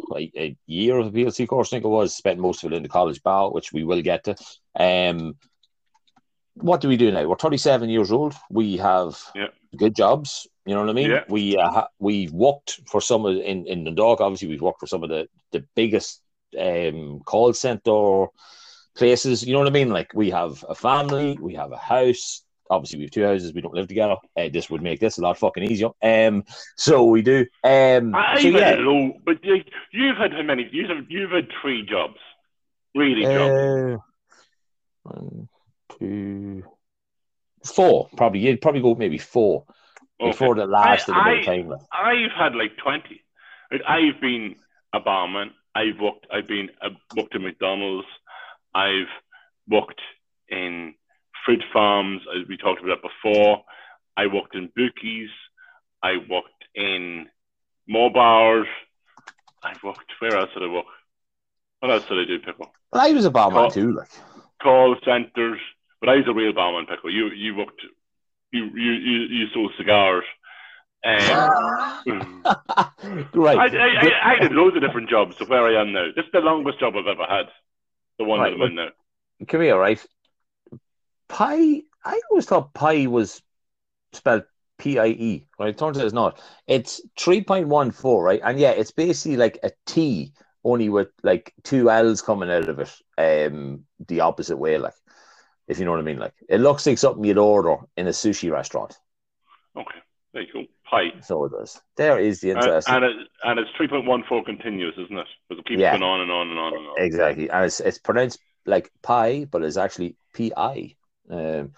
like 0.09 0.33
a 0.37 0.57
year 0.66 0.98
of 0.98 1.07
a 1.07 1.11
PLC 1.11 1.46
course, 1.48 1.68
I 1.68 1.76
think 1.76 1.85
it 1.85 1.88
was, 1.88 2.14
spent 2.14 2.38
most 2.38 2.62
of 2.62 2.72
it 2.72 2.76
in 2.76 2.83
the 2.83 2.88
college 2.88 3.22
bow, 3.22 3.50
which 3.50 3.72
we 3.72 3.85
will 3.85 4.02
get 4.02 4.24
to. 4.24 4.37
Um, 4.78 5.37
what 6.55 6.81
do 6.81 6.88
we 6.88 6.97
do 6.97 7.11
now? 7.11 7.27
We're 7.27 7.37
37 7.37 7.88
years 7.88 8.12
old. 8.12 8.35
We 8.51 8.77
have 8.77 9.19
Yeah. 9.35 9.49
good 9.77 9.95
jobs. 9.97 10.47
You 10.67 10.75
know 10.75 10.81
what 10.83 10.91
I 10.91 10.93
mean? 10.93 11.11
Yeah. 11.11 11.25
We 11.29 11.57
uh, 11.57 11.71
ha- 11.71 11.88
we've 11.99 12.33
worked 12.33 12.81
for 12.87 13.01
some 13.01 13.25
of 13.27 13.37
in 13.37 13.67
in 13.67 13.85
the 13.85 13.91
dog. 13.91 14.21
Obviously, 14.21 14.49
we've 14.49 14.62
worked 14.62 14.81
for 14.81 14.87
some 14.87 15.03
of 15.03 15.09
the 15.09 15.29
the 15.51 15.65
biggest 15.75 16.21
um, 16.59 17.21
call 17.25 17.53
center 17.53 18.27
places. 18.95 19.45
You 19.45 19.55
know 19.55 19.59
what 19.61 19.69
I 19.69 19.73
mean? 19.73 19.91
Like 19.91 20.12
we 20.15 20.31
have 20.31 20.65
a 20.69 20.75
family, 20.75 21.37
we 21.41 21.55
have 21.55 21.73
a 21.73 21.79
house. 21.79 22.45
Obviously, 22.71 22.99
we 22.99 23.05
have 23.05 23.11
two 23.11 23.25
houses. 23.25 23.53
We 23.53 23.61
don't 23.61 23.75
live 23.75 23.88
together. 23.88 24.17
Uh, 24.37 24.49
this 24.53 24.71
would 24.71 24.83
make 24.83 25.01
this 25.01 25.19
a 25.19 25.21
lot 25.23 25.37
fucking 25.37 25.65
easier. 25.65 25.88
Um, 26.03 26.45
so 26.77 27.05
we 27.05 27.23
do. 27.23 27.45
Um, 27.65 28.15
I, 28.15 28.41
so 28.41 28.49
yeah. 28.49 28.77
low, 28.79 29.12
but 29.25 29.45
like, 29.45 29.67
you've 29.93 30.17
had 30.17 30.33
how 30.33 30.43
many? 30.43 30.69
You've 30.73 30.88
had, 30.88 31.07
you've 31.09 31.31
had 31.33 31.49
three 31.61 31.85
jobs, 31.85 32.19
really 32.95 33.25
jobs. 33.25 33.53
Uh, 33.53 33.97
one, 35.03 35.49
two, 36.03 36.65
four. 37.65 38.09
Probably 38.17 38.41
you'd 38.41 38.61
probably 38.61 38.81
go 38.81 38.95
maybe 38.95 39.19
four 39.19 39.65
Okay. 40.21 40.31
before 40.31 40.55
the 40.55 40.67
last 40.67 41.09
of 41.09 41.15
the 41.15 41.43
time 41.45 41.69
left. 41.69 41.85
I've 41.93 42.31
had 42.37 42.55
like 42.55 42.77
twenty. 42.77 43.23
Like, 43.71 43.83
I've 43.88 44.21
been 44.21 44.57
a 44.93 45.01
barman. 45.01 45.51
I've 45.75 45.99
worked. 46.01 46.27
I've 46.33 46.47
been 46.47 46.69
uh, 46.81 46.91
worked 47.17 47.35
in 47.35 47.43
McDonald's. 47.43 48.07
I've 48.75 49.09
worked 49.69 50.01
in 50.49 50.95
fruit 51.45 51.62
farms, 51.73 52.21
as 52.37 52.47
we 52.49 52.57
talked 52.57 52.83
about 52.85 52.99
before. 53.03 53.65
I 54.17 54.27
worked 54.27 54.55
in 54.55 54.71
bookies. 54.77 55.31
I 56.03 56.17
worked 56.29 56.65
in 56.75 57.27
more 57.88 58.12
bars. 58.12 58.67
I've 59.62 59.83
worked. 59.83 60.11
Where 60.21 60.37
else 60.37 60.51
did 60.55 60.62
I 60.62 60.73
work? 60.73 60.87
What 61.81 61.91
else 61.91 62.05
did 62.09 62.19
I 62.19 62.25
do, 62.27 62.38
people? 62.38 62.73
But 62.93 63.01
I 63.01 63.12
was 63.12 63.25
a 63.25 63.31
barman 63.31 63.71
too. 63.71 63.93
Like 63.93 64.09
Call 64.62 64.95
centers. 65.05 65.59
But 66.03 66.11
I 66.11 66.17
was 66.17 66.27
a 66.27 66.35
real 66.35 66.53
barman, 66.53 66.85
Pickle. 66.87 67.12
You 67.12 67.31
you 67.31 67.55
worked. 67.55 67.81
You 68.51 68.65
you 68.75 68.93
you, 68.93 69.19
you 69.31 69.47
sold 69.55 69.71
cigars. 69.79 70.25
Um, 71.05 72.43
right. 73.35 73.57
I, 73.57 73.67
I, 73.67 73.88
I, 74.01 74.33
I 74.33 74.38
did 74.41 74.51
loads 74.53 74.75
of 74.77 74.83
different 74.83 75.09
jobs 75.09 75.37
to 75.37 75.45
where 75.45 75.65
I 75.65 75.81
am 75.81 75.93
now. 75.93 76.09
This 76.15 76.25
is 76.25 76.33
the 76.33 76.41
longest 76.41 76.81
job 76.81 76.95
I've 76.97 77.07
ever 77.07 77.25
had. 77.25 77.47
The 78.19 78.25
one 78.25 78.41
Right, 78.41 78.51
that 78.51 78.62
I'm 78.62 78.71
in 78.71 78.75
now. 78.75 78.88
Come 79.47 79.61
here, 79.61 79.79
right? 79.79 80.05
Pi. 81.29 81.83
I 82.05 82.21
always 82.31 82.47
thought 82.47 82.75
pi 82.75 83.07
was 83.07 83.41
spelled 84.12 84.43
P 84.79 84.99
I 84.99 85.07
E. 85.07 85.47
Right? 85.57 85.69
It 85.69 85.79
turns 85.79 85.99
out 85.99 86.05
it's 86.05 86.12
not. 86.12 86.41
It's 86.67 87.01
three 87.17 87.45
point 87.45 87.69
one 87.69 87.93
four, 87.93 88.25
right? 88.25 88.41
And 88.43 88.59
yeah, 88.59 88.71
it's 88.71 88.91
basically 88.91 89.37
like 89.37 89.61
a 89.62 89.71
T, 89.87 90.33
only 90.65 90.88
with 90.88 91.11
like 91.23 91.55
two 91.62 91.91
L's 91.91 92.23
coming 92.23 92.51
out 92.51 92.69
of 92.69 92.81
it, 92.81 92.93
um, 93.19 93.85
the 94.09 94.21
opposite 94.21 94.57
way, 94.57 94.79
like 94.79 94.95
if 95.68 95.79
you 95.79 95.85
know 95.85 95.90
what 95.92 96.01
I 96.01 96.05
mean. 96.05 96.18
Like 96.18 96.35
it 96.48 96.61
looks 96.61 96.87
like 96.87 96.98
something 96.98 97.25
you'd 97.25 97.38
order 97.38 97.77
in 97.96 98.07
a 98.07 98.11
sushi 98.11 98.51
restaurant. 98.51 98.98
Okay, 99.77 99.98
there 100.33 100.42
you 100.42 100.53
go. 100.53 100.64
Pi. 100.88 101.11
So 101.22 101.44
it 101.46 101.53
does. 101.53 101.81
There 101.96 102.18
is 102.18 102.40
the 102.40 102.51
And, 102.51 102.59
interesting. 102.59 102.94
and, 102.94 103.05
it, 103.05 103.16
and 103.44 103.59
it's 103.59 103.70
3.14 103.81 104.44
continuous, 104.44 104.94
isn't 104.98 105.16
it? 105.16 105.27
Because 105.48 105.61
it 105.61 105.66
keeps 105.66 105.81
Yeah. 105.81 105.92
going 105.92 106.03
on 106.03 106.20
and 106.20 106.31
on 106.31 106.51
and 106.51 106.59
on 106.59 106.75
and 106.75 106.87
on. 106.87 106.94
Exactly, 106.98 107.48
and 107.48 107.64
it's 107.64 107.81
it's 107.81 107.98
pronounced 107.98 108.38
like 108.66 108.90
pi, 109.03 109.46
but 109.51 109.62
it's 109.62 109.77
actually 109.79 110.16
P 110.35 110.53
I. 110.57 110.94
Um, 111.31 111.72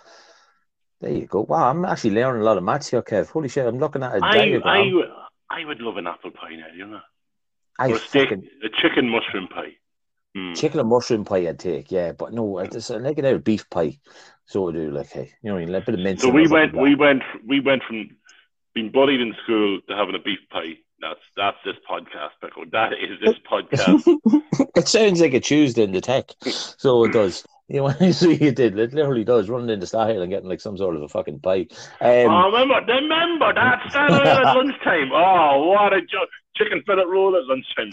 there 1.01 1.13
you 1.13 1.27
go. 1.27 1.43
Wow, 1.43 1.69
I'm 1.71 1.85
actually 1.85 2.11
learning 2.11 2.43
a 2.43 2.45
lot 2.45 2.57
of 2.59 2.65
maths 2.65 2.89
here, 2.89 3.03
Kev. 3.03 3.29
Holy 3.31 3.49
shit, 3.49 3.67
I'm 3.67 3.79
looking 3.79 4.03
at 4.03 4.17
a 4.17 4.25
I, 4.25 4.35
diagram. 4.39 4.63
I, 4.67 4.93
would- 4.95 5.11
I 5.51 5.65
would 5.65 5.81
love 5.81 5.97
an 5.99 6.07
apple 6.07 6.31
pie 6.33 6.57
now, 6.57 6.67
you 6.75 6.87
know? 6.87 7.01
I 7.79 7.91
or 7.91 7.97
a 7.97 7.99
steak, 7.99 8.31
fucking 8.31 8.49
a 8.65 8.69
chicken 8.83 9.09
mushroom 9.09 9.47
pie. 9.49 9.75
Mm. 10.37 10.57
chicken 10.57 10.81
and 10.81 10.89
mushroom 10.89 11.25
pie 11.25 11.49
I'd 11.49 11.61
take, 11.61 11.93
yeah, 11.93 12.11
but 12.11 12.33
no, 12.33 12.59
I 12.59 12.67
just 12.67 12.91
I 12.91 12.97
like 12.97 13.19
out 13.21 13.45
beef 13.45 13.71
pie. 13.71 13.99
So 14.47 14.69
I 14.69 14.73
do 14.73 14.91
like, 14.91 15.11
hey, 15.11 15.33
you 15.43 15.49
know, 15.49 15.55
what 15.55 15.63
I 15.63 15.67
mean, 15.67 15.75
a 15.75 15.81
bit 15.81 15.95
of 15.95 16.01
mint. 16.01 16.21
So 16.21 16.29
we 16.29 16.49
went, 16.49 16.75
like 16.75 16.83
we 16.83 16.95
went, 16.97 17.23
we 17.47 17.61
went 17.61 17.83
from 17.85 18.11
being 18.75 18.91
bullied 18.91 19.21
in 19.21 19.35
school 19.45 19.81
to 19.89 19.97
having 19.97 20.15
a 20.15 20.19
beef 20.19 20.41
pie. 20.51 20.75
That's 21.01 21.21
that's 21.37 21.57
this 21.65 21.77
podcast, 21.89 22.31
Pickle. 22.41 22.65
That 22.73 22.93
is 22.95 23.21
this 23.21 23.37
podcast. 23.51 24.03
it 24.77 24.89
sounds 24.89 25.21
like 25.21 25.35
a 25.35 25.41
Tuesday 25.41 25.83
in 25.83 25.93
the 25.93 26.01
tech, 26.01 26.31
so 26.43 27.05
it 27.05 27.13
does. 27.13 27.45
You 27.69 27.81
know, 27.81 27.87
I 28.01 28.11
see 28.11 28.35
you 28.35 28.53
did. 28.53 28.79
It 28.79 28.93
literally 28.93 29.25
does. 29.25 29.49
Running 29.49 29.71
into 29.71 29.87
style 29.87 30.21
and 30.21 30.31
getting 30.31 30.49
like 30.49 30.61
some 30.61 30.77
sort 30.77 30.97
of 30.97 31.03
a 31.03 31.09
fucking 31.09 31.41
pie. 31.41 31.67
Um, 32.01 32.31
oh, 32.31 32.51
remember, 32.51 32.81
remember 32.93 33.55
that 33.55 33.83
Saturday 33.91 34.31
at 34.31 34.43
lunchtime. 34.57 35.13
Oh, 35.13 35.67
what 35.69 35.93
a 35.93 36.01
joke! 36.01 36.29
Chicken 36.57 36.83
fillet 36.87 37.05
roll 37.07 37.37
at 37.37 37.45
lunchtime. 37.45 37.91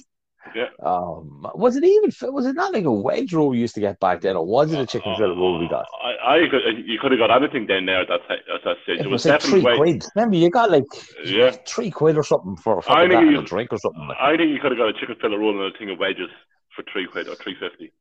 Um, 0.84 1.46
was 1.56 1.76
it 1.78 1.84
even? 1.84 2.12
Was 2.34 2.46
it 2.46 2.56
not 2.56 2.74
like 2.74 2.86
a 2.86 2.92
wedge 2.92 3.34
roll 3.34 3.50
we 3.50 3.60
used 3.60 3.76
to 3.76 3.82
get 3.82 4.00
back 4.00 4.22
then, 4.22 4.36
or 4.36 4.46
was 4.46 4.72
it 4.72 4.80
a 4.80 4.86
chicken 4.86 5.16
fillet 5.16 5.36
roll 5.36 5.60
we 5.60 5.68
got? 5.70 5.86
I, 6.04 6.36
I 6.38 6.48
could, 6.50 6.62
you 6.86 7.00
could 7.00 7.12
have 7.12 7.20
got 7.20 7.32
anything 7.32 7.68
down 7.68 7.86
there 7.86 8.02
at 8.02 8.08
that, 8.10 8.22
ti- 8.28 8.54
at 8.54 8.64
that 8.66 8.78
stage. 8.84 9.00
It 9.00 9.06
It 9.06 9.10
was 9.10 9.24
was 9.26 9.32
like 9.32 9.42
three 9.42 9.62
quid. 9.62 10.04
Remember, 10.16 10.36
you 10.36 10.50
got 10.50 10.72
like 10.72 10.84
Yeah. 11.24 11.52
three 11.68 11.92
quid 11.92 12.18
or 12.18 12.24
something 12.24 12.58
for 12.58 12.80
I 12.80 12.82
fucking 12.82 13.10
think 13.10 13.32
you- 13.32 13.40
a 13.40 13.44
drink 13.44 13.72
or 13.72 13.78
something. 13.78 14.08
Like. 14.08 14.18
I 14.20 14.36
think 14.36 14.52
you 14.52 14.60
could 14.60 14.72
have 14.72 14.78
got 14.80 14.90
a 14.90 14.94
chicken 14.94 15.16
fillet 15.22 15.38
roll 15.38 15.64
and 15.64 15.74
a 15.74 15.78
thing 15.78 15.90
of 15.90 16.00
wedges 16.00 16.30
for 16.76 16.84
three 16.92 17.08
quid 17.08 17.28
or 17.28 17.36
three 17.36 17.56
fifty. 17.60 17.92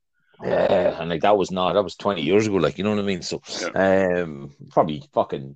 Yeah, 0.43 0.99
and 1.01 1.11
like 1.11 1.21
that 1.21 1.37
was 1.37 1.51
not 1.51 1.75
that 1.75 1.83
was 1.85 1.95
twenty 1.97 2.23
years 2.23 2.47
ago. 2.47 2.57
Like 2.57 2.79
you 2.79 2.85
know 2.85 2.91
what 2.91 2.99
I 2.99 3.03
mean. 3.03 3.21
So, 3.23 3.43
um, 3.75 4.55
probably 4.71 5.03
fucking 5.13 5.55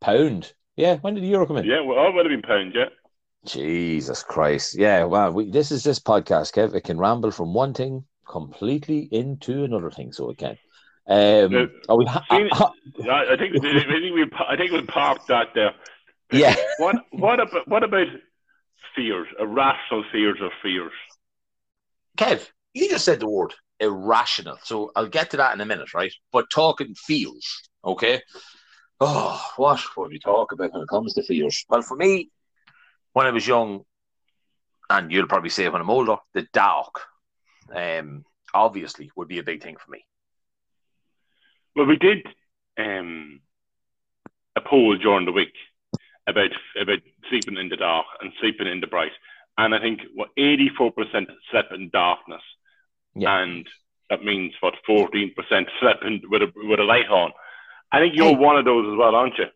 pound. 0.00 0.52
Yeah, 0.76 0.96
when 0.98 1.14
did 1.14 1.24
the 1.24 1.28
euro 1.28 1.46
come 1.46 1.56
in? 1.58 1.64
Yeah, 1.64 1.80
well, 1.80 1.98
I 1.98 2.08
would 2.14 2.26
have 2.26 2.30
been 2.30 2.42
pound. 2.42 2.72
Yeah. 2.74 2.86
Jesus 3.46 4.22
Christ. 4.22 4.76
Yeah, 4.78 5.04
wow. 5.04 5.30
We, 5.30 5.50
this 5.50 5.70
is 5.72 5.82
this 5.82 5.98
podcast, 5.98 6.52
Kev. 6.54 6.74
It 6.74 6.84
can 6.84 6.98
ramble 6.98 7.30
from 7.30 7.54
one 7.54 7.74
thing 7.74 8.04
completely 8.28 9.08
into 9.10 9.64
another 9.64 9.90
thing, 9.90 10.12
so 10.12 10.30
it 10.30 10.38
can. 10.38 10.58
Um, 11.08 11.52
Yeah. 11.52 11.66
are 11.88 11.96
we 11.96 12.04
ha- 12.04 12.24
See- 12.30 12.48
ha- 12.52 12.72
I 13.10 13.32
I 13.32 13.36
think 13.36 13.56
I 13.56 13.60
think 13.60 14.14
we 14.14 14.24
I 14.48 14.56
think 14.56 14.72
we 14.72 14.82
parked 14.82 15.28
that 15.28 15.48
there. 15.54 15.74
yeah. 16.32 16.54
What 16.78 16.96
what 17.12 17.40
about 17.40 17.66
what 17.68 17.82
about 17.82 18.06
fears? 18.94 19.28
Irrational 19.38 20.04
fears 20.12 20.38
or 20.40 20.50
fears? 20.62 20.92
Kev, 22.18 22.46
you 22.74 22.88
just 22.90 23.04
said 23.04 23.20
the 23.20 23.28
word 23.28 23.54
irrational, 23.80 24.58
so 24.62 24.92
I'll 24.94 25.08
get 25.08 25.30
to 25.30 25.38
that 25.38 25.54
in 25.54 25.60
a 25.62 25.66
minute, 25.66 25.94
right? 25.94 26.12
But 26.32 26.50
talking 26.50 26.94
feels, 26.94 27.46
okay? 27.84 28.20
Oh, 29.00 29.42
what 29.56 29.80
would 29.96 30.10
we 30.10 30.18
talk 30.18 30.52
about 30.52 30.72
when 30.74 30.82
it 30.82 30.88
comes 30.88 31.14
to 31.14 31.22
fears? 31.22 31.64
Well, 31.70 31.80
for 31.80 31.96
me, 31.96 32.28
when 33.12 33.26
I 33.26 33.30
was 33.30 33.46
young, 33.46 33.84
and 34.88 35.10
you'll 35.12 35.26
probably 35.28 35.50
say 35.50 35.68
when 35.68 35.80
I'm 35.80 35.90
older, 35.90 36.16
the 36.34 36.46
dark, 36.52 37.00
um, 37.74 38.24
obviously 38.54 39.10
would 39.16 39.28
be 39.28 39.38
a 39.38 39.44
big 39.44 39.62
thing 39.62 39.76
for 39.76 39.90
me. 39.90 40.04
Well, 41.76 41.86
we 41.86 41.96
did 41.96 42.26
um, 42.78 43.40
a 44.56 44.60
poll 44.60 44.96
during 44.96 45.26
the 45.26 45.32
week 45.32 45.54
about 46.26 46.50
about 46.80 46.98
sleeping 47.28 47.56
in 47.56 47.68
the 47.68 47.76
dark 47.76 48.06
and 48.20 48.32
sleeping 48.40 48.66
in 48.66 48.80
the 48.80 48.86
bright, 48.86 49.12
and 49.58 49.74
I 49.74 49.80
think 49.80 50.00
what 50.14 50.30
eighty 50.36 50.70
four 50.76 50.90
percent 50.92 51.28
slept 51.50 51.72
in 51.72 51.90
darkness, 51.90 52.42
Yeah. 53.14 53.40
and 53.42 53.66
that 54.08 54.24
means 54.24 54.52
what 54.60 54.74
fourteen 54.86 55.32
percent 55.34 55.68
slept 55.80 56.04
in 56.04 56.20
with 56.28 56.42
a 56.42 56.52
with 56.56 56.80
a 56.80 56.84
light 56.84 57.08
on, 57.08 57.32
I 57.92 58.00
think 58.00 58.14
you're 58.16 58.36
one 58.36 58.56
of 58.56 58.64
those 58.64 58.92
as 58.92 58.98
well, 58.98 59.14
aren't 59.14 59.38
you? 59.38 59.46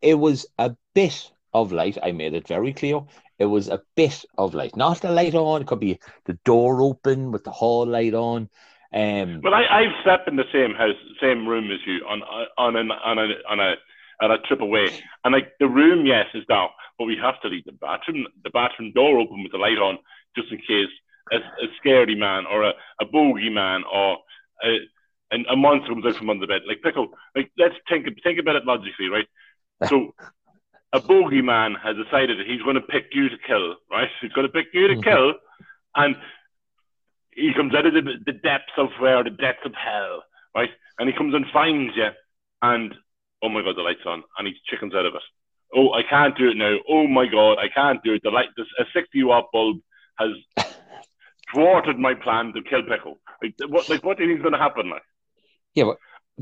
It 0.00 0.14
was 0.14 0.46
a 0.58 0.74
bit 0.94 1.30
of 1.52 1.72
light. 1.72 1.98
I 2.02 2.12
made 2.12 2.34
it 2.34 2.48
very 2.48 2.72
clear. 2.72 3.00
It 3.38 3.46
was 3.46 3.68
a 3.68 3.82
bit 3.96 4.24
of 4.38 4.54
light, 4.54 4.76
not 4.76 5.00
the 5.00 5.10
light 5.10 5.34
on. 5.34 5.62
It 5.62 5.66
could 5.66 5.80
be 5.80 5.98
the 6.26 6.38
door 6.44 6.80
open 6.80 7.32
with 7.32 7.44
the 7.44 7.50
hall 7.50 7.86
light 7.86 8.14
on. 8.14 8.48
Um, 8.94 9.40
well, 9.42 9.54
I, 9.54 9.64
I've 9.70 10.04
slept 10.04 10.28
in 10.28 10.36
the 10.36 10.44
same 10.52 10.74
house, 10.74 10.96
same 11.20 11.48
room 11.48 11.70
as 11.70 11.78
you 11.86 12.04
on 12.06 12.22
on 12.58 12.76
an, 12.76 12.90
on 12.90 13.18
a 13.18 13.28
on 13.48 13.60
a 13.60 13.74
on 14.22 14.30
a 14.30 14.38
trip 14.42 14.60
away, 14.60 14.88
and 15.24 15.32
like 15.32 15.52
the 15.58 15.68
room, 15.68 16.04
yes, 16.06 16.26
is 16.34 16.44
dark, 16.46 16.72
but 16.98 17.06
we 17.06 17.16
have 17.16 17.40
to 17.40 17.48
leave 17.48 17.64
the 17.64 17.72
bathroom 17.72 18.26
the 18.44 18.50
bathroom 18.50 18.92
door 18.92 19.18
open 19.18 19.42
with 19.42 19.52
the 19.52 19.58
light 19.58 19.78
on 19.78 19.98
just 20.36 20.52
in 20.52 20.58
case 20.58 20.92
a, 21.32 21.36
a 21.36 21.68
scaredy 21.80 22.16
man 22.16 22.44
or 22.46 22.64
a, 22.64 22.72
a 23.00 23.04
bogey 23.06 23.50
man 23.50 23.82
or 23.92 24.18
a, 24.62 24.68
a, 25.32 25.52
a 25.52 25.56
monster 25.56 25.88
comes 25.88 26.04
out 26.06 26.16
from 26.16 26.30
under 26.30 26.46
the 26.46 26.52
bed. 26.52 26.62
Like 26.66 26.82
pickle, 26.82 27.08
like 27.34 27.50
let's 27.58 27.74
think 27.88 28.06
think 28.22 28.38
about 28.38 28.56
it 28.56 28.66
logically, 28.66 29.08
right? 29.08 29.26
So 29.88 30.14
a 30.92 31.00
bogeyman 31.00 31.74
has 31.82 31.96
decided 31.96 32.38
that 32.38 32.46
he's 32.46 32.62
going 32.62 32.74
to 32.74 32.82
pick 32.82 33.06
you 33.12 33.28
to 33.28 33.36
kill, 33.46 33.76
right? 33.90 34.08
He's 34.20 34.32
going 34.32 34.46
to 34.46 34.52
pick 34.52 34.66
you 34.72 34.88
to 34.88 34.94
mm-hmm. 34.94 35.02
kill, 35.02 35.34
and 35.96 36.16
he 37.34 37.52
comes 37.54 37.74
out 37.74 37.86
of 37.86 37.94
the, 37.94 38.02
the 38.24 38.32
depths 38.32 38.72
of 38.76 38.88
where 38.98 39.24
the 39.24 39.30
depths 39.30 39.64
of 39.64 39.72
hell, 39.74 40.22
right? 40.54 40.70
And 40.98 41.08
he 41.08 41.16
comes 41.16 41.34
and 41.34 41.46
finds 41.52 41.96
you, 41.96 42.08
and 42.60 42.94
oh 43.42 43.48
my 43.48 43.62
god, 43.62 43.76
the 43.76 43.82
light's 43.82 44.06
on, 44.06 44.22
and 44.38 44.46
he 44.46 44.54
chickens 44.66 44.94
out 44.94 45.06
of 45.06 45.14
it. 45.14 45.22
Oh, 45.74 45.92
I 45.94 46.02
can't 46.02 46.36
do 46.36 46.50
it 46.50 46.56
now. 46.56 46.76
Oh 46.88 47.06
my 47.06 47.26
god, 47.26 47.58
I 47.58 47.68
can't 47.68 48.02
do 48.04 48.14
it. 48.14 48.22
The 48.22 48.30
light, 48.30 48.48
this, 48.56 48.66
a 48.78 48.84
sixty 48.94 49.22
watt 49.22 49.46
bulb 49.52 49.78
has 50.18 50.30
thwarted 51.52 51.98
my 51.98 52.14
plan 52.14 52.52
to 52.52 52.62
kill 52.62 52.82
Pickle. 52.82 53.18
Like 53.42 53.54
what? 53.68 53.88
Like 53.88 54.04
what 54.04 54.18
do 54.18 54.24
you 54.24 54.30
think 54.30 54.40
is 54.40 54.42
going 54.42 54.52
to 54.52 54.58
happen? 54.58 54.90
Like, 54.90 55.02
yeah, 55.74 55.84
but 55.84 55.96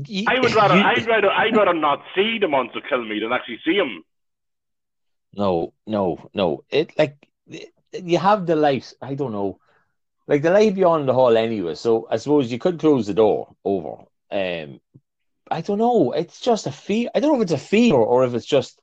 you, 0.07 0.25
I 0.27 0.39
would 0.39 0.53
rather, 0.53 0.75
you, 0.75 0.83
I'd 0.83 1.07
rather, 1.07 1.31
I'd 1.31 1.55
rather 1.55 1.73
not 1.73 2.01
see 2.15 2.37
the 2.39 2.47
monster 2.47 2.81
kill 2.87 3.03
me 3.03 3.19
than 3.19 3.31
actually 3.31 3.59
see 3.65 3.75
him. 3.75 4.03
No, 5.33 5.73
no, 5.87 6.29
no. 6.33 6.63
It 6.69 6.97
like 6.97 7.27
you 7.93 8.17
have 8.17 8.45
the 8.45 8.55
light. 8.55 8.93
I 9.01 9.15
don't 9.15 9.31
know, 9.31 9.59
like 10.27 10.41
the 10.41 10.51
light 10.51 10.75
beyond 10.75 11.07
the 11.07 11.13
hall 11.13 11.37
anyway. 11.37 11.75
So 11.75 12.07
I 12.09 12.17
suppose 12.17 12.51
you 12.51 12.59
could 12.59 12.79
close 12.79 13.07
the 13.07 13.13
door 13.13 13.55
over. 13.63 14.05
Um, 14.31 14.81
I 15.49 15.61
don't 15.61 15.77
know. 15.79 16.11
It's 16.13 16.39
just 16.41 16.67
a 16.67 16.71
fear. 16.71 17.09
I 17.15 17.19
don't 17.19 17.33
know 17.33 17.37
if 17.41 17.43
it's 17.43 17.61
a 17.63 17.67
fear 17.67 17.93
or 17.95 18.05
or 18.05 18.25
if 18.25 18.33
it's 18.33 18.45
just 18.45 18.81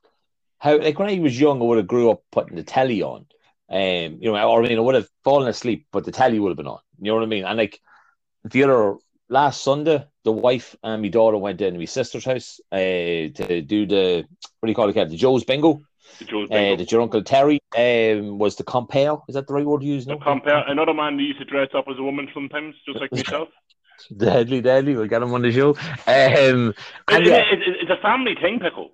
how. 0.59 0.77
Like 0.77 0.99
when 0.99 1.09
I 1.09 1.19
was 1.19 1.39
young, 1.39 1.61
I 1.61 1.65
would 1.65 1.77
have 1.77 1.87
grew 1.87 2.11
up 2.11 2.23
putting 2.31 2.55
the 2.55 2.63
telly 2.63 3.01
on. 3.01 3.25
Um, 3.69 4.17
you 4.21 4.31
know, 4.31 4.49
or 4.49 4.63
I 4.63 4.67
mean, 4.67 4.77
I 4.77 4.81
would 4.81 4.95
have 4.95 5.09
fallen 5.23 5.47
asleep, 5.47 5.87
but 5.91 6.05
the 6.05 6.11
telly 6.11 6.39
would 6.39 6.49
have 6.49 6.57
been 6.57 6.67
on. 6.67 6.79
You 6.99 7.11
know 7.11 7.15
what 7.15 7.23
I 7.23 7.27
mean? 7.27 7.45
And 7.45 7.57
like 7.57 7.79
the 8.43 8.63
other 8.63 8.95
last 9.29 9.63
Sunday, 9.63 10.05
the 10.23 10.31
wife 10.31 10.75
and 10.83 11.01
my 11.01 11.07
daughter 11.09 11.37
went 11.37 11.61
in 11.61 11.73
to 11.73 11.79
my 11.79 11.85
sister's 11.85 12.25
house 12.25 12.59
uh, 12.71 12.77
to 12.77 13.61
do 13.61 13.85
the 13.85 14.25
what 14.59 14.67
do 14.67 14.71
you 14.71 14.75
call 14.75 14.89
it? 14.89 15.09
The 15.09 15.17
Joe's 15.17 15.43
Bingo. 15.43 15.81
Uh, 16.21 16.75
that 16.75 16.91
your 16.91 17.01
uncle 17.01 17.23
Terry 17.23 17.59
um, 17.77 18.37
was 18.37 18.55
the 18.55 18.63
compare. 18.63 19.17
Is 19.27 19.35
that 19.35 19.47
the 19.47 19.53
right 19.53 19.65
word 19.65 19.81
to 19.81 19.87
use? 19.87 20.05
The 20.05 20.13
no? 20.13 20.19
compare. 20.19 20.63
Another 20.67 20.93
man 20.93 21.17
that 21.17 21.23
used 21.23 21.39
to 21.39 21.45
dress 21.45 21.69
up 21.73 21.85
as 21.89 21.97
a 21.97 22.03
woman 22.03 22.27
sometimes, 22.33 22.75
just 22.85 22.99
like 22.99 23.11
myself. 23.13 23.49
deadly, 24.15 24.61
deadly. 24.61 24.95
We'll 24.95 25.07
get 25.07 25.21
him 25.21 25.33
on 25.33 25.41
the 25.41 25.51
show. 25.51 25.69
Um, 26.07 26.73
and 27.07 27.25
it, 27.25 27.27
it, 27.27 27.59
it, 27.61 27.75
it's 27.81 27.91
a 27.91 28.01
family 28.01 28.35
thing, 28.41 28.59
pickle. 28.59 28.91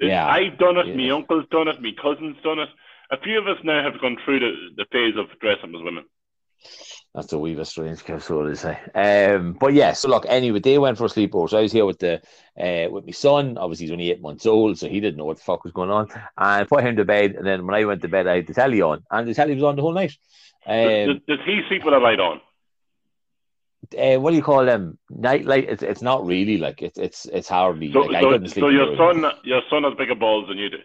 yeah, 0.00 0.26
I've 0.26 0.58
done 0.58 0.76
it. 0.76 0.88
Yeah. 0.88 0.96
My 0.96 1.10
uncle's 1.10 1.46
done 1.50 1.68
it. 1.68 1.80
My 1.80 1.92
cousin's 2.00 2.36
done 2.42 2.58
it. 2.58 2.68
A 3.10 3.20
few 3.20 3.38
of 3.38 3.46
us 3.46 3.62
now 3.62 3.82
have 3.82 4.00
gone 4.00 4.16
through 4.24 4.40
the, 4.40 4.52
the 4.76 4.86
phase 4.90 5.14
of 5.16 5.26
dressing 5.40 5.74
as 5.74 5.82
women. 5.82 6.04
That's 7.16 7.32
a 7.32 7.38
wee 7.38 7.54
bit 7.54 7.66
strange, 7.66 8.04
so 8.20 8.42
to 8.44 8.54
say. 8.54 8.78
Um, 8.94 9.54
but 9.54 9.72
yeah, 9.72 9.94
so 9.94 10.08
look, 10.10 10.26
anyway, 10.28 10.60
they 10.60 10.76
went 10.76 10.98
for 10.98 11.06
a 11.06 11.08
sleepover. 11.08 11.48
So 11.48 11.56
I 11.56 11.62
was 11.62 11.72
here 11.72 11.86
with 11.86 11.98
the 11.98 12.20
uh, 12.60 12.90
with 12.90 13.06
my 13.06 13.12
son. 13.12 13.56
Obviously, 13.56 13.86
he's 13.86 13.92
only 13.92 14.10
eight 14.10 14.20
months 14.20 14.44
old, 14.44 14.78
so 14.78 14.86
he 14.86 15.00
didn't 15.00 15.16
know 15.16 15.24
what 15.24 15.38
the 15.38 15.42
fuck 15.42 15.64
was 15.64 15.72
going 15.72 15.90
on. 15.90 16.08
And 16.36 16.68
put 16.68 16.84
him 16.84 16.96
to 16.96 17.06
bed. 17.06 17.34
And 17.34 17.46
then 17.46 17.66
when 17.66 17.74
I 17.74 17.86
went 17.86 18.02
to 18.02 18.08
bed, 18.08 18.26
I 18.26 18.36
had 18.36 18.46
the 18.46 18.52
telly 18.52 18.82
on, 18.82 19.02
and 19.10 19.26
the 19.26 19.32
telly 19.32 19.54
was 19.54 19.64
on 19.64 19.76
the 19.76 19.82
whole 19.82 19.94
night. 19.94 20.14
Um, 20.66 20.76
does, 20.76 21.16
does, 21.26 21.38
he 21.46 21.62
sleep 21.68 21.84
with 21.86 21.94
a 21.94 21.98
light 21.98 22.20
on? 22.20 22.42
Uh, 23.96 24.20
what 24.20 24.32
do 24.32 24.36
you 24.36 24.42
call 24.42 24.66
them? 24.66 24.98
Night 25.08 25.46
light. 25.46 25.70
It's, 25.70 25.82
it's 25.82 26.02
not 26.02 26.26
really 26.26 26.58
like 26.58 26.82
it's 26.82 26.98
it's 26.98 27.24
it's 27.24 27.48
hardly. 27.48 27.94
So, 27.94 28.00
like, 28.00 28.22
so, 28.22 28.60
so 28.60 28.68
your 28.68 28.94
son 28.98 29.24
your 29.42 29.62
son 29.70 29.84
has 29.84 29.94
bigger 29.94 30.16
balls 30.16 30.48
than 30.48 30.58
you 30.58 30.68
do. 30.68 30.80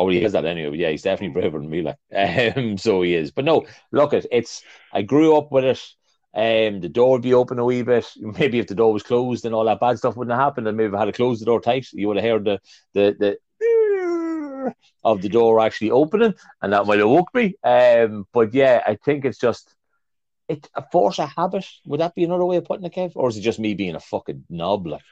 Oh, 0.00 0.08
he 0.08 0.22
has 0.22 0.32
that 0.32 0.46
anyway. 0.46 0.78
Yeah, 0.78 0.88
he's 0.88 1.02
definitely 1.02 1.38
braver 1.38 1.58
than 1.58 1.68
me. 1.68 1.82
Like, 1.82 1.98
um, 2.56 2.78
so 2.78 3.02
he 3.02 3.14
is. 3.14 3.30
But 3.30 3.44
no, 3.44 3.66
look, 3.92 4.14
it. 4.14 4.24
It's. 4.32 4.62
I 4.94 5.02
grew 5.02 5.36
up 5.36 5.52
with 5.52 5.64
it. 5.64 5.82
Um, 6.32 6.80
the 6.80 6.88
door 6.88 7.12
would 7.12 7.22
be 7.22 7.34
open 7.34 7.58
a 7.58 7.64
wee 7.66 7.82
bit. 7.82 8.10
Maybe 8.16 8.58
if 8.58 8.66
the 8.66 8.74
door 8.74 8.94
was 8.94 9.02
closed 9.02 9.44
and 9.44 9.54
all 9.54 9.66
that 9.66 9.80
bad 9.80 9.98
stuff 9.98 10.16
wouldn't 10.16 10.34
have 10.34 10.42
happened, 10.42 10.68
and 10.68 10.76
maybe 10.76 10.88
if 10.88 10.94
I 10.94 11.00
had 11.00 11.04
to 11.06 11.12
close 11.12 11.38
the 11.38 11.44
door 11.44 11.60
tight, 11.60 11.88
you 11.92 12.08
would 12.08 12.16
have 12.16 12.24
heard 12.24 12.44
the 12.44 12.60
the 12.94 13.36
the 13.60 14.74
of 15.04 15.20
the 15.20 15.28
door 15.28 15.60
actually 15.60 15.90
opening, 15.90 16.34
and 16.62 16.72
that 16.72 16.86
might 16.86 16.98
have 16.98 17.08
woke 17.08 17.34
me. 17.34 17.56
Um, 17.62 18.26
but 18.32 18.54
yeah, 18.54 18.82
I 18.86 18.94
think 18.94 19.26
it's 19.26 19.38
just 19.38 19.74
it's 20.48 20.68
a 20.74 20.84
force 20.90 21.18
of 21.18 21.28
habit. 21.36 21.66
Would 21.84 22.00
that 22.00 22.14
be 22.14 22.24
another 22.24 22.46
way 22.46 22.56
of 22.56 22.64
putting 22.64 22.86
it, 22.86 22.94
Kev? 22.94 23.12
Or 23.16 23.28
is 23.28 23.36
it 23.36 23.42
just 23.42 23.58
me 23.58 23.74
being 23.74 23.96
a 23.96 24.00
fucking 24.00 24.44
knob? 24.48 24.86
Like, 24.86 25.02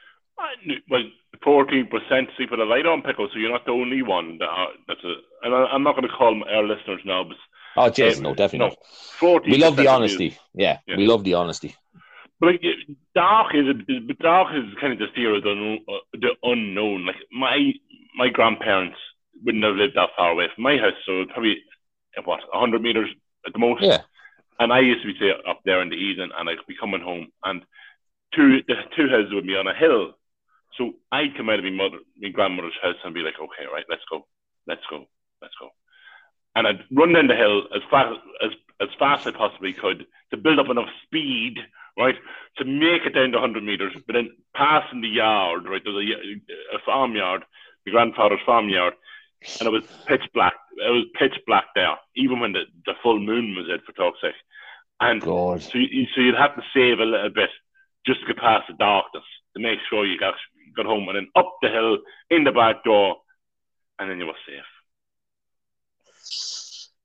well, 0.89 1.03
fourteen 1.43 1.87
percent 1.87 2.29
sleep 2.35 2.51
with 2.51 2.59
a 2.59 2.65
light 2.65 2.85
on 2.85 3.01
pickle, 3.01 3.27
so 3.31 3.39
you're 3.39 3.51
not 3.51 3.65
the 3.65 3.71
only 3.71 4.01
one 4.01 4.37
that 4.39 4.45
are, 4.45 4.67
that's 4.87 5.03
a. 5.03 5.13
And 5.43 5.53
I, 5.53 5.73
am 5.75 5.83
not 5.83 5.95
going 5.95 6.07
to 6.07 6.13
call 6.13 6.41
our 6.49 6.63
listeners 6.63 7.01
knobs. 7.05 7.35
Oh, 7.77 7.89
Jason, 7.89 8.25
um, 8.25 8.31
no, 8.31 8.35
definitely 8.35 8.75
no, 9.21 9.33
not. 9.33 9.45
We 9.45 9.57
love 9.57 9.75
the 9.75 9.87
honesty. 9.87 10.37
Yeah, 10.53 10.79
yeah, 10.87 10.97
we 10.97 11.07
love 11.07 11.23
the 11.23 11.35
honesty. 11.35 11.75
But 12.39 12.47
like, 12.47 12.61
dark 13.15 13.53
is 13.53 13.65
dark 14.21 14.53
is 14.55 14.63
kind 14.79 14.93
of 14.93 14.99
the 14.99 15.07
fear 15.13 15.35
of 15.35 15.43
the, 15.43 15.77
uh, 15.87 15.93
the 16.13 16.29
unknown. 16.43 17.05
Like 17.05 17.17
my 17.31 17.73
my 18.15 18.29
grandparents 18.29 18.97
wouldn't 19.43 19.63
have 19.63 19.75
lived 19.75 19.95
that 19.95 20.09
far 20.15 20.31
away 20.31 20.47
from 20.53 20.63
my 20.63 20.77
house, 20.77 20.93
so 21.05 21.25
probably 21.33 21.57
what 22.23 22.39
hundred 22.51 22.81
meters 22.81 23.09
at 23.45 23.53
the 23.53 23.59
most. 23.59 23.83
Yeah. 23.83 23.99
And 24.59 24.73
I 24.73 24.79
used 24.79 25.01
to 25.03 25.13
be 25.13 25.31
up 25.47 25.61
there 25.63 25.81
in 25.81 25.89
the 25.89 25.95
evening, 25.95 26.31
and 26.37 26.49
I'd 26.49 26.57
be 26.67 26.75
coming 26.79 27.01
home, 27.01 27.27
and 27.45 27.61
two 28.35 28.59
the 28.67 28.75
two 28.95 29.07
houses 29.09 29.33
would 29.33 29.47
be 29.47 29.55
on 29.55 29.67
a 29.67 29.75
hill, 29.75 30.13
so 30.79 30.93
I'd 31.11 31.35
come 31.35 31.49
out 31.49 31.59
of 31.59 31.65
my 31.65 31.71
mother, 31.71 31.97
my 32.17 32.29
grandmother's 32.29 32.79
house 32.81 32.95
and 33.03 33.13
be 33.13 33.19
like, 33.19 33.35
okay, 33.37 33.67
right, 33.71 33.85
let's 33.89 34.01
go, 34.09 34.25
let's 34.65 34.81
go, 34.89 35.05
let's 35.41 35.53
go. 35.59 35.69
And 36.55 36.65
I'd 36.65 36.85
run 36.91 37.13
down 37.13 37.27
the 37.27 37.35
hill 37.35 37.63
as 37.75 37.81
fast 37.91 38.17
as 38.43 38.51
as 38.81 38.87
fast 38.97 39.27
as 39.27 39.33
I 39.35 39.37
possibly 39.37 39.73
could 39.73 40.07
to 40.31 40.37
build 40.37 40.57
up 40.57 40.69
enough 40.69 40.87
speed, 41.03 41.57
right, 41.97 42.15
to 42.57 42.63
make 42.63 43.05
it 43.05 43.13
down 43.13 43.31
to 43.31 43.39
100 43.39 43.61
meters. 43.61 43.93
But 44.07 44.13
then 44.13 44.31
passing 44.55 45.01
the 45.01 45.09
yard, 45.09 45.67
right, 45.67 45.81
there's 45.83 45.97
a, 45.97 46.75
a 46.75 46.79
farmyard, 46.85 47.43
my 47.85 47.91
grandfather's 47.91 48.39
farmyard, 48.45 48.93
and 49.59 49.67
it 49.67 49.71
was 49.71 49.83
pitch 50.05 50.23
black. 50.33 50.53
It 50.77 50.91
was 50.91 51.05
pitch 51.19 51.37
black 51.45 51.65
there, 51.75 51.97
even 52.15 52.39
when 52.39 52.53
the, 52.53 52.63
the 52.85 52.93
full 53.03 53.19
moon 53.19 53.53
was 53.55 53.67
out, 53.69 53.83
for 53.85 53.91
talk's 53.91 54.21
sake. 54.21 54.33
And 55.01 55.21
God. 55.21 55.61
so 55.61 55.77
you, 55.77 56.07
so 56.15 56.21
you'd 56.21 56.35
have 56.35 56.55
to 56.55 56.63
save 56.73 56.99
a 56.99 57.05
little 57.05 57.29
bit 57.29 57.49
just 58.05 58.21
to 58.21 58.27
get 58.27 58.37
past 58.37 58.67
the 58.67 58.75
darkness 58.75 59.23
to 59.55 59.61
make 59.61 59.79
sure 59.89 60.05
you 60.05 60.19
got 60.19 60.35
got 60.75 60.85
home 60.85 61.07
and 61.09 61.17
then 61.17 61.27
up 61.35 61.57
the 61.61 61.69
hill 61.69 61.97
in 62.29 62.43
the 62.43 62.51
back 62.51 62.83
door, 62.83 63.17
and 63.97 64.09
then 64.09 64.19
you 64.19 64.25
were 64.25 64.33
safe. 64.45 64.63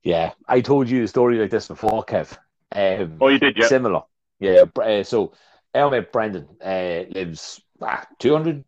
Yeah, 0.03 0.33
I 0.47 0.61
told 0.61 0.89
you 0.89 1.03
a 1.03 1.07
story 1.07 1.39
like 1.39 1.49
this 1.49 1.67
before, 1.67 2.03
Kev. 2.05 2.37
Um, 2.71 3.17
oh, 3.21 3.29
you 3.29 3.39
did, 3.39 3.57
yeah. 3.57 3.67
Similar, 3.67 4.01
yeah. 4.39 4.65
Uh, 4.79 5.03
so, 5.03 5.33
mate 5.73 6.11
Brendan 6.11 6.47
uh, 6.63 7.03
lives 7.09 7.61
ah, 7.81 8.05
200 8.19 8.63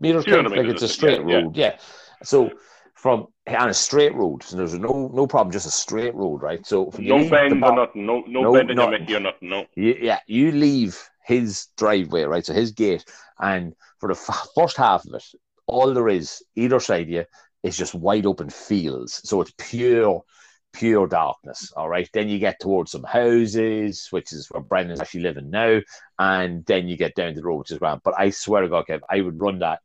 meters, 0.00 0.24
200 0.24 0.50
like 0.50 0.66
it's 0.66 0.82
a 0.82 0.88
straight 0.88 1.20
yeah, 1.26 1.36
road, 1.36 1.56
yeah. 1.56 1.66
yeah. 1.66 1.78
So, 2.22 2.50
from 2.94 3.28
on 3.46 3.68
a 3.68 3.74
straight 3.74 4.14
road, 4.14 4.42
so 4.42 4.56
there's 4.56 4.74
no 4.74 5.10
no 5.12 5.26
problem, 5.26 5.52
just 5.52 5.66
a 5.66 5.70
straight 5.70 6.14
road, 6.14 6.42
right? 6.42 6.66
So, 6.66 6.90
no 6.98 7.28
bend 7.28 7.64
or 7.64 7.74
nothing, 7.74 8.06
no 8.06 8.24
no, 8.26 8.42
no 8.42 8.52
bend 8.52 8.70
in 8.70 8.76
nothing. 8.76 9.14
or 9.14 9.20
nothing, 9.20 9.48
no. 9.48 9.66
yeah, 9.76 10.20
you 10.26 10.52
leave 10.52 11.09
his 11.30 11.68
driveway, 11.76 12.24
right? 12.24 12.44
So 12.44 12.52
his 12.52 12.72
gate, 12.72 13.04
and 13.38 13.74
for 14.00 14.08
the 14.08 14.18
f- 14.18 14.48
first 14.56 14.76
half 14.76 15.04
of 15.06 15.14
it, 15.14 15.24
all 15.68 15.94
there 15.94 16.08
is 16.08 16.42
either 16.56 16.80
side 16.80 17.02
of 17.02 17.08
you 17.08 17.24
is 17.62 17.76
just 17.76 17.94
wide 17.94 18.26
open 18.26 18.50
fields. 18.50 19.20
So 19.28 19.40
it's 19.40 19.52
pure, 19.56 20.24
pure 20.72 21.06
darkness. 21.06 21.72
All 21.76 21.88
right. 21.88 22.10
Then 22.12 22.28
you 22.28 22.40
get 22.40 22.58
towards 22.58 22.90
some 22.90 23.04
houses, 23.04 24.08
which 24.10 24.32
is 24.32 24.48
where 24.50 24.60
Brendan's 24.60 25.00
actually 25.00 25.20
living 25.20 25.50
now, 25.50 25.80
and 26.18 26.66
then 26.66 26.88
you 26.88 26.96
get 26.96 27.14
down 27.14 27.34
to 27.34 27.40
the 27.40 27.46
road, 27.46 27.58
which 27.58 27.70
is 27.70 27.78
around. 27.78 28.00
But 28.02 28.14
I 28.18 28.30
swear 28.30 28.62
to 28.62 28.68
God, 28.68 28.86
Kev, 28.88 29.00
I 29.08 29.20
would 29.20 29.40
run 29.40 29.60
that 29.60 29.78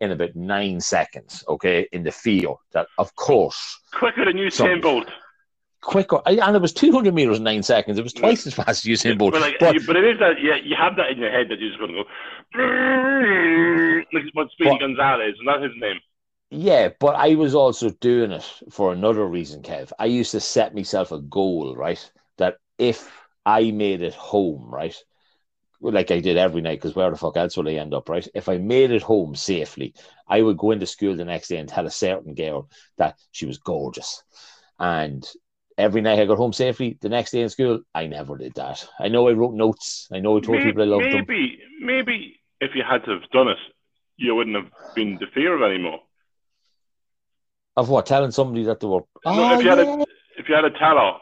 in 0.00 0.10
about 0.10 0.34
nine 0.34 0.80
seconds. 0.80 1.44
Okay, 1.46 1.86
in 1.92 2.02
the 2.02 2.10
field. 2.10 2.58
That 2.72 2.88
of 2.98 3.14
course 3.14 3.78
quicker 3.92 4.24
than 4.24 4.38
Usain 4.38 4.82
Bolt 4.82 5.08
quicker, 5.80 6.20
and 6.26 6.56
it 6.56 6.62
was 6.62 6.72
200 6.72 7.14
meters 7.14 7.38
in 7.38 7.44
nine 7.44 7.62
seconds. 7.62 7.98
It 7.98 8.02
was 8.02 8.12
twice 8.12 8.46
as 8.46 8.54
fast 8.54 8.68
as 8.68 8.82
Usain 8.84 9.18
Bolt. 9.18 9.32
But, 9.32 9.40
like, 9.42 9.58
but, 9.58 9.76
but, 9.86 9.96
it 9.96 10.04
is 10.04 10.18
that 10.18 10.40
yeah, 10.42 10.56
you 10.62 10.76
have 10.76 10.96
that 10.96 11.10
in 11.10 11.18
your 11.18 11.30
head 11.30 11.48
that 11.48 11.58
you're 11.58 11.70
just 11.70 11.80
going 11.80 11.92
to 11.92 12.04
go 12.04 12.10
like 14.12 14.24
what 14.34 14.50
Speedy 14.52 14.78
Gonzales, 14.78 15.36
and 15.38 15.48
that's 15.48 15.62
his 15.62 15.72
name. 15.80 16.00
Yeah, 16.50 16.88
but 16.98 17.14
I 17.14 17.36
was 17.36 17.54
also 17.54 17.90
doing 17.90 18.32
it 18.32 18.44
for 18.70 18.92
another 18.92 19.24
reason, 19.26 19.62
Kev. 19.62 19.92
I 19.98 20.06
used 20.06 20.32
to 20.32 20.40
set 20.40 20.74
myself 20.74 21.12
a 21.12 21.20
goal, 21.20 21.76
right? 21.76 22.10
That 22.38 22.56
if 22.76 23.10
I 23.46 23.70
made 23.70 24.02
it 24.02 24.14
home, 24.14 24.68
right, 24.68 24.96
like 25.80 26.10
I 26.10 26.18
did 26.20 26.36
every 26.36 26.60
night, 26.60 26.80
because 26.80 26.96
where 26.96 27.10
the 27.10 27.16
fuck 27.16 27.36
else 27.36 27.56
would 27.56 27.68
I 27.68 27.74
end 27.74 27.94
up, 27.94 28.08
right? 28.08 28.26
If 28.34 28.48
I 28.48 28.58
made 28.58 28.90
it 28.90 29.02
home 29.02 29.36
safely, 29.36 29.94
I 30.28 30.42
would 30.42 30.58
go 30.58 30.72
into 30.72 30.86
school 30.86 31.16
the 31.16 31.24
next 31.24 31.48
day 31.48 31.58
and 31.58 31.68
tell 31.68 31.86
a 31.86 31.90
certain 31.90 32.34
girl 32.34 32.68
that 32.98 33.16
she 33.30 33.46
was 33.46 33.58
gorgeous. 33.58 34.22
And 34.78 35.28
every 35.80 36.00
night 36.00 36.18
I 36.18 36.26
got 36.26 36.38
home 36.38 36.52
safely. 36.52 36.98
The 37.00 37.08
next 37.08 37.30
day 37.32 37.40
in 37.42 37.48
school, 37.48 37.80
I 37.94 38.06
never 38.06 38.36
did 38.36 38.54
that. 38.54 38.86
I 38.98 39.08
know 39.08 39.28
I 39.28 39.32
wrote 39.32 39.54
notes. 39.54 40.08
I 40.12 40.20
know 40.20 40.36
I 40.36 40.40
told 40.40 40.58
maybe, 40.58 40.70
people 40.70 40.82
I 40.82 40.86
loved 40.86 41.04
them. 41.04 41.24
maybe, 41.28 41.58
maybe 41.80 42.40
if 42.60 42.74
you 42.74 42.82
had 42.88 43.04
to 43.04 43.12
have 43.12 43.30
done 43.32 43.48
it, 43.48 43.58
you 44.16 44.34
wouldn't 44.34 44.56
have 44.56 44.70
been 44.94 45.18
the 45.18 45.26
fear 45.34 45.54
of 45.56 45.62
anymore. 45.62 46.00
Of 47.76 47.88
what? 47.88 48.06
Telling 48.06 48.30
somebody 48.30 48.64
that 48.64 48.80
they 48.80 48.86
were. 48.86 49.00
No, 49.24 49.32
Oh, 49.44 49.58
if 49.58 49.62
you 49.64 49.70
had 49.70 49.78
yeah. 49.78 49.84
a 49.84 50.06
if 50.38 50.48
you 50.48 50.54
had 50.54 50.64
a 50.64 50.70
teller, 50.70 51.12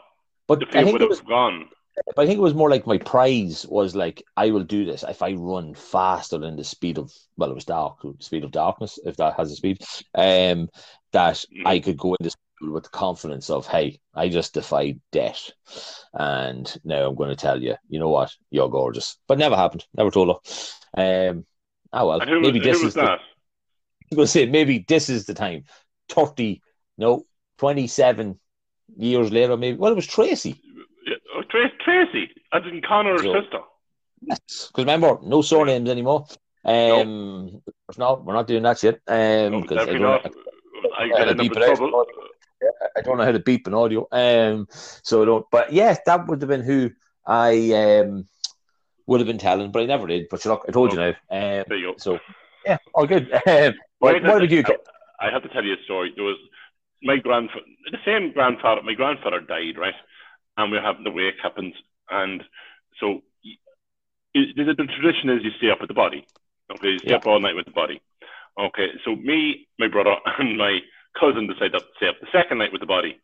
But 0.47 0.59
the 0.59 0.65
fear 0.65 0.85
would 0.85 1.01
have 1.01 1.09
was. 1.09 1.21
gone. 1.21 1.69
But 2.15 2.23
I 2.23 2.25
think 2.27 2.37
it 2.37 2.41
was 2.41 2.53
more 2.53 2.69
like 2.69 2.87
my 2.87 2.97
prize 2.97 3.65
was 3.67 3.93
like 3.95 4.23
I 4.37 4.51
will 4.51 4.63
do 4.63 4.85
this 4.85 5.03
if 5.03 5.21
I 5.21 5.33
run 5.33 5.73
faster 5.73 6.37
than 6.37 6.55
the 6.55 6.63
speed 6.63 6.97
of 6.97 7.11
well, 7.37 7.51
it 7.51 7.55
was 7.55 7.65
dark, 7.65 7.97
speed 8.19 8.43
of 8.43 8.51
darkness, 8.51 8.97
if 9.05 9.17
that 9.17 9.35
has 9.37 9.51
a 9.51 9.55
speed. 9.55 9.81
Um, 10.15 10.69
that 11.11 11.43
Mm. 11.53 11.65
I 11.65 11.79
could 11.79 11.97
go 11.97 12.15
into 12.19 12.29
school 12.29 12.48
with 12.61 12.83
the 12.83 12.89
confidence 12.89 13.49
of, 13.49 13.67
hey, 13.67 13.99
I 14.13 14.29
just 14.29 14.53
defied 14.53 14.99
death, 15.11 15.51
and 16.13 16.75
now 16.83 17.07
I'm 17.07 17.15
going 17.15 17.29
to 17.29 17.35
tell 17.35 17.61
you, 17.61 17.75
you 17.87 17.99
know 17.99 18.09
what, 18.09 18.35
you're 18.51 18.69
gorgeous. 18.69 19.17
But 19.27 19.37
never 19.37 19.55
happened. 19.55 19.85
Never 19.95 20.11
told 20.11 20.29
her. 20.95 21.29
Um, 21.29 21.45
oh 21.93 22.07
well, 22.07 22.19
maybe 22.41 22.59
was, 22.59 22.67
this 22.67 22.81
is 22.83 22.93
the? 22.95 23.01
I 23.01 23.17
was 24.11 24.15
going 24.15 24.25
to 24.25 24.31
say 24.31 24.45
maybe 24.45 24.85
this 24.87 25.09
is 25.09 25.25
the 25.25 25.33
time. 25.33 25.63
Thirty, 26.09 26.61
no, 26.97 27.25
twenty-seven 27.57 28.39
years 28.97 29.31
later, 29.31 29.55
maybe. 29.55 29.77
Well, 29.77 29.91
it 29.91 29.95
was 29.95 30.07
Tracy. 30.07 30.59
Oh, 31.35 31.43
Tracy, 31.49 31.73
Tracy, 31.83 32.29
as 32.51 32.63
in 32.65 32.81
Connor's 32.81 33.21
So- 33.21 33.39
sister. 33.41 33.59
Yes, 34.21 34.37
because 34.67 34.83
remember, 34.83 35.17
no 35.23 35.41
surnames 35.41 35.89
anymore. 35.89 36.25
Um, 36.65 37.61
no, 37.97 38.21
we're 38.25 38.33
not 38.33 38.47
doing 38.47 38.63
that 38.63 38.77
shit. 38.77 39.01
Um, 39.07 39.51
No, 39.51 39.61
'cause 39.63 39.71
I 39.71 39.85
definitely 39.85 39.99
don't, 39.99 40.23
not. 40.25 40.33
I 40.97 41.03
I 41.03 41.07
get 41.07 41.27
had 41.29 41.37
to 42.61 42.67
in 42.67 42.71
beep 42.71 42.87
with 42.87 42.97
it 42.97 42.97
out. 42.97 42.97
trouble. 42.97 42.97
I 42.97 43.01
don't 43.01 43.17
know 43.17 43.25
how 43.25 43.31
to 43.31 43.39
beep 43.39 43.67
an 43.67 43.73
audio. 43.73 44.07
Um, 44.11 44.67
so 45.03 45.21
I 45.21 45.25
don't. 45.25 45.45
But 45.51 45.73
yeah, 45.73 45.95
that 46.05 46.27
would 46.27 46.41
have 46.41 46.49
been 46.49 46.63
who 46.63 46.91
I 47.25 47.73
um 47.73 48.27
would 49.07 49.19
have 49.19 49.27
been 49.27 49.37
telling, 49.37 49.71
but 49.71 49.81
I 49.83 49.85
never 49.85 50.07
did. 50.07 50.27
But 50.29 50.45
look, 50.45 50.65
I 50.67 50.71
told 50.71 50.91
you 50.93 50.99
now. 50.99 51.09
Um, 51.31 51.65
There 51.67 51.77
you 51.77 51.91
go. 51.93 51.97
so 51.97 52.19
yeah, 52.65 52.77
all 52.93 53.07
good. 53.07 53.31
Um, 53.47 53.73
Wait, 54.01 54.23
what, 54.23 54.49
you? 54.49 54.63
I 55.19 55.29
have 55.31 55.43
to 55.43 55.49
tell 55.49 55.63
you 55.63 55.73
a 55.73 55.83
story. 55.83 56.13
There 56.15 56.23
was 56.25 56.37
my 57.03 57.17
grandfather, 57.17 57.65
the 57.91 57.97
same 58.05 58.31
grandfather. 58.31 58.81
My 58.83 58.93
grandfather 58.93 59.41
died, 59.41 59.77
right? 59.77 59.93
And 60.57 60.71
we 60.71 60.77
are 60.77 60.81
having 60.81 61.03
the 61.03 61.11
wake 61.11 61.35
happens, 61.41 61.73
and 62.09 62.43
so 62.99 63.21
it, 64.33 64.55
the, 64.55 64.63
the 64.65 64.85
tradition 64.85 65.29
is 65.29 65.43
you 65.43 65.51
stay 65.57 65.69
up 65.71 65.79
with 65.81 65.87
the 65.89 65.93
body. 65.93 66.25
Okay, 66.71 66.87
you 66.89 66.99
stay 66.99 67.09
Yeah. 67.09 67.17
up 67.17 67.25
all 67.25 67.39
night 67.39 67.55
with 67.55 67.65
the 67.65 67.71
body. 67.71 68.01
Okay, 68.59 68.89
so 69.05 69.15
me, 69.15 69.67
my 69.79 69.87
brother, 69.87 70.15
and 70.39 70.57
my 70.57 70.79
cousin 71.17 71.47
decided 71.47 71.73
to 71.73 71.85
stay 71.97 72.07
up 72.07 72.19
the 72.19 72.27
second 72.31 72.57
night 72.57 72.71
with 72.71 72.81
the 72.81 72.87
body. 72.87 73.19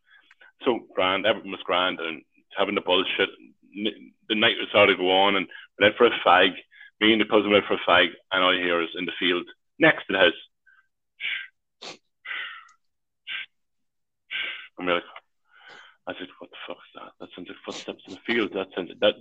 So 0.64 0.80
grand, 0.94 1.26
everything 1.26 1.52
was 1.52 1.62
grand, 1.64 2.00
and 2.00 2.22
having 2.58 2.76
the 2.76 2.82
bullshit. 2.82 3.30
The 3.74 4.36
night 4.36 4.56
was 4.60 4.70
started 4.70 4.94
to 4.94 5.04
go 5.04 5.12
on, 5.12 5.36
and 5.36 5.48
we 5.78 5.86
went 5.86 5.98
for 5.98 6.08
a 6.08 6.12
fag. 6.26 6.56
Me 7.02 7.12
and 7.12 7.20
the 7.20 7.26
cousin 7.26 7.52
went 7.52 7.66
for 7.66 7.74
a 7.74 7.90
fag, 7.90 8.08
and 8.32 8.44
all 8.44 8.56
you 8.56 8.64
hear 8.64 8.82
is 8.82 8.96
in 8.98 9.06
the 9.06 9.12
field 9.20 9.46
next 9.78 10.08
to 10.08 10.14
the 10.14 10.20
house. 10.20 10.34
And 14.78 14.88
we're 14.88 14.96
like, 14.96 15.04
I 16.08 16.14
said, 16.14 16.28
what 16.40 16.52
the 16.52 16.58
fuck 16.68 16.78
is 16.78 17.02
that? 17.02 17.12
That 17.20 17.30
sounds 17.36 17.50
like 17.50 17.58
footsteps 17.66 18.04
in 18.08 18.14
the 18.14 18.20
field. 18.26 18.54
That 18.54 18.68
sounds 18.76 18.92
that 19.02 19.16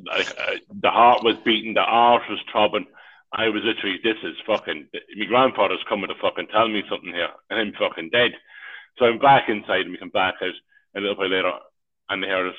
the 0.80 0.90
heart 0.90 1.24
was 1.24 1.36
beating, 1.44 1.74
the 1.74 1.82
heart 1.82 2.22
was 2.28 2.38
throbbing. 2.50 2.86
I 3.34 3.48
was 3.48 3.62
literally, 3.64 3.98
this 4.02 4.16
is 4.22 4.36
fucking. 4.46 4.88
My 5.16 5.26
grandfather's 5.26 5.84
coming 5.88 6.08
to 6.08 6.14
fucking 6.22 6.46
tell 6.52 6.68
me 6.68 6.82
something 6.88 7.12
here, 7.12 7.30
and 7.50 7.58
I'm 7.58 7.72
fucking 7.72 8.10
dead. 8.10 8.30
So 8.96 9.06
I'm 9.06 9.18
back 9.18 9.48
inside, 9.48 9.82
and 9.82 9.90
we 9.90 9.98
come 9.98 10.10
back 10.10 10.34
out 10.40 10.54
a 10.96 11.00
little 11.00 11.16
bit 11.16 11.30
later, 11.30 11.52
and 12.08 12.22
they 12.22 12.28
hear 12.28 12.46
us. 12.48 12.54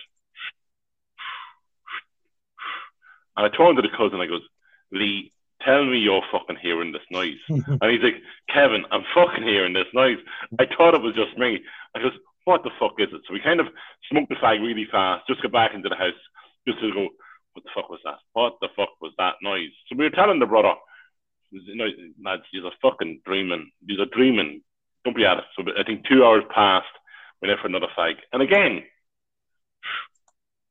And 3.38 3.46
I 3.46 3.56
turn 3.56 3.76
to 3.76 3.82
the 3.82 3.96
cousin, 3.96 4.20
I 4.20 4.28
goes, 4.28 4.44
Lee, 4.92 5.32
tell 5.64 5.86
me 5.86 5.98
you're 5.98 6.22
fucking 6.32 6.58
hearing 6.62 6.92
this 6.92 7.08
noise. 7.10 7.40
and 7.48 7.92
he's 7.92 8.04
like, 8.04 8.22
Kevin, 8.54 8.84
I'm 8.92 9.04
fucking 9.16 9.44
hearing 9.44 9.74
this 9.74 9.88
noise. 9.94 10.18
I 10.60 10.66
thought 10.66 10.94
it 10.94 11.02
was 11.02 11.16
just 11.16 11.38
me. 11.38 11.60
I 11.96 12.00
goes, 12.00 12.20
what 12.44 12.64
the 12.64 12.72
fuck 12.80 12.94
is 13.00 13.10
it? 13.14 13.22
So 13.28 13.34
we 13.34 13.40
kind 13.40 13.60
of 13.60 13.68
smoked 14.10 14.30
the 14.30 14.36
fag 14.36 14.62
really 14.62 14.88
fast, 14.92 15.28
just 15.28 15.42
got 15.42 15.52
back 15.52 15.72
into 15.74 15.90
the 15.90 15.96
house, 15.96 16.20
just 16.68 16.80
to 16.82 16.92
go, 16.92 17.08
what 17.56 17.64
the 17.64 17.72
fuck 17.74 17.90
was 17.90 18.02
that? 18.04 18.20
What 18.34 18.58
the 18.62 18.68
fuck 18.76 18.90
was 19.02 19.14
that 19.18 19.36
noise? 19.42 19.72
So 19.88 19.96
we 19.98 20.04
were 20.04 20.10
telling 20.12 20.40
the 20.40 20.46
brother, 20.46 20.74
you 21.52 21.76
know, 21.76 21.88
lads, 22.24 22.44
you're 22.52 22.70
fucking 22.82 23.22
dreaming. 23.26 23.72
You're 23.86 24.06
dreaming. 24.08 24.62
Don't 25.06 25.16
be 25.16 25.26
at 25.26 25.38
it. 25.38 25.46
So 25.56 25.64
I 25.80 25.84
think 25.84 26.06
two 26.06 26.26
hours 26.26 26.44
passed. 26.54 26.88
We 27.42 27.48
went 27.48 27.62
for 27.62 27.68
another 27.68 27.88
fag. 27.98 28.16
And 28.34 28.42
again, 28.42 28.84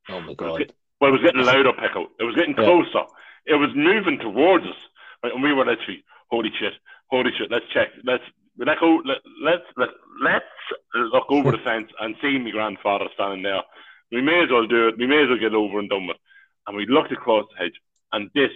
Oh 0.09 0.21
my 0.21 0.35
god! 0.35 0.71
well, 1.01 1.09
it 1.09 1.17
was 1.17 1.21
getting 1.23 1.41
louder, 1.41 1.73
Pickle. 1.73 2.07
It 2.19 2.23
was 2.23 2.35
getting 2.35 2.55
Yeah. 2.55 2.65
closer. 2.65 3.05
It 3.47 3.55
was 3.55 3.69
moving 3.75 4.19
towards 4.19 4.65
us. 4.65 4.77
Right? 5.23 5.33
And 5.33 5.41
we 5.41 5.53
were 5.53 5.65
literally, 5.65 6.03
holy 6.29 6.51
shit, 6.59 6.73
holy 7.09 7.31
shit, 7.37 7.49
let's 7.49 7.65
check. 7.73 7.89
Let's 8.03 8.23
let 8.57 8.79
go. 8.79 9.01
Let, 9.03 9.17
let's 9.41 9.63
let, 9.77 9.89
let's 10.21 10.45
look 10.93 11.25
over 11.29 11.51
the 11.51 11.57
fence 11.63 11.89
and 11.99 12.15
see 12.21 12.37
my 12.37 12.51
grandfather 12.51 13.05
standing 13.15 13.41
there. 13.41 13.63
We 14.11 14.21
may 14.21 14.43
as 14.43 14.51
well 14.51 14.67
do 14.67 14.89
it. 14.89 14.97
We 14.99 15.07
may 15.07 15.23
as 15.23 15.29
well 15.29 15.39
get 15.39 15.55
over 15.55 15.79
and 15.79 15.89
done 15.89 16.05
with. 16.07 16.17
And 16.67 16.75
we 16.75 16.85
looked 16.87 17.11
across 17.11 17.45
the 17.51 17.63
hedge, 17.63 17.79
and 18.11 18.29
this 18.33 18.51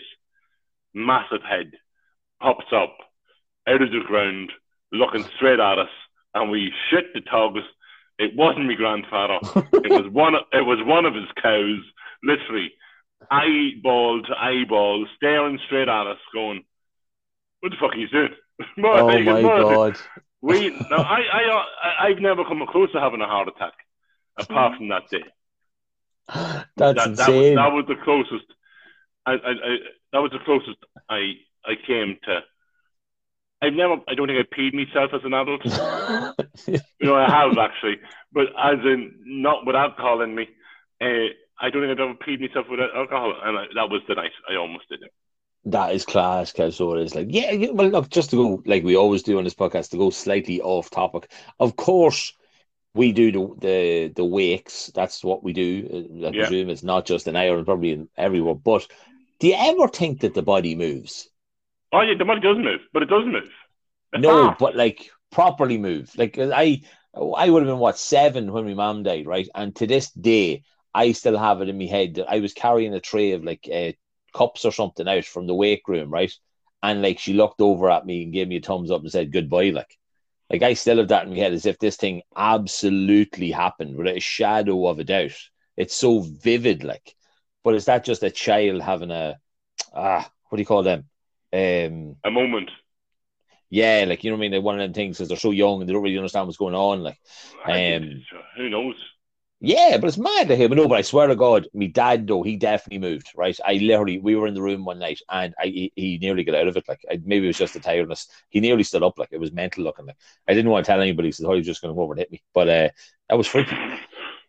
massive 0.93 1.43
head 1.47 1.71
pops 2.41 2.65
up 2.73 2.95
out 3.67 3.81
of 3.81 3.91
the 3.91 3.99
ground, 4.05 4.51
looking 4.91 5.23
straight 5.35 5.59
at 5.59 5.79
us, 5.79 5.89
and 6.33 6.49
we 6.49 6.71
shit 6.89 7.13
the 7.13 7.21
tugs. 7.21 7.65
It 8.17 8.35
wasn't 8.35 8.67
my 8.67 8.75
grandfather. 8.75 9.39
It 9.85 9.91
was 9.91 10.11
one. 10.11 10.35
Of, 10.35 10.43
it 10.51 10.65
was 10.65 10.79
one 10.85 11.05
of 11.05 11.15
his 11.15 11.29
cows, 11.41 11.81
literally 12.23 12.71
eyeball 13.31 14.21
to 14.23 14.33
eyeball, 14.37 15.05
staring 15.15 15.59
straight 15.65 15.87
at 15.87 16.07
us, 16.07 16.17
going, 16.33 16.63
"What 17.61 17.69
the 17.69 17.77
fuck 17.79 17.93
are 17.93 17.97
you 17.97 18.07
doing?" 18.09 18.35
Oh 18.83 19.19
my 19.19 19.41
god! 19.41 19.97
We 20.41 20.69
no, 20.69 20.97
I, 20.97 21.19
I, 21.33 21.41
I, 21.83 22.07
I've 22.07 22.19
never 22.19 22.43
come 22.43 22.65
close 22.69 22.91
to 22.93 22.99
having 22.99 23.21
a 23.21 23.25
heart 23.25 23.47
attack, 23.47 23.73
apart 24.37 24.75
from 24.77 24.89
that 24.89 25.09
day. 25.09 25.23
That's 26.77 27.05
that, 27.05 27.17
that 27.17 27.33
was 27.33 27.47
insane. 27.47 27.55
that 27.55 27.71
was 27.71 27.85
the 27.87 27.95
closest. 28.03 28.45
I, 29.25 29.33
I, 29.33 29.51
I 29.51 29.77
that 30.13 30.19
was 30.19 30.31
the 30.31 30.39
closest 30.45 30.77
I, 31.09 31.33
I 31.65 31.73
came 31.85 32.17
to. 32.25 32.39
I've 33.61 33.73
never. 33.73 33.95
I 34.07 34.15
don't 34.15 34.27
think 34.27 34.39
I 34.39 34.55
peed 34.55 34.73
myself 34.73 35.11
as 35.13 35.21
an 35.23 35.33
adult. 35.33 35.65
You 36.99 37.07
know, 37.07 37.15
I 37.15 37.29
have 37.29 37.57
actually, 37.57 37.97
but 38.33 38.47
as 38.57 38.79
in 38.83 39.13
not 39.25 39.65
with 39.65 39.75
alcohol 39.75 40.21
in 40.21 40.35
me. 40.35 40.47
Uh, 41.01 41.31
I 41.61 41.69
don't 41.69 41.81
think 41.81 41.91
I've 41.91 41.99
ever 41.99 42.13
peed 42.15 42.39
myself 42.39 42.67
with 42.69 42.79
alcohol, 42.79 43.33
and 43.43 43.57
I, 43.57 43.65
that 43.75 43.89
was 43.89 44.01
the 44.07 44.15
night 44.15 44.31
I 44.49 44.55
almost 44.55 44.89
did 44.89 45.03
it. 45.03 45.11
That 45.65 45.93
is 45.93 46.05
class, 46.05 46.51
Kev. 46.53 46.73
So 46.73 46.95
it 46.95 47.03
is 47.03 47.15
like, 47.15 47.27
yeah, 47.29 47.51
yeah, 47.51 47.71
well, 47.71 47.89
look, 47.89 48.09
just 48.09 48.29
to 48.31 48.35
go, 48.37 48.63
like 48.65 48.83
we 48.83 48.95
always 48.95 49.23
do 49.23 49.37
on 49.37 49.43
this 49.43 49.53
podcast, 49.53 49.89
to 49.91 49.97
go 49.97 50.09
slightly 50.09 50.61
off 50.61 50.89
topic. 50.89 51.31
Of 51.59 51.75
course, 51.75 52.33
we 52.93 53.11
do 53.11 53.31
the 53.31 53.55
the, 53.59 54.13
the 54.15 54.25
wakes. 54.25 54.91
That's 54.95 55.23
what 55.23 55.43
we 55.43 55.53
do. 55.53 56.23
I 56.27 56.31
Yeah. 56.31 56.33
presume 56.33 56.69
it's 56.69 56.83
not 56.83 57.05
just 57.05 57.27
in 57.27 57.35
Ireland, 57.35 57.65
probably 57.65 57.91
in 57.91 58.09
everywhere. 58.17 58.55
But 58.55 58.87
do 59.39 59.47
you 59.47 59.55
ever 59.57 59.87
think 59.87 60.21
that 60.21 60.33
the 60.33 60.41
body 60.41 60.75
moves? 60.75 61.29
Oh 61.91 62.01
yeah, 62.01 62.15
the 62.17 62.25
money 62.25 62.41
does 62.41 62.57
move, 62.57 62.81
but 62.93 63.03
it 63.03 63.07
doesn't 63.09 63.31
move. 63.31 63.49
It's 64.13 64.23
No, 64.23 64.33
not. 64.37 64.59
but 64.59 64.75
like 64.75 65.09
properly 65.31 65.77
move. 65.77 66.11
Like 66.17 66.37
I, 66.37 66.81
I 67.13 67.49
would 67.49 67.63
have 67.63 67.69
been 67.71 67.79
what 67.79 67.97
seven 67.97 68.51
when 68.51 68.65
my 68.65 68.73
mom 68.73 69.03
died, 69.03 69.25
right? 69.25 69.47
And 69.55 69.75
to 69.77 69.87
this 69.87 70.11
day, 70.11 70.63
I 70.93 71.11
still 71.11 71.37
have 71.37 71.61
it 71.61 71.69
in 71.69 71.77
my 71.77 71.85
head 71.85 72.15
that 72.15 72.29
I 72.29 72.39
was 72.39 72.53
carrying 72.53 72.93
a 72.93 72.99
tray 72.99 73.31
of 73.31 73.43
like 73.43 73.67
uh, 73.71 73.91
cups 74.33 74.65
or 74.65 74.71
something 74.71 75.07
out 75.07 75.25
from 75.25 75.47
the 75.47 75.55
wake 75.55 75.87
room, 75.87 76.09
right? 76.09 76.33
And 76.81 77.01
like 77.01 77.19
she 77.19 77.33
looked 77.33 77.61
over 77.61 77.89
at 77.89 78.05
me 78.05 78.23
and 78.23 78.33
gave 78.33 78.47
me 78.47 78.57
a 78.57 78.61
thumbs 78.61 78.91
up 78.91 79.01
and 79.01 79.11
said 79.11 79.31
goodbye. 79.31 79.69
Like, 79.69 79.97
like 80.49 80.63
I 80.63 80.73
still 80.73 80.97
have 80.97 81.09
that 81.09 81.25
in 81.25 81.31
my 81.31 81.37
head 81.37 81.53
as 81.53 81.65
if 81.65 81.77
this 81.79 81.97
thing 81.97 82.21
absolutely 82.35 83.51
happened 83.51 83.95
without 83.97 84.17
a 84.17 84.21
shadow 84.21 84.87
of 84.87 84.99
a 84.99 85.03
doubt. 85.03 85.37
It's 85.77 85.95
so 85.95 86.19
vivid, 86.21 86.83
like. 86.83 87.15
But 87.63 87.75
is 87.75 87.85
that 87.85 88.05
just 88.05 88.23
a 88.23 88.31
child 88.31 88.81
having 88.81 89.11
a 89.11 89.37
ah? 89.93 90.29
What 90.49 90.55
do 90.57 90.61
you 90.61 90.65
call 90.65 90.83
them? 90.83 91.05
Um, 91.53 92.15
a 92.23 92.31
moment. 92.31 92.69
yeah, 93.69 94.05
like 94.07 94.23
you 94.23 94.31
know 94.31 94.35
what 94.35 94.39
I 94.39 94.41
mean. 94.41 94.51
Like 94.53 94.63
one 94.63 94.79
of 94.79 94.85
them 94.85 94.93
things 94.93 95.17
because 95.17 95.27
they're 95.27 95.37
so 95.37 95.51
young 95.51 95.79
and 95.79 95.89
they 95.89 95.93
don't 95.93 96.01
really 96.01 96.17
understand 96.17 96.47
what's 96.47 96.57
going 96.57 96.75
on. 96.75 97.03
Like, 97.03 97.19
Um, 97.65 98.23
who 98.57 98.69
knows? 98.69 98.95
Yeah, 99.61 99.97
but 99.97 100.07
it's 100.07 100.17
mad 100.17 100.47
to 100.47 100.55
him. 100.55 100.71
No, 100.71 100.87
but 100.87 100.97
I 100.99 101.01
swear 101.01 101.27
to 101.27 101.35
God, 101.35 101.67
me 101.73 101.87
dad 101.87 102.27
though 102.27 102.43
he 102.43 102.55
definitely 102.55 102.99
moved. 102.99 103.31
Right, 103.35 103.57
I 103.65 103.73
literally 103.75 104.19
we 104.19 104.35
were 104.35 104.47
in 104.47 104.53
the 104.53 104.61
room 104.61 104.85
one 104.85 104.99
night 104.99 105.19
and 105.29 105.53
I 105.59 105.65
he, 105.65 105.91
he 105.95 106.17
nearly 106.19 106.43
got 106.43 106.55
out 106.55 106.67
of 106.67 106.77
it. 106.77 106.87
Like 106.87 107.01
I, 107.11 107.19
maybe 107.23 107.45
it 107.45 107.49
was 107.49 107.57
just 107.57 107.73
the 107.73 107.79
tiredness. 107.79 108.27
He 108.49 108.59
nearly 108.59 108.83
stood 108.83 109.03
up. 109.03 109.19
Like 109.19 109.29
it 109.31 109.39
was 109.39 109.51
mental 109.51 109.83
looking. 109.83 110.05
Like 110.05 110.17
I 110.47 110.53
didn't 110.53 110.71
want 110.71 110.85
to 110.85 110.91
tell 110.91 111.01
anybody, 111.01 111.31
so 111.31 111.51
he 111.51 111.57
was 111.57 111.65
just 111.65 111.81
going 111.81 111.93
to 111.93 111.95
go 111.95 112.03
over 112.03 112.13
and 112.13 112.19
hit 112.19 112.31
me. 112.31 112.41
But 112.53 112.69
uh, 112.69 112.89
that 113.27 113.37
was 113.37 113.47
freaky. 113.47 113.75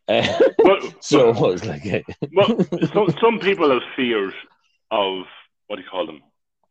Uh, 0.08 0.38
But, 0.58 0.94
so 1.04 1.30
it 1.30 1.36
was 1.36 1.64
like, 1.64 1.86
uh, 1.86 2.00
but 2.34 2.88
some, 2.92 3.08
some 3.20 3.38
people 3.40 3.70
have 3.70 3.82
fears 3.96 4.34
of 4.90 5.24
what 5.66 5.76
do 5.76 5.82
you 5.82 5.88
call 5.88 6.06
them? 6.06 6.20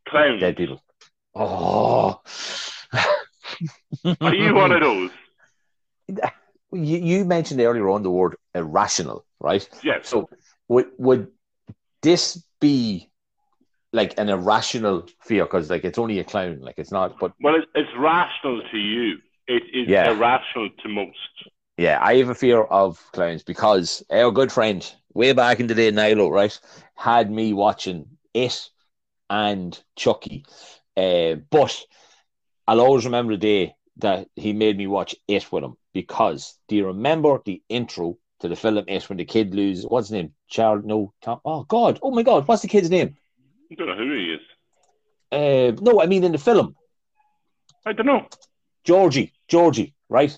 Clowns. 0.08 0.40
Dead 0.40 0.56
people. 0.56 0.82
Oh. 1.34 2.20
Are 4.20 4.34
you 4.34 4.54
one 4.54 4.72
of 4.72 4.80
those? 6.08 6.30
You, 6.72 6.98
you 6.98 7.24
mentioned 7.24 7.60
earlier 7.60 7.88
on 7.90 8.02
the 8.02 8.10
word 8.10 8.36
irrational, 8.54 9.24
right? 9.40 9.68
Yes. 9.82 10.04
So 10.04 10.28
would 10.68 10.86
would 10.98 11.28
this 12.02 12.42
be 12.60 13.10
like 13.92 14.18
an 14.18 14.28
irrational 14.28 15.06
fear? 15.20 15.44
Because 15.44 15.70
like 15.70 15.84
it's 15.84 15.98
only 15.98 16.18
a 16.18 16.24
clown, 16.24 16.60
like 16.60 16.78
it's 16.78 16.92
not. 16.92 17.18
But 17.18 17.32
Well, 17.40 17.56
it, 17.56 17.64
it's 17.74 17.90
rational 17.98 18.62
to 18.70 18.78
you. 18.78 19.18
It 19.48 19.62
is 19.72 19.88
Yeah. 19.88 20.04
irrational 20.04 20.70
to 20.82 20.88
most. 20.88 21.16
yeah, 21.76 21.98
I 22.00 22.16
have 22.16 22.28
a 22.28 22.34
fear 22.34 22.62
of 22.62 23.02
clowns 23.12 23.42
because 23.42 24.02
our 24.10 24.30
good 24.30 24.52
friend 24.52 24.86
way 25.14 25.32
back 25.32 25.60
in 25.60 25.66
the 25.66 25.74
day, 25.74 25.90
Niallo, 25.90 26.30
right, 26.30 26.58
had 26.94 27.30
me 27.30 27.52
watching 27.52 28.06
it 28.34 28.68
and 29.28 29.78
Chucky. 29.96 30.44
Uh, 30.96 31.34
but 31.50 31.76
I'll 32.66 32.80
always 32.80 33.04
remember 33.04 33.34
the 33.34 33.38
day 33.38 33.74
that 34.00 34.28
he 34.36 34.52
made 34.52 34.76
me 34.76 34.86
watch 34.86 35.14
it 35.28 35.50
with 35.52 35.64
him 35.64 35.76
because 35.92 36.58
do 36.68 36.76
you 36.76 36.86
remember 36.86 37.40
the 37.44 37.62
intro 37.68 38.18
to 38.40 38.48
the 38.48 38.56
film 38.56 38.84
It 38.88 39.08
when 39.08 39.18
the 39.18 39.24
kid 39.24 39.54
loses 39.54 39.84
what's 39.86 40.08
his 40.08 40.12
name? 40.12 40.34
Charles 40.48 40.84
no 40.84 41.12
Tom 41.22 41.40
oh 41.44 41.64
God, 41.64 41.98
oh 42.02 42.10
my 42.10 42.22
god, 42.22 42.46
what's 42.46 42.62
the 42.62 42.68
kid's 42.68 42.90
name? 42.90 43.16
I 43.70 43.74
don't 43.74 43.86
know 43.88 43.96
who 43.96 44.12
he 44.14 44.34
is. 44.34 44.40
Uh 45.32 45.76
no, 45.80 46.00
I 46.00 46.06
mean 46.06 46.24
in 46.24 46.32
the 46.32 46.38
film. 46.38 46.74
I 47.86 47.92
don't 47.92 48.06
know. 48.06 48.26
Georgie, 48.84 49.32
Georgie, 49.48 49.94
right? 50.08 50.36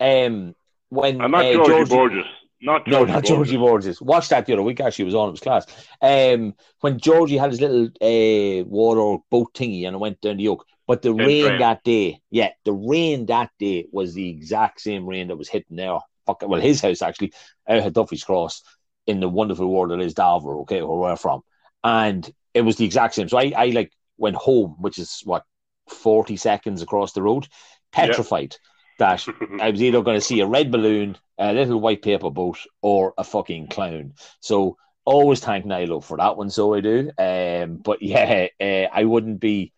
Um 0.00 0.54
when 0.88 1.20
I'm 1.20 1.30
not 1.30 1.44
uh, 1.44 1.52
Georgie, 1.52 1.68
Georgie- 1.70 1.94
Borges. 1.94 2.24
Not 2.60 2.88
No, 2.88 3.00
not 3.00 3.22
Borges. 3.22 3.28
Georgie 3.28 3.56
Borges. 3.58 4.00
Watched 4.00 4.30
that 4.30 4.46
the 4.46 4.54
other 4.54 4.62
week. 4.62 4.80
Actually, 4.80 5.04
was 5.04 5.14
on. 5.14 5.28
It 5.28 5.32
was 5.32 5.40
class. 5.40 5.66
Um, 6.00 6.54
when 6.80 6.98
Georgie 6.98 7.36
had 7.36 7.50
his 7.50 7.60
little 7.60 7.88
uh 8.00 8.64
water 8.64 9.22
boat 9.30 9.52
thingy 9.52 9.86
and 9.86 9.94
it 9.94 9.98
went 9.98 10.18
down 10.22 10.38
the 10.38 10.44
yoke, 10.44 10.64
but 10.86 11.02
the 11.02 11.12
rain 11.14 11.46
rain. 11.46 11.58
that 11.60 11.82
day, 11.84 12.20
yeah, 12.30 12.50
the 12.64 12.72
rain 12.72 13.26
that 13.26 13.50
day 13.58 13.86
was 13.92 14.14
the 14.14 14.28
exact 14.28 14.80
same 14.80 15.06
rain 15.06 15.28
that 15.28 15.36
was 15.36 15.48
hitting 15.48 15.76
there. 15.76 15.98
Fucking 16.26 16.48
well, 16.48 16.60
his 16.60 16.80
house 16.80 17.02
actually 17.02 17.32
out 17.68 17.78
at 17.78 17.92
Duffy's 17.92 18.24
Cross 18.24 18.62
in 19.06 19.20
the 19.20 19.28
wonderful 19.28 19.68
world 19.70 19.90
that 19.90 20.00
is 20.00 20.14
Darver, 20.14 20.62
okay, 20.62 20.82
where 20.82 20.98
we're 20.98 21.16
from, 21.16 21.42
and 21.82 22.30
it 22.54 22.62
was 22.62 22.76
the 22.76 22.84
exact 22.84 23.14
same. 23.14 23.28
So 23.28 23.38
I, 23.38 23.52
I 23.56 23.66
like 23.66 23.92
went 24.16 24.36
home, 24.36 24.76
which 24.78 24.98
is 24.98 25.20
what 25.24 25.44
forty 25.88 26.36
seconds 26.36 26.82
across 26.82 27.12
the 27.12 27.22
road, 27.22 27.46
petrified 27.92 28.56
that 28.98 29.26
I 29.60 29.70
was 29.70 29.82
either 29.82 30.02
going 30.02 30.16
to 30.16 30.24
see 30.24 30.40
a 30.40 30.46
red 30.46 30.70
balloon, 30.70 31.16
a 31.38 31.52
little 31.52 31.80
white 31.80 32.02
paper 32.02 32.30
boat, 32.30 32.58
or 32.82 33.14
a 33.18 33.24
fucking 33.24 33.68
clown. 33.68 34.14
So 34.40 34.76
always 35.04 35.40
thank 35.40 35.64
Niallo 35.64 36.02
for 36.02 36.16
that 36.16 36.36
one. 36.36 36.50
So 36.50 36.74
I 36.74 36.80
do. 36.80 37.10
Um, 37.18 37.76
but 37.76 38.02
yeah, 38.02 38.48
uh, 38.60 38.86
I 38.92 39.04
wouldn't 39.04 39.40
be. 39.40 39.72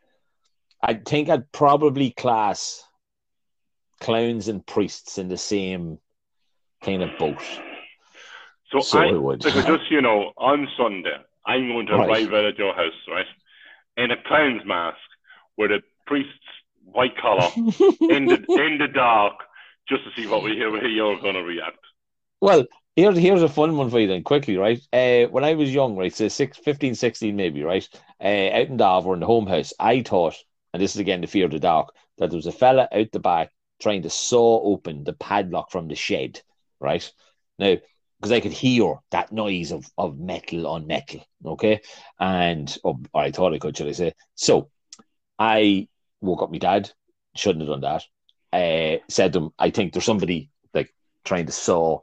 I 0.83 0.95
think 0.95 1.29
I'd 1.29 1.51
probably 1.53 2.11
class 2.11 2.85
clowns 4.01 4.49
and 4.49 4.65
priests 4.65 5.19
in 5.19 5.29
the 5.29 5.39
same 5.39 5.99
kind 6.83 7.03
of 7.03 7.11
boat. 7.19 7.43
So, 8.73 8.81
So 8.81 8.99
I, 8.99 9.07
I 9.09 9.13
would. 9.13 9.43
so 9.43 9.51
just 9.63 9.91
you 9.91 10.03
know, 10.03 10.33
on 10.37 10.69
Sunday, 10.77 11.17
I'm 11.47 11.69
going 11.69 11.87
to 11.87 11.95
Right. 11.95 12.09
arrive 12.09 12.33
out 12.35 12.45
at 12.45 12.59
your 12.59 12.75
house, 12.75 12.93
right, 13.09 13.27
in 13.97 14.11
a 14.11 14.23
clown's 14.27 14.63
mask 14.67 14.99
with 15.57 15.71
a 15.71 15.81
priest's 16.07 16.33
white 16.85 17.17
collar 17.17 17.51
in 17.57 18.27
the 18.29 18.37
in 18.63 18.79
the 18.79 18.89
dark, 18.93 19.35
just 19.89 20.05
to 20.05 20.11
see 20.17 20.27
what 20.27 20.43
we 20.43 20.53
hear. 20.53 20.71
How 20.79 20.87
you're 20.87 21.21
going 21.21 21.35
to 21.35 21.43
react. 21.43 21.79
Well, 22.41 22.65
here's 22.97 23.17
here's 23.17 23.43
a 23.43 23.49
fun 23.49 23.77
one 23.77 23.89
for 23.91 24.01
you 24.01 24.09
then, 24.09 24.23
quickly, 24.25 24.57
right? 24.57 24.81
Uh, 24.93 25.27
when 25.31 25.45
I 25.45 25.55
was 25.55 25.73
young, 25.73 25.97
right, 25.97 26.15
so 26.15 26.29
six, 26.29 26.59
15, 26.59 26.95
16 26.95 27.35
maybe, 27.35 27.63
right, 27.63 27.89
uh, 28.21 28.25
out 28.27 28.69
in 28.69 28.77
Darver 28.77 29.15
in 29.15 29.21
the 29.21 29.27
home 29.27 29.47
house, 29.47 29.73
I 29.81 30.03
thought, 30.03 30.35
and 30.77 30.83
this 30.83 30.95
is 30.95 31.01
again 31.01 31.23
the 31.23 31.27
fear 31.27 31.47
of 31.47 31.53
the 31.53 31.59
dark, 31.59 31.95
that 32.19 32.29
there 32.29 32.37
was 32.37 32.47
a 32.47 32.53
fella 32.53 32.87
out 32.93 33.11
the 33.11 33.19
back 33.19 33.51
trying 33.81 34.03
to 34.03 34.11
saw 34.11 34.61
open 34.61 35.05
the 35.05 35.15
padlock 35.15 35.71
from 35.71 35.89
the 35.89 35.95
shed, 35.95 36.43
right? 36.81 37.11
Now, 37.59 37.77
because 38.21 38.31
I 38.31 38.41
could 38.41 38.53
hear 38.53 38.97
that 39.11 39.33
noise 39.33 39.73
of, 39.73 39.91
of 39.97 40.19
metal 40.19 40.67
on 40.67 40.87
metal, 40.87 41.23
okay? 41.47 41.81
And, 42.21 42.77
or 42.85 42.99
I 43.15 43.31
thought 43.31 43.55
I 43.55 43.59
could, 43.59 43.75
should 43.75 43.89
I 43.89 43.93
say. 43.93 44.13
So 44.35 44.69
I 45.39 45.89
woke 46.21 46.43
up 46.43 46.51
my 46.51 46.59
dad, 46.59 46.91
shouldn't 47.35 47.67
have 47.67 47.81
done 47.81 47.81
that. 47.81 48.05
Uh, 48.53 48.99
said 49.09 49.33
to 49.33 49.39
him, 49.39 49.51
I 49.59 49.71
think 49.71 49.95
there's 49.95 50.05
somebody 50.05 50.51
like 50.75 50.95
trying 51.25 51.47
to 51.47 51.53
saw 51.53 52.01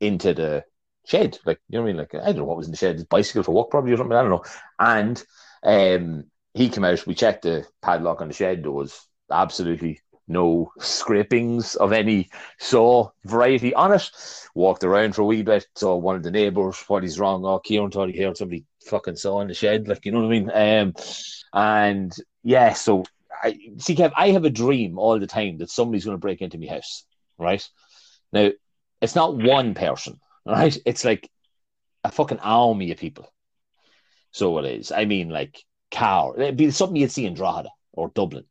into 0.00 0.34
the 0.34 0.64
shed. 1.06 1.38
Like, 1.44 1.60
you 1.68 1.78
know 1.78 1.84
what 1.84 1.90
I 1.90 1.92
mean? 1.92 1.96
Like, 1.98 2.14
I 2.16 2.26
don't 2.26 2.38
know 2.38 2.44
what 2.44 2.56
was 2.56 2.66
in 2.66 2.72
the 2.72 2.76
shed. 2.76 2.96
His 2.96 3.04
bicycle 3.04 3.44
for 3.44 3.52
walk 3.52 3.70
probably, 3.70 3.92
or 3.92 3.98
something. 3.98 4.16
I 4.16 4.22
don't 4.22 4.30
know. 4.30 4.44
And 4.80 5.24
um, 5.62 6.24
he 6.54 6.68
came 6.68 6.84
out. 6.84 7.06
We 7.06 7.14
checked 7.14 7.42
the 7.42 7.66
padlock 7.82 8.20
on 8.20 8.28
the 8.28 8.34
shed. 8.34 8.62
There 8.62 8.72
was 8.72 9.06
absolutely 9.30 10.00
no 10.26 10.70
scrapings 10.78 11.74
of 11.74 11.92
any 11.92 12.30
saw 12.58 13.10
variety 13.24 13.74
on 13.74 13.92
it. 13.92 14.10
Walked 14.54 14.84
around 14.84 15.14
for 15.14 15.22
a 15.22 15.26
wee 15.26 15.42
bit. 15.42 15.66
Saw 15.74 15.96
one 15.96 16.16
of 16.16 16.22
the 16.22 16.30
neighbours. 16.30 16.82
What 16.86 17.04
is 17.04 17.18
wrong? 17.18 17.44
Oh, 17.44 17.58
Kieran 17.58 17.90
thought 17.90 18.10
he 18.10 18.22
heard 18.22 18.36
somebody 18.36 18.64
fucking 18.86 19.16
saw 19.16 19.40
in 19.40 19.48
the 19.48 19.54
shed. 19.54 19.88
Like, 19.88 20.04
you 20.04 20.12
know 20.12 20.20
what 20.20 20.26
I 20.26 20.40
mean? 20.40 20.50
Um, 20.52 20.94
and 21.52 22.12
yeah, 22.42 22.74
so 22.74 23.04
I 23.42 23.58
see, 23.78 23.96
Kev, 23.96 24.12
I 24.16 24.30
have 24.30 24.44
a 24.44 24.50
dream 24.50 24.98
all 24.98 25.18
the 25.18 25.26
time 25.26 25.58
that 25.58 25.70
somebody's 25.70 26.04
going 26.04 26.16
to 26.16 26.20
break 26.20 26.40
into 26.42 26.58
my 26.58 26.66
house, 26.66 27.04
right? 27.38 27.66
Now, 28.32 28.50
it's 29.00 29.14
not 29.14 29.36
one 29.36 29.74
person, 29.74 30.20
right? 30.46 30.76
It's 30.84 31.04
like 31.04 31.28
a 32.04 32.10
fucking 32.10 32.40
army 32.40 32.92
of 32.92 32.98
people. 32.98 33.32
So 34.32 34.58
it 34.58 34.64
is. 34.66 34.92
I 34.92 35.06
mean, 35.06 35.28
like 35.28 35.60
car. 35.90 36.34
It'd 36.38 36.56
be 36.56 36.70
something 36.70 36.96
you'd 36.96 37.12
see 37.12 37.26
in 37.26 37.34
Drogheda 37.34 37.70
or 37.92 38.08
Dublin. 38.14 38.44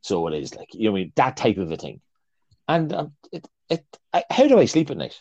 So 0.00 0.26
it 0.28 0.34
is 0.34 0.54
like 0.54 0.68
you 0.72 0.84
know, 0.84 0.96
I 0.96 1.00
mean 1.00 1.12
that 1.16 1.36
type 1.36 1.58
of 1.58 1.70
a 1.70 1.76
thing. 1.76 2.00
And 2.66 2.92
um, 2.92 3.12
it, 3.32 3.46
it, 3.68 3.84
I, 4.12 4.24
how 4.30 4.46
do 4.46 4.58
I 4.58 4.66
sleep 4.66 4.90
at 4.90 4.96
night? 4.96 5.18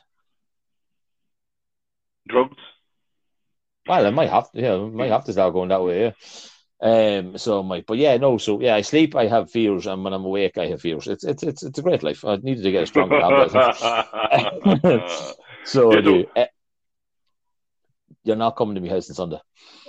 Drugs. 2.27 2.57
Well, 3.87 4.05
I 4.05 4.09
might 4.09 4.29
have 4.29 4.51
to, 4.51 4.61
yeah, 4.61 4.73
I 4.73 4.89
might 4.89 5.11
have 5.11 5.23
to 5.25 5.31
start 5.31 5.53
going 5.53 5.69
that 5.69 5.81
way, 5.81 6.01
yeah. 6.01 6.11
Um, 6.79 7.37
so 7.37 7.63
might, 7.63 7.85
but 7.87 7.97
yeah, 7.97 8.17
no. 8.17 8.37
So 8.37 8.61
yeah, 8.61 8.75
I 8.75 8.81
sleep, 8.81 9.15
I 9.15 9.27
have 9.27 9.49
fears, 9.49 9.87
and 9.87 10.03
when 10.03 10.13
I'm 10.13 10.25
awake, 10.25 10.57
I 10.57 10.67
have 10.67 10.81
fears. 10.81 11.07
It's 11.07 11.23
it's 11.23 11.41
it's, 11.41 11.63
it's 11.63 11.79
a 11.79 11.81
great 11.81 12.03
life. 12.03 12.23
I 12.23 12.35
needed 12.35 12.63
to 12.63 12.71
get 12.71 12.83
a 12.83 12.87
stronger 12.87 13.19
habit. 13.19 13.51
So 15.63 15.91
Yeah, 15.91 16.01
do. 16.01 16.25
Eh, 16.35 16.45
you're 18.23 18.35
not 18.37 18.55
coming 18.55 18.75
to 18.75 18.81
my 18.81 18.87
house 18.87 19.09
on 19.09 19.15
Sunday. 19.15 19.39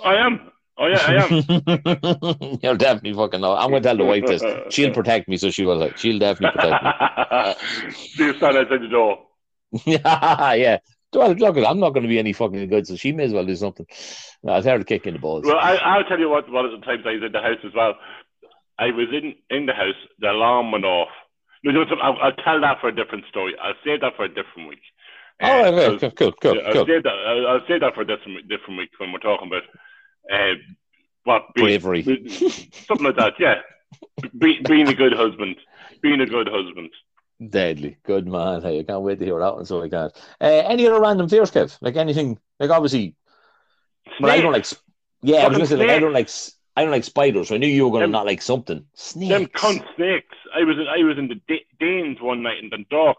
I 0.03 0.15
am. 0.15 0.51
Oh 0.81 0.87
yeah, 0.87 0.97
I 1.05 1.13
am. 1.25 2.59
You'll 2.63 2.77
definitely 2.77 3.13
fucking 3.13 3.41
know. 3.41 3.53
I'm 3.55 3.69
going 3.69 3.83
to 3.83 3.89
tell 3.89 3.97
the 3.97 4.05
wife 4.05 4.23
this. 4.25 4.41
She'll 4.73 4.93
protect 4.99 5.27
me, 5.27 5.35
so 5.37 5.49
she 5.51 5.65
will. 5.65 5.77
Like, 5.77 5.97
she'll 5.97 6.19
definitely 6.19 6.61
protect 6.61 6.83
me. 6.83 7.93
Do 8.17 8.25
you 8.25 8.33
stand 8.37 8.57
outside 8.57 8.81
the 8.81 8.87
door? 8.87 9.19
yeah. 9.85 10.77
Well, 11.13 11.31
look, 11.33 11.57
I'm 11.57 11.79
not 11.79 11.89
going 11.89 12.03
to 12.03 12.07
be 12.09 12.19
any 12.19 12.33
fucking 12.33 12.69
good, 12.69 12.87
so 12.87 12.95
she 12.95 13.11
may 13.11 13.25
as 13.25 13.33
well 13.33 13.45
do 13.45 13.55
something. 13.55 13.85
No, 14.43 14.53
I'll 14.53 14.63
tell 14.63 14.73
her 14.73 14.79
to 14.79 14.85
kick 14.85 15.05
in 15.05 15.15
the 15.15 15.19
balls. 15.19 15.43
Well, 15.45 15.57
I, 15.57 15.75
I'll 15.75 16.03
tell 16.05 16.19
you 16.19 16.29
what. 16.29 16.49
One 16.49 16.65
of 16.65 16.71
the 16.71 16.77
times 16.85 17.03
I 17.05 17.13
was 17.13 17.23
in 17.25 17.31
the 17.33 17.41
house 17.41 17.57
as 17.65 17.73
well. 17.75 17.95
I 18.77 18.85
was 18.91 19.07
in 19.11 19.35
in 19.49 19.65
the 19.65 19.73
house. 19.73 19.95
The 20.19 20.31
alarm 20.31 20.71
went 20.71 20.85
off. 20.85 21.09
No, 21.63 21.71
no, 21.71 21.83
I'll, 22.01 22.17
I'll 22.21 22.31
tell 22.45 22.61
that 22.61 22.79
for 22.79 22.87
a 22.87 22.95
different 22.95 23.25
story. 23.29 23.53
I'll 23.61 23.73
save 23.83 23.99
that 24.01 24.15
for 24.15 24.23
a 24.23 24.29
different 24.29 24.69
week. 24.69 24.79
Right, 25.41 25.65
Uh, 25.65 25.71
okay, 25.71 25.85
I'll- 25.85 25.99
cool, 25.99 26.11
cool, 26.11 26.31
cool. 26.41 26.61
I'll 26.65 26.73
cool. 26.73 26.85
save 26.85 27.03
that. 27.03 27.13
I'll, 27.27 27.47
I'll 27.47 27.67
save 27.67 27.81
that 27.81 27.95
for 27.95 28.01
a 28.01 28.07
different 28.07 28.47
different 28.47 28.77
week 28.79 28.91
when 28.97 29.11
we're 29.11 29.19
talking 29.19 29.47
about 29.47 29.63
uh, 30.31 30.53
what 31.23 31.43
being, 31.55 31.79
Bravery. 31.79 32.03
something 32.87 33.05
like 33.05 33.15
that. 33.17 33.33
Yeah, 33.39 33.61
Be, 34.37 34.59
being 34.67 34.87
a 34.87 34.93
good 34.93 35.13
husband, 35.13 35.57
being 36.01 36.21
a 36.21 36.25
good 36.25 36.47
husband. 36.47 36.89
Deadly. 37.49 37.97
Good 38.03 38.27
man. 38.27 38.61
Hey, 38.61 38.79
I 38.79 38.83
can't 38.83 39.01
wait 39.01 39.19
to 39.19 39.25
hear 39.25 39.39
that 39.39 39.55
one, 39.55 39.65
so 39.65 39.81
I 39.81 39.89
can't. 39.89 40.11
Uh, 40.41 40.45
any 40.45 40.85
other 40.87 40.99
random 40.99 41.29
fears, 41.29 41.51
Kev? 41.51 41.77
Like 41.81 41.95
anything, 41.95 42.37
like 42.59 42.69
obviously, 42.69 43.15
well, 44.19 44.31
I 44.31 44.41
don't 44.41 44.51
like, 44.51 44.65
yeah, 45.21 45.37
I 45.37 45.47
was 45.47 45.57
to 45.59 45.65
say, 45.67 45.75
like, 45.77 45.89
I 45.89 45.99
don't 45.99 46.13
like, 46.13 46.29
I 46.75 46.81
don't 46.81 46.91
like 46.91 47.03
spiders, 47.05 47.47
so 47.47 47.55
I 47.55 47.57
knew 47.57 47.67
you 47.67 47.85
were 47.85 47.91
going 47.91 48.01
to 48.01 48.05
Them- 48.07 48.11
not 48.11 48.25
like 48.25 48.41
something. 48.41 48.85
Snakes. 48.93 49.29
Them 49.29 49.45
cunt 49.47 49.85
snakes. 49.95 50.35
I 50.53 50.63
was 50.63 50.77
in, 50.77 50.87
I 50.87 51.03
was 51.03 51.17
in 51.17 51.27
the 51.29 51.39
D- 51.47 51.65
Danes 51.79 52.19
one 52.21 52.41
night 52.43 52.57
in 52.61 52.69
Dundalk, 52.69 53.17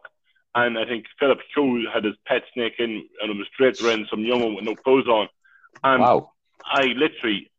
and 0.54 0.78
I 0.78 0.84
think 0.84 1.06
Philip 1.18 1.38
Cool 1.54 1.84
had 1.92 2.04
his 2.04 2.14
pet 2.26 2.42
snake 2.52 2.74
in, 2.78 3.06
and 3.22 3.30
it 3.30 3.36
was 3.36 3.46
draped 3.56 3.80
around 3.82 4.06
some 4.10 4.20
young 4.24 4.42
one 4.42 4.54
with 4.54 4.64
no 4.64 4.74
clothes 4.74 5.06
on, 5.06 5.28
and 5.84 6.02
Wow. 6.02 6.32
I 6.64 6.84
literally, 6.96 7.50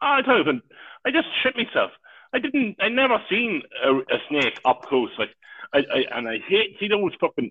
I 0.00 0.22
don't 0.22 0.40
even, 0.40 0.62
I 1.04 1.10
just 1.10 1.28
shit 1.42 1.56
myself. 1.56 1.90
I 2.34 2.38
didn't, 2.38 2.76
I 2.80 2.88
never 2.88 3.18
seen 3.30 3.62
a, 3.84 3.96
a 3.96 4.18
snake 4.28 4.60
up 4.64 4.82
close. 4.86 5.10
Like, 5.18 5.30
I, 5.72 5.78
I, 5.78 6.18
and 6.18 6.28
I 6.28 6.38
hate 6.46 6.76
see 6.78 6.88
those 6.88 7.12
fucking, 7.20 7.50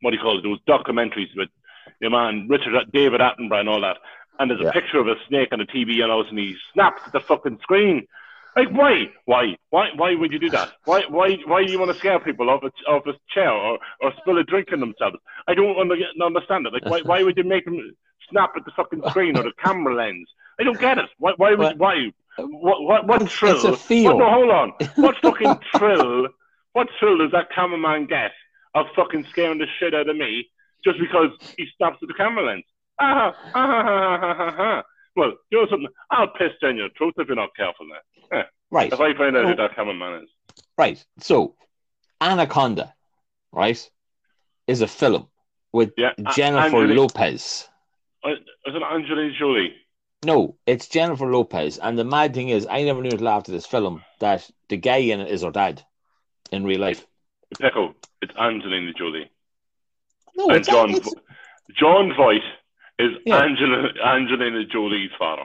what 0.00 0.10
do 0.10 0.16
you 0.16 0.22
call 0.22 0.38
it? 0.38 0.42
Those 0.42 0.60
documentaries 0.68 1.34
with 1.36 1.48
your 2.00 2.10
man 2.10 2.46
Richard 2.48 2.72
David 2.92 3.20
Attenborough 3.20 3.60
and 3.60 3.68
all 3.68 3.80
that. 3.82 3.98
And 4.38 4.50
there's 4.50 4.60
a 4.60 4.64
Yeah. 4.64 4.72
picture 4.72 4.98
of 4.98 5.08
a 5.08 5.14
snake 5.28 5.48
on 5.52 5.58
the 5.58 5.66
TV 5.66 6.02
and 6.02 6.10
all, 6.10 6.26
and 6.26 6.38
he 6.38 6.56
snaps 6.72 7.02
at 7.06 7.12
the 7.12 7.20
fucking 7.20 7.58
screen. 7.62 8.06
Like, 8.56 8.70
why? 8.70 9.10
Why? 9.24 9.56
Why? 9.70 9.88
Why 9.96 10.14
would 10.14 10.32
you 10.32 10.38
do 10.38 10.50
that? 10.50 10.70
Why? 10.84 11.02
Why? 11.08 11.36
Why 11.46 11.64
do 11.64 11.70
you 11.70 11.78
want 11.78 11.92
to 11.92 11.98
scare 11.98 12.18
people 12.20 12.50
off 12.50 12.62
a, 12.62 12.90
off 12.90 13.06
a 13.06 13.12
chair 13.32 13.50
or, 13.50 13.78
or 14.00 14.12
spill 14.18 14.38
a 14.38 14.44
drink 14.44 14.68
on 14.72 14.80
themselves? 14.80 15.16
I 15.48 15.54
don't 15.54 15.78
under, 15.78 15.96
understand 16.22 16.66
it. 16.66 16.72
Like, 16.72 16.84
why? 16.84 17.00
Why 17.02 17.22
would 17.22 17.36
you 17.36 17.44
make 17.44 17.64
them 17.64 17.94
snap 18.30 18.52
at 18.56 18.64
the 18.64 18.70
fucking 18.72 19.02
screen 19.10 19.36
or 19.36 19.42
the 19.42 19.52
camera 19.62 19.94
lens? 19.94 20.28
I 20.60 20.64
don't 20.64 20.78
get 20.80 20.98
it. 20.98 21.06
Why? 21.18 21.32
Why? 21.36 21.54
What? 21.54 21.78
Why? 21.78 22.12
What? 22.38 22.82
What? 22.82 23.06
What 23.06 23.22
It's- 23.22 23.36
thrill? 23.38 23.54
it's 23.56 23.64
a 23.64 23.76
feel. 23.76 24.16
What, 24.16 24.18
no, 24.24 24.30
hold 24.30 24.50
on. 24.50 24.72
What 24.96 25.16
fucking 25.22 25.54
thrill? 25.76 26.28
What 26.72 26.88
thrill 26.98 27.18
does 27.18 27.32
that 27.32 27.50
cameraman 27.54 28.06
get 28.06 28.32
of 28.74 28.86
fucking 28.96 29.26
scaring 29.30 29.58
the 29.58 29.66
shit 29.78 29.94
out 29.94 30.08
of 30.08 30.16
me 30.16 30.48
just 30.84 30.98
because 30.98 31.30
he 31.58 31.66
stops 31.74 31.98
at 32.02 32.08
the 32.08 32.14
camera 32.14 32.44
lens? 32.44 32.64
Ah, 32.98 33.34
ah, 33.34 33.50
ah, 33.54 33.82
ah, 33.86 34.18
ah, 34.22 34.34
ah, 34.38 34.54
ah. 34.58 34.82
Well, 35.16 35.32
you 35.50 35.58
know 35.60 35.66
something? 35.68 35.88
I'll 36.10 36.28
piss 36.28 36.52
down 36.62 36.76
your 36.78 36.88
throat 36.96 37.14
if 37.18 37.26
you're 37.26 37.36
not 37.36 37.54
careful 37.56 37.86
now. 37.86 38.44
Right. 38.70 38.90
If 38.90 38.98
I 39.00 39.12
find 39.14 39.36
out 39.36 39.42
No. 39.42 39.48
who 39.48 39.56
that 39.56 39.74
cameraman 39.74 40.22
is. 40.22 40.30
Right. 40.78 41.04
So, 41.18 41.54
Anaconda, 42.22 42.94
right, 43.52 43.90
is 44.66 44.80
a 44.80 44.86
film 44.88 45.28
with 45.72 45.92
Yeah. 45.98 46.12
Jennifer 46.34 46.64
Angelina- 46.76 46.94
Lopez. 46.94 47.68
Is 48.24 48.38
it 48.66 48.82
Angelina 48.82 49.32
Jolie? 49.38 49.74
No, 50.24 50.56
it's 50.66 50.86
Jennifer 50.88 51.26
Lopez. 51.26 51.78
And 51.78 51.98
the 51.98 52.04
mad 52.04 52.34
thing 52.34 52.48
is, 52.48 52.66
I 52.70 52.82
never 52.84 53.02
knew 53.02 53.10
until 53.10 53.28
after 53.28 53.50
this 53.50 53.66
film 53.66 54.02
that 54.20 54.48
the 54.68 54.76
guy 54.76 54.98
in 54.98 55.20
it 55.20 55.30
is 55.30 55.42
her 55.42 55.50
dad 55.50 55.82
in 56.52 56.64
real 56.64 56.80
life. 56.80 57.04
Pecco. 57.60 57.94
It's 58.20 58.34
Angelina 58.36 58.92
Jolie. 58.92 59.30
No, 60.36 60.46
and 60.48 60.56
it's, 60.58 60.68
John, 60.68 60.90
it's 60.90 61.12
Jon 61.78 62.12
Voight 62.16 62.40
is 62.98 63.10
Yeah. 63.26 63.42
Angela, 63.42 63.88
Angelina 64.04 64.64
Jolie's 64.66 65.10
father. 65.18 65.42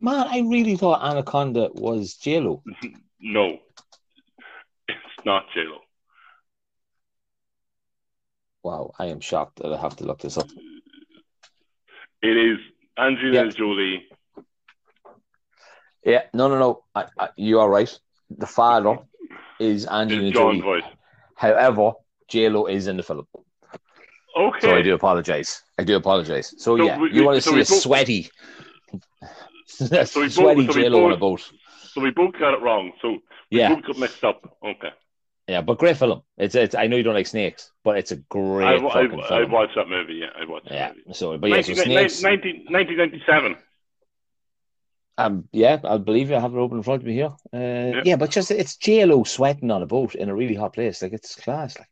man. 0.00 0.26
I 0.28 0.40
really 0.40 0.76
thought 0.76 1.02
Anaconda 1.02 1.70
was 1.74 2.16
JLo. 2.16 2.62
No, 3.22 3.58
it's 4.88 5.24
not 5.26 5.44
JLo. 5.54 5.76
Wow, 8.62 8.92
I 8.98 9.06
am 9.06 9.20
shocked 9.20 9.56
that 9.60 9.70
I 9.74 9.76
have 9.78 9.96
to 9.96 10.04
look 10.04 10.20
this 10.20 10.38
up. 10.38 10.48
It 12.22 12.36
is 12.36 12.58
Angelina 12.98 13.44
Yeah. 13.46 13.50
Jolie. 13.50 14.06
Yeah, 16.04 16.22
no, 16.32 16.48
no, 16.48 16.58
no. 16.58 16.84
I, 16.94 17.06
I, 17.18 17.28
you 17.36 17.60
are 17.60 17.68
right. 17.68 17.98
The 18.30 18.46
father 18.46 18.98
is 19.60 19.86
Angelina 19.86 20.30
Jolie. 20.32 20.60
Voight. 20.60 20.84
However, 21.34 21.92
JLo 22.30 22.70
is 22.70 22.86
in 22.86 22.96
the 22.96 23.02
film. 23.02 23.26
Okay. 24.38 24.58
So 24.60 24.74
I 24.76 24.82
do 24.82 24.94
apologize. 24.94 25.62
I 25.78 25.84
do 25.84 25.96
apologize. 25.96 26.48
So, 26.58 26.76
So 26.76 26.84
yeah, 26.84 26.98
we- 26.98 27.12
you 27.12 27.24
want 27.24 27.36
to 27.36 27.40
so 27.42 27.50
see 27.50 27.56
a 27.56 27.64
both- 27.64 27.82
sweaty, 27.82 28.30
So 29.66 29.86
both- 29.90 30.10
sweaty 30.10 30.30
so 30.30 30.44
we 30.46 30.66
JLo 30.84 31.04
on 31.06 31.12
a 31.12 31.16
boat. 31.16 31.50
So 31.92 32.00
we 32.00 32.10
both 32.10 32.32
got 32.38 32.54
it 32.54 32.60
wrong. 32.62 32.92
So 33.02 33.08
we 33.50 33.58
Yeah, 33.58 33.74
both 33.74 33.84
got 33.84 33.98
mixed 33.98 34.24
up. 34.24 34.40
Okay. 34.64 34.90
Yeah, 35.50 35.62
but 35.62 35.78
great 35.78 35.96
film. 35.96 36.22
It's, 36.38 36.54
it's. 36.54 36.76
I 36.76 36.86
know 36.86 36.96
you 36.96 37.02
don't 37.02 37.14
like 37.14 37.26
snakes, 37.26 37.72
but 37.82 37.98
it's 37.98 38.12
a 38.12 38.16
great 38.16 38.66
I, 38.66 38.76
I, 38.76 38.92
fucking 38.92 39.20
I 39.20 39.28
film. 39.28 39.50
watched 39.50 39.74
that 39.74 39.88
movie. 39.88 40.14
Yeah, 40.14 40.28
I 40.40 40.44
watched 40.44 40.70
yeah. 40.70 40.88
that 40.88 40.96
movie. 40.98 41.12
So, 41.12 41.36
but 41.38 41.50
yeah, 41.50 41.62
so 41.62 41.72
19, 41.72 41.84
snakes. 41.84 42.22
19, 42.22 42.54
1997. 42.68 43.56
Um, 45.18 45.48
yeah, 45.50 45.80
I 45.82 45.98
believe 45.98 46.30
you. 46.30 46.36
I 46.36 46.40
have 46.40 46.54
it 46.54 46.58
open 46.58 46.78
in 46.78 46.84
front 46.84 47.02
of 47.02 47.06
me 47.08 47.14
here. 47.14 47.34
Uh, 47.52 48.00
yeah. 48.04 48.14
but 48.14 48.30
just 48.30 48.52
it's 48.52 48.76
JLo 48.76 49.26
sweating 49.26 49.72
on 49.72 49.82
a 49.82 49.86
boat 49.86 50.14
in 50.14 50.28
a 50.28 50.34
really 50.36 50.54
hot 50.54 50.72
place. 50.74 51.02
Like 51.02 51.14
it's 51.14 51.34
class. 51.34 51.76
Like, 51.76 51.88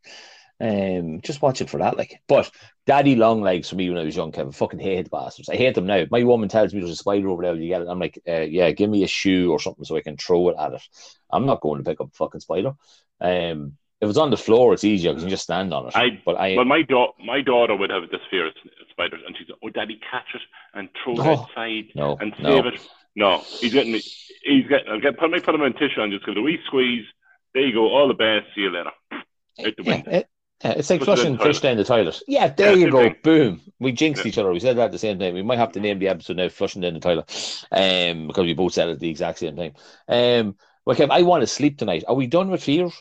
um, 0.60 1.20
just 1.20 1.42
watch 1.42 1.60
it 1.60 1.68
for 1.68 1.78
that. 1.78 1.96
Like, 1.96 2.20
but 2.28 2.48
Daddy 2.88 3.16
Long 3.16 3.42
Legs 3.42 3.68
for 3.68 3.76
me 3.76 3.90
when 3.90 3.98
I 3.98 4.04
was 4.04 4.16
young, 4.16 4.32
Kevin, 4.32 4.50
fucking 4.50 4.78
hated 4.80 5.10
bastards. 5.10 5.50
I 5.50 5.56
hate 5.56 5.74
them 5.74 5.84
now. 5.86 6.06
My 6.10 6.24
woman 6.24 6.48
tells 6.48 6.72
me 6.72 6.80
there's 6.80 6.92
a 6.92 6.96
spider 6.96 7.28
over 7.28 7.42
there. 7.42 7.54
You 7.54 7.68
get 7.68 7.82
it. 7.82 7.86
I'm 7.88 7.98
like, 8.00 8.18
uh, 8.26 8.40
yeah, 8.40 8.70
give 8.70 8.88
me 8.88 9.04
a 9.04 9.06
shoe 9.06 9.52
or 9.52 9.60
something 9.60 9.84
so 9.84 9.94
I 9.94 10.00
can 10.00 10.16
throw 10.16 10.48
it 10.48 10.56
at 10.58 10.72
it. 10.72 10.82
I'm 11.30 11.44
not 11.44 11.60
going 11.60 11.84
to 11.84 11.88
pick 11.88 12.00
up 12.00 12.08
a 12.08 12.16
fucking 12.16 12.40
spider. 12.40 12.72
Um, 13.20 13.76
if 14.00 14.08
it's 14.08 14.16
on 14.16 14.30
the 14.30 14.38
floor, 14.38 14.72
it's 14.72 14.84
easier 14.84 15.10
because 15.10 15.22
you 15.22 15.26
can 15.26 15.30
just 15.32 15.42
stand 15.42 15.74
on 15.74 15.86
it. 15.88 15.96
I- 15.96 16.22
but 16.24 16.36
I, 16.36 16.56
Well, 16.56 16.64
my, 16.64 16.80
da- 16.80 17.12
my 17.22 17.42
daughter 17.42 17.76
would 17.76 17.90
have 17.90 18.08
this 18.10 18.20
fear 18.30 18.46
of 18.46 18.54
spiders, 18.90 19.20
and 19.26 19.36
she's 19.36 19.50
like, 19.50 19.58
"Oh, 19.62 19.68
Daddy, 19.68 20.00
catch 20.10 20.34
it 20.34 20.40
and 20.72 20.88
throw 21.04 21.12
it 21.12 21.18
Oh, 21.20 21.42
outside 21.42 21.84
no, 21.94 22.16
and 22.18 22.32
no. 22.40 22.62
save 22.62 22.72
it." 22.72 22.88
No, 23.16 23.42
he's 23.60 23.72
getting 23.74 23.92
me. 23.92 24.00
He's 24.44 24.66
getting. 24.66 24.90
I'll 24.90 25.00
get 25.00 25.18
put 25.18 25.30
me 25.30 25.40
put 25.40 25.54
him 25.54 25.62
in 25.62 25.72
tissue 25.74 26.00
and 26.00 26.12
just 26.12 26.24
give 26.24 26.36
it 26.36 26.38
a 26.38 26.42
wee 26.42 26.58
squeeze. 26.66 27.04
There 27.52 27.64
you 27.66 27.74
go. 27.74 27.88
All 27.88 28.08
the 28.08 28.14
best. 28.14 28.46
See 28.54 28.60
you 28.62 28.70
later. 28.70 28.92
Out 29.12 29.22
the 29.58 29.72
yeah, 29.82 29.92
window. 29.94 30.10
it- 30.12 30.28
yeah, 30.64 30.72
it's 30.76 30.90
like 30.90 31.02
flushing 31.02 31.32
the 31.32 31.38
fish 31.38 31.60
toilet. 31.60 31.62
down 31.62 31.76
the 31.76 31.84
toilet. 31.84 32.22
Yeah, 32.26 32.48
there 32.48 32.72
Yeah, 32.72 32.86
you 32.86 32.90
go. 32.90 33.10
Boom. 33.22 33.60
We 33.78 33.92
jinxed 33.92 34.24
Yeah. 34.24 34.28
each 34.28 34.38
other. 34.38 34.52
We 34.52 34.60
said 34.60 34.76
that 34.76 34.86
at 34.86 34.92
the 34.92 34.98
same 34.98 35.18
time. 35.18 35.34
We 35.34 35.42
might 35.42 35.58
have 35.58 35.72
to 35.72 35.80
name 35.80 35.98
the 35.98 36.08
episode 36.08 36.36
now 36.36 36.48
"Flushing 36.48 36.82
Down 36.82 36.94
the 36.94 37.00
Toilet," 37.00 37.64
um, 37.70 38.26
because 38.26 38.44
we 38.44 38.54
both 38.54 38.72
said 38.72 38.88
it 38.88 38.92
at 38.92 39.00
the 39.00 39.10
exact 39.10 39.38
same 39.38 39.56
time. 39.56 39.74
Um, 40.08 40.56
well, 40.84 40.96
Kev, 40.96 41.10
I 41.10 41.22
want 41.22 41.42
to 41.42 41.46
sleep 41.46 41.78
tonight. 41.78 42.04
Are 42.08 42.14
we 42.14 42.26
done 42.26 42.50
with 42.50 42.62
fears? 42.64 42.94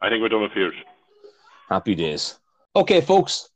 I 0.00 0.08
think 0.08 0.20
we're 0.22 0.28
done 0.28 0.42
with 0.42 0.52
fears. 0.52 0.74
Happy 1.68 1.94
days. 1.94 2.38
Okay, 2.76 3.00
folks. 3.00 3.48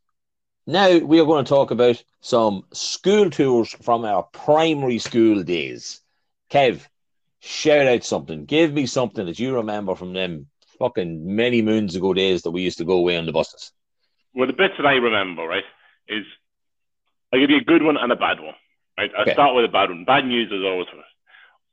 Now 0.67 0.99
we 0.99 1.21
are 1.21 1.25
going 1.27 1.45
to 1.45 1.49
talk 1.49 1.73
about 1.73 2.03
some 2.21 2.65
school 2.73 3.31
tours 3.31 3.71
from 3.83 4.05
our 4.05 4.23
primary 4.23 4.99
school 4.99 5.43
days. 5.43 6.01
Kev, 6.51 6.87
shout 7.41 7.87
out 7.89 8.05
something. 8.05 8.45
Give 8.45 8.73
me 8.73 8.87
something 8.87 9.27
that 9.27 9.41
you 9.41 9.57
remember 9.57 9.95
from 9.97 10.13
them 10.13 10.47
fucking 10.83 11.37
many 11.43 11.63
moons 11.63 11.95
ago 11.95 12.13
days 12.13 12.43
that 12.43 12.51
we 12.51 12.63
used 12.63 12.79
to 12.79 12.85
go 12.85 12.97
away 13.03 13.17
on 13.17 13.27
the 13.27 13.33
buses. 13.33 13.73
Well, 14.35 14.49
the 14.49 14.53
bits 14.53 14.75
that 14.79 14.87
I 14.87 14.95
remember, 14.95 15.45
right, 15.47 15.69
is 16.09 16.25
I 17.33 17.39
give 17.39 17.51
you 17.51 17.59
a 17.59 17.65
good 17.73 17.83
one 17.83 17.97
and 17.97 18.11
a 18.11 18.17
bad 18.17 18.41
one. 18.41 18.55
Right, 18.99 19.11
I 19.17 19.23
Okay. 19.23 19.33
start 19.33 19.55
with 19.55 19.65
a 19.65 19.69
bad 19.79 19.91
one. 19.91 20.05
Bad 20.05 20.27
news 20.27 20.51
is 20.51 20.65
always 20.65 20.89
first. 20.89 21.15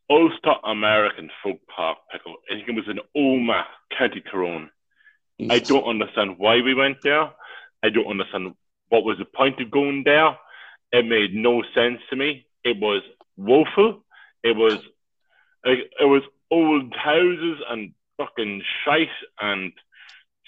Ulster 0.10 0.56
American 0.64 1.30
Folk 1.44 1.60
Park 1.76 1.98
Pickle. 2.12 2.36
I 2.50 2.56
think 2.56 2.70
it 2.70 2.76
was 2.82 2.88
in 2.88 3.00
Omagh, 3.18 3.66
County 3.98 4.22
Tyrone. 4.22 4.70
I 5.50 5.60
don't 5.60 5.86
understand 5.94 6.38
why 6.38 6.62
we 6.62 6.74
went 6.74 6.98
there. 7.04 7.26
I 7.84 7.90
don't 7.90 8.08
understand 8.08 8.54
what 8.90 9.04
was 9.04 9.18
the 9.18 9.26
point 9.26 9.60
of 9.62 9.72
going 9.72 10.04
there. 10.04 10.38
It 10.92 11.06
made 11.06 11.34
no 11.34 11.64
sense 11.76 12.00
to 12.10 12.16
me. 12.16 12.46
It 12.64 12.78
was 12.80 13.02
woeful. 13.38 14.04
It 14.44 14.56
was 14.56 14.80
like 15.66 15.80
it 16.00 16.06
was 16.16 16.24
old 16.52 16.94
houses 16.96 17.58
and 17.70 17.94
fucking 18.20 18.62
shite 18.84 19.08
and 19.42 19.72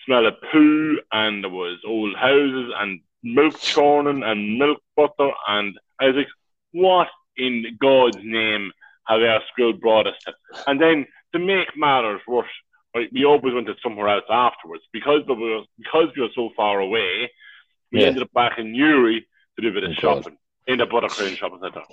smell 0.06 0.28
of 0.28 0.36
poo 0.52 1.00
and 1.12 1.44
there 1.44 1.50
was 1.52 1.80
old 1.88 2.16
houses 2.16 2.72
and 2.78 3.00
milk 3.24 3.58
churning 3.60 4.24
and 4.24 4.60
milk 4.60 4.80
butter 4.96 5.32
and 5.48 5.80
I 6.00 6.08
was 6.08 6.16
like, 6.18 6.28
what 6.74 7.08
in 7.38 7.78
God's 7.80 8.18
name 8.24 8.72
have 9.08 9.22
our 9.22 9.42
school 9.52 9.74
brought 9.74 10.08
us 10.08 10.16
to? 10.26 10.34
And 10.68 10.82
then 10.82 11.06
to 11.34 11.40
make 11.40 11.68
matters 11.78 12.22
worse, 12.28 12.48
right, 12.96 13.10
we 13.14 13.26
always 13.26 13.54
went 13.54 13.68
to 13.68 13.76
somewhere 13.84 14.10
else 14.10 14.26
afterwards 14.30 14.84
because 14.92 15.22
we 15.28 15.36
were 15.36 15.62
because 15.78 16.08
we 16.16 16.24
were 16.24 16.30
so 16.36 16.50
far 16.58 16.80
away. 16.80 17.32
We 17.92 18.02
Yeah. 18.02 18.08
ended 18.08 18.24
up 18.24 18.34
back 18.34 18.58
in 18.58 18.72
Newry 18.74 19.28
to 19.56 19.62
do 19.62 19.70
a 19.70 19.72
bit 19.72 19.84
of 19.84 19.92
Oh, 19.92 20.02
God. 20.02 20.24
shopping 20.24 20.38
in 20.68 20.78
the 20.80 20.86
Buttercrane 20.88 21.38
shopping 21.38 21.60
centre. 21.62 21.84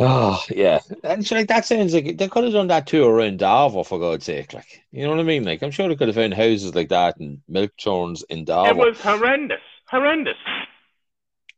Oh 0.00 0.42
yeah, 0.50 0.80
and 1.04 1.24
so, 1.24 1.36
like 1.36 1.46
that 1.48 1.64
sounds 1.64 1.94
like 1.94 2.16
they 2.16 2.28
could 2.28 2.44
have 2.44 2.52
done 2.52 2.66
that 2.66 2.86
too 2.86 3.04
around 3.04 3.38
Darver 3.38 3.86
for 3.86 4.00
God's 4.00 4.24
sake. 4.24 4.52
Like 4.52 4.82
you 4.90 5.04
know 5.04 5.10
what 5.10 5.20
I 5.20 5.22
mean? 5.22 5.44
Like 5.44 5.62
I'm 5.62 5.70
sure 5.70 5.88
they 5.88 5.94
could 5.94 6.08
have 6.08 6.16
found 6.16 6.34
houses 6.34 6.74
like 6.74 6.88
that 6.88 7.18
and 7.18 7.40
milk 7.48 7.70
churns 7.76 8.24
in 8.24 8.40
It 8.40 8.76
was 8.76 9.00
horrendous, 9.00 9.60
horrendous. 9.88 10.34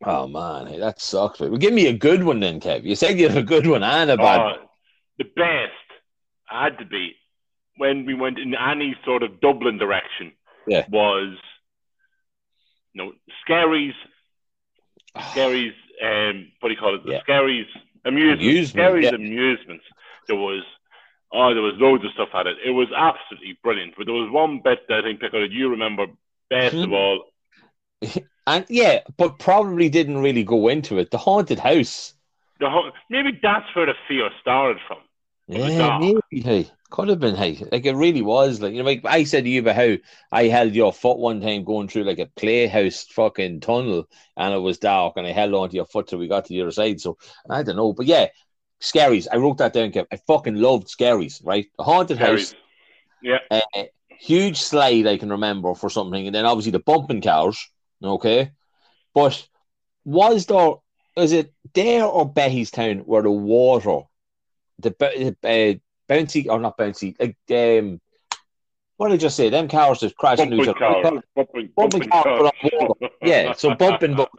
Oh 0.05 0.28
man, 0.28 0.66
hey, 0.66 0.78
that 0.78 1.01
sucks. 1.01 1.39
But 1.39 1.49
well, 1.49 1.59
give 1.59 1.72
me 1.72 1.87
a 1.87 1.95
good 1.95 2.24
one 2.24 2.41
then, 2.41 2.61
Kev. 2.61 2.84
You 2.84 2.95
said 2.95 3.18
you 3.18 3.28
had 3.28 3.39
a 3.39 3.43
good 3.43 3.66
one 3.66 3.82
and 3.82 4.11
a 4.11 4.18
bad. 4.18 4.39
one. 4.39 4.53
Uh, 4.53 4.66
the 5.18 5.24
best 5.24 5.72
had 6.47 6.78
to 6.78 6.84
be 6.84 7.14
when 7.78 8.05
we 8.05 8.12
went 8.12 8.39
in 8.39 8.55
any 8.55 8.95
sort 9.07 9.22
of 9.22 9.41
Dublin 9.41 9.78
direction. 9.78 10.32
Yeah. 10.66 10.84
Was 10.91 11.39
you 12.93 13.03
know 13.05 13.12
Skerries 13.47 13.95
Skerries 15.32 15.72
um 16.05 16.49
what 16.61 16.68
do 16.68 16.74
you 16.74 16.80
call 16.80 16.97
it? 16.97 17.05
The 17.05 17.12
Yeah. 17.12 17.22
Skerries 17.22 17.66
amusement. 18.07 18.40
Amusement, 18.42 19.02
yeah. 19.02 19.11
amusements. 19.11 19.84
There 20.28 20.36
was 20.36 20.62
oh 21.32 21.54
there 21.54 21.62
was 21.62 21.74
loads 21.78 22.04
of 22.04 22.12
stuff 22.12 22.28
at 22.34 22.46
it. 22.46 22.57
It 22.64 22.70
was 22.70 22.88
absolutely 22.96 23.59
brilliant. 23.62 23.94
But 23.96 24.07
there 24.07 24.14
was 24.14 24.30
one 24.30 24.61
bit 24.62 24.80
that 24.88 24.98
I 24.98 25.02
think 25.02 25.20
that 25.20 25.48
you 25.50 25.70
remember 25.70 26.07
best 26.50 26.74
Hmm. 26.74 26.84
of 26.84 26.92
all. 26.92 27.24
And 28.48 28.64
yeah, 28.68 29.00
but 29.16 29.40
probably 29.40 29.88
didn't 29.88 30.18
really 30.18 30.44
go 30.44 30.68
into 30.68 30.98
it. 30.98 31.11
The 31.11 31.18
haunted 31.18 31.59
house. 31.59 32.14
The 32.61 32.70
whole, 32.70 32.92
maybe 33.11 33.38
that's 33.42 33.66
where 33.74 33.86
the 33.86 33.94
fear 34.07 34.30
started 34.40 34.78
from. 34.86 34.98
Yeah, 35.49 35.99
maybe. 35.99 36.42
Hey, 36.42 36.70
could 36.90 37.09
have 37.09 37.20
been. 37.20 37.36
Hey, 37.36 37.64
like 37.70 37.86
it 37.86 37.94
really 37.94 38.22
was. 38.22 38.61
Like 38.61 38.72
you 38.72 38.78
know, 38.78 38.84
like 38.84 39.05
I 39.05 39.24
said 39.24 39.44
to 39.44 39.51
you 39.51 39.61
about 39.61 39.76
how 39.76 39.94
I 40.32 40.44
held 40.44 40.74
your 40.74 40.92
foot 40.92 41.18
one 41.18 41.40
time 41.40 41.64
going 41.64 41.88
through 41.88 42.05
like 42.05 42.18
a 42.18 42.26
playhouse 42.36 43.05
fucking 43.05 43.61
tunnel, 43.61 44.09
and 44.36 44.55
it 44.55 44.59
was 44.59 44.78
dark, 44.78 45.14
and 45.16 45.26
I 45.26 45.32
held 45.32 45.55
onto 45.55 45.76
your 45.76 45.86
foot 45.86 46.09
till 46.09 46.18
we 46.18 46.28
got 46.28 46.47
to 46.47 46.53
the 46.53 46.62
other 46.62 46.72
side. 46.72 47.01
So 47.01 47.16
I 47.49 47.62
don't 47.62 47.76
know, 47.76 47.92
but 47.92 48.07
yeah, 48.07 48.26
Skerries. 48.80 49.28
I 49.32 49.36
wrote 49.36 49.59
that 49.59 49.72
down. 49.72 49.92
Kev. 49.92 50.07
I 50.12 50.16
fucking 50.26 50.57
loved 50.57 50.88
Skerries. 50.88 51.40
Right, 51.44 51.66
the 51.78 51.84
haunted 51.84 52.18
house. 52.18 52.55
Yeah. 53.22 53.38
uh, 53.51 53.61
huge 54.09 54.61
slide 54.61 55.07
I 55.07 55.16
can 55.16 55.30
remember 55.30 55.74
for 55.74 55.90
something, 55.90 56.26
and 56.26 56.34
then 56.34 56.47
obviously 56.47 56.72
the 56.72 56.80
bumping 56.80 57.20
cars. 57.22 57.70
Okay, 58.03 58.51
but 59.14 59.47
was 60.05 60.47
there? 60.47 60.74
Is 61.16 61.32
it 61.32 61.53
there 61.72 62.05
or 62.05 62.30
Bettystown 62.30 63.05
where 63.07 63.22
the 63.22 63.30
water, 63.30 64.01
the 64.79 64.91
uh, 64.91 66.12
bouncy 66.12 66.47
or 66.49 66.59
not 66.59 66.77
bounty, 66.77 67.16
like 67.18 67.37
um, 67.51 68.01
what 68.97 69.09
did 69.09 69.14
I 69.14 69.18
just 69.18 69.37
say? 69.37 69.51
Them 69.51 69.68
cars 69.68 70.01
that 70.01 70.16
crash 70.16 70.39
into 70.39 70.57
Bumping 70.57 70.70
each 70.74 70.83
other. 70.83 71.03
cars. 71.03 71.22
Bumping, 71.35 71.68
Bumping 71.77 72.09
bumping 72.09 72.11
cars, 72.11 72.53
cars. 72.61 73.11
Yeah, 73.22 73.53
so 73.53 73.74
bumping, 73.79 74.14
but 74.14 74.31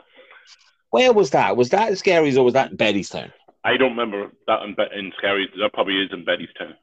where 0.91 1.13
was 1.13 1.31
that? 1.31 1.55
Was 1.55 1.69
that 1.69 1.89
in 1.89 1.95
Skerries 1.95 2.37
or 2.37 2.43
was 2.43 2.53
that 2.53 2.71
in 2.71 2.77
Bettystown? 2.77 3.31
I 3.63 3.77
don't 3.77 3.91
remember 3.91 4.31
that 4.47 4.61
in, 4.63 4.75
in 4.97 5.11
Scary. 5.17 5.49
That 5.59 5.73
probably 5.73 6.01
is 6.01 6.09
in 6.13 6.23
Bettystown. 6.25 6.73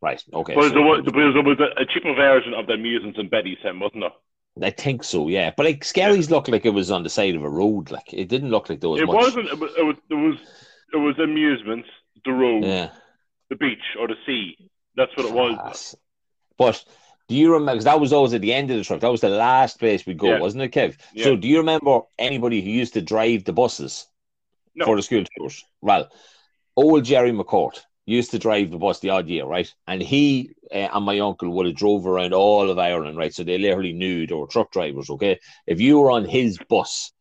Right. 0.00 0.22
Okay. 0.32 0.54
But 0.54 0.64
so- 0.64 0.68
there 0.70 0.82
was, 0.82 1.04
there 1.04 1.42
was, 1.42 1.58
a, 1.58 1.80
a 1.80 1.86
cheaper 1.86 2.14
version 2.14 2.54
of 2.54 2.66
the 2.66 2.74
amusements 2.74 3.18
in 3.18 3.30
Bettystown, 3.30 3.80
wasn't 3.80 4.02
there? 4.02 4.10
I 4.60 4.70
think 4.70 5.04
so. 5.04 5.28
Yeah, 5.28 5.52
but 5.56 5.66
like 5.66 5.84
Skerries 5.84 6.30
looked 6.30 6.48
like 6.48 6.66
it 6.66 6.70
was 6.70 6.90
on 6.90 7.04
the 7.04 7.10
side 7.10 7.36
of 7.36 7.44
a 7.44 7.48
road. 7.48 7.92
Like 7.92 8.12
it 8.12 8.28
didn't 8.28 8.50
look 8.50 8.68
like 8.68 8.80
there 8.80 8.90
was 8.90 9.00
it 9.00 9.06
much. 9.06 9.14
wasn't. 9.14 9.48
It 9.48 9.58
was, 9.58 9.70
it 9.78 9.82
was. 9.84 9.96
It 10.10 10.14
was. 10.14 10.36
It 10.92 10.96
was 10.96 11.18
amusements, 11.18 11.88
the 12.24 12.32
road, 12.32 12.64
Yeah. 12.64 12.90
the 13.50 13.56
beach, 13.56 13.82
or 13.98 14.08
the 14.08 14.16
sea. 14.26 14.56
That's 14.96 15.16
what 15.16 15.26
it 15.26 15.32
was. 15.32 15.94
But 16.56 16.84
do 17.28 17.34
you 17.36 17.52
remember? 17.52 17.72
Because 17.72 17.84
that 17.84 18.00
was 18.00 18.12
always 18.12 18.34
at 18.34 18.40
the 18.40 18.52
end 18.52 18.70
of 18.70 18.78
the 18.78 18.84
trip. 18.84 19.00
That 19.00 19.10
was 19.12 19.20
the 19.20 19.28
last 19.28 19.78
place 19.78 20.04
we 20.06 20.14
go, 20.14 20.28
Yeah. 20.28 20.40
wasn't 20.40 20.64
it, 20.64 20.72
Kev? 20.72 20.96
Yeah. 21.14 21.24
So 21.24 21.36
do 21.36 21.46
you 21.46 21.58
remember 21.58 22.00
anybody 22.18 22.60
who 22.62 22.70
used 22.70 22.94
to 22.94 23.00
drive 23.00 23.44
the 23.44 23.52
buses 23.52 24.06
No. 24.74 24.86
for 24.86 24.96
the 24.96 25.02
school 25.02 25.24
tours? 25.36 25.64
Well, 25.80 26.10
old 26.76 27.04
Jerry 27.04 27.32
McCourt 27.32 27.80
used 28.06 28.30
to 28.30 28.38
drive 28.38 28.70
the 28.70 28.78
bus 28.78 29.00
the 29.00 29.10
odd 29.10 29.28
year, 29.28 29.44
right? 29.44 29.72
And 29.86 30.02
he 30.02 30.50
uh, 30.72 30.88
and 30.92 31.04
my 31.04 31.18
uncle 31.20 31.50
would 31.50 31.66
have 31.66 31.76
drove 31.76 32.06
around 32.06 32.32
all 32.34 32.70
of 32.70 32.78
Ireland, 32.78 33.16
right? 33.16 33.32
So 33.34 33.44
they 33.44 33.58
literally 33.58 33.92
knew 33.92 34.26
they 34.26 34.34
were 34.34 34.46
truck 34.46 34.70
drivers. 34.72 35.10
Okay, 35.10 35.38
if 35.66 35.80
you 35.80 36.00
were 36.00 36.10
on 36.10 36.24
his 36.24 36.58
bus, 36.68 37.12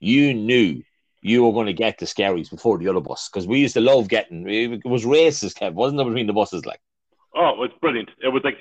you 0.00 0.34
knew. 0.34 0.82
You 1.22 1.44
were 1.44 1.52
going 1.52 1.66
to 1.66 1.72
get 1.72 1.98
the 1.98 2.06
Skerries 2.06 2.50
before 2.50 2.78
the 2.78 2.88
other 2.88 3.00
bus 3.00 3.28
because 3.28 3.46
we 3.46 3.60
used 3.60 3.74
to 3.74 3.80
love 3.80 4.08
getting 4.08 4.48
it 4.48 4.84
was 4.84 5.04
races, 5.04 5.54
Kev, 5.54 5.72
wasn't 5.72 6.00
it, 6.00 6.04
between 6.04 6.26
the 6.26 6.32
buses? 6.32 6.66
Like, 6.66 6.80
Oh, 7.34 7.50
it 7.50 7.58
was 7.58 7.70
brilliant. 7.80 8.10
It 8.22 8.28
was 8.28 8.42
like, 8.44 8.58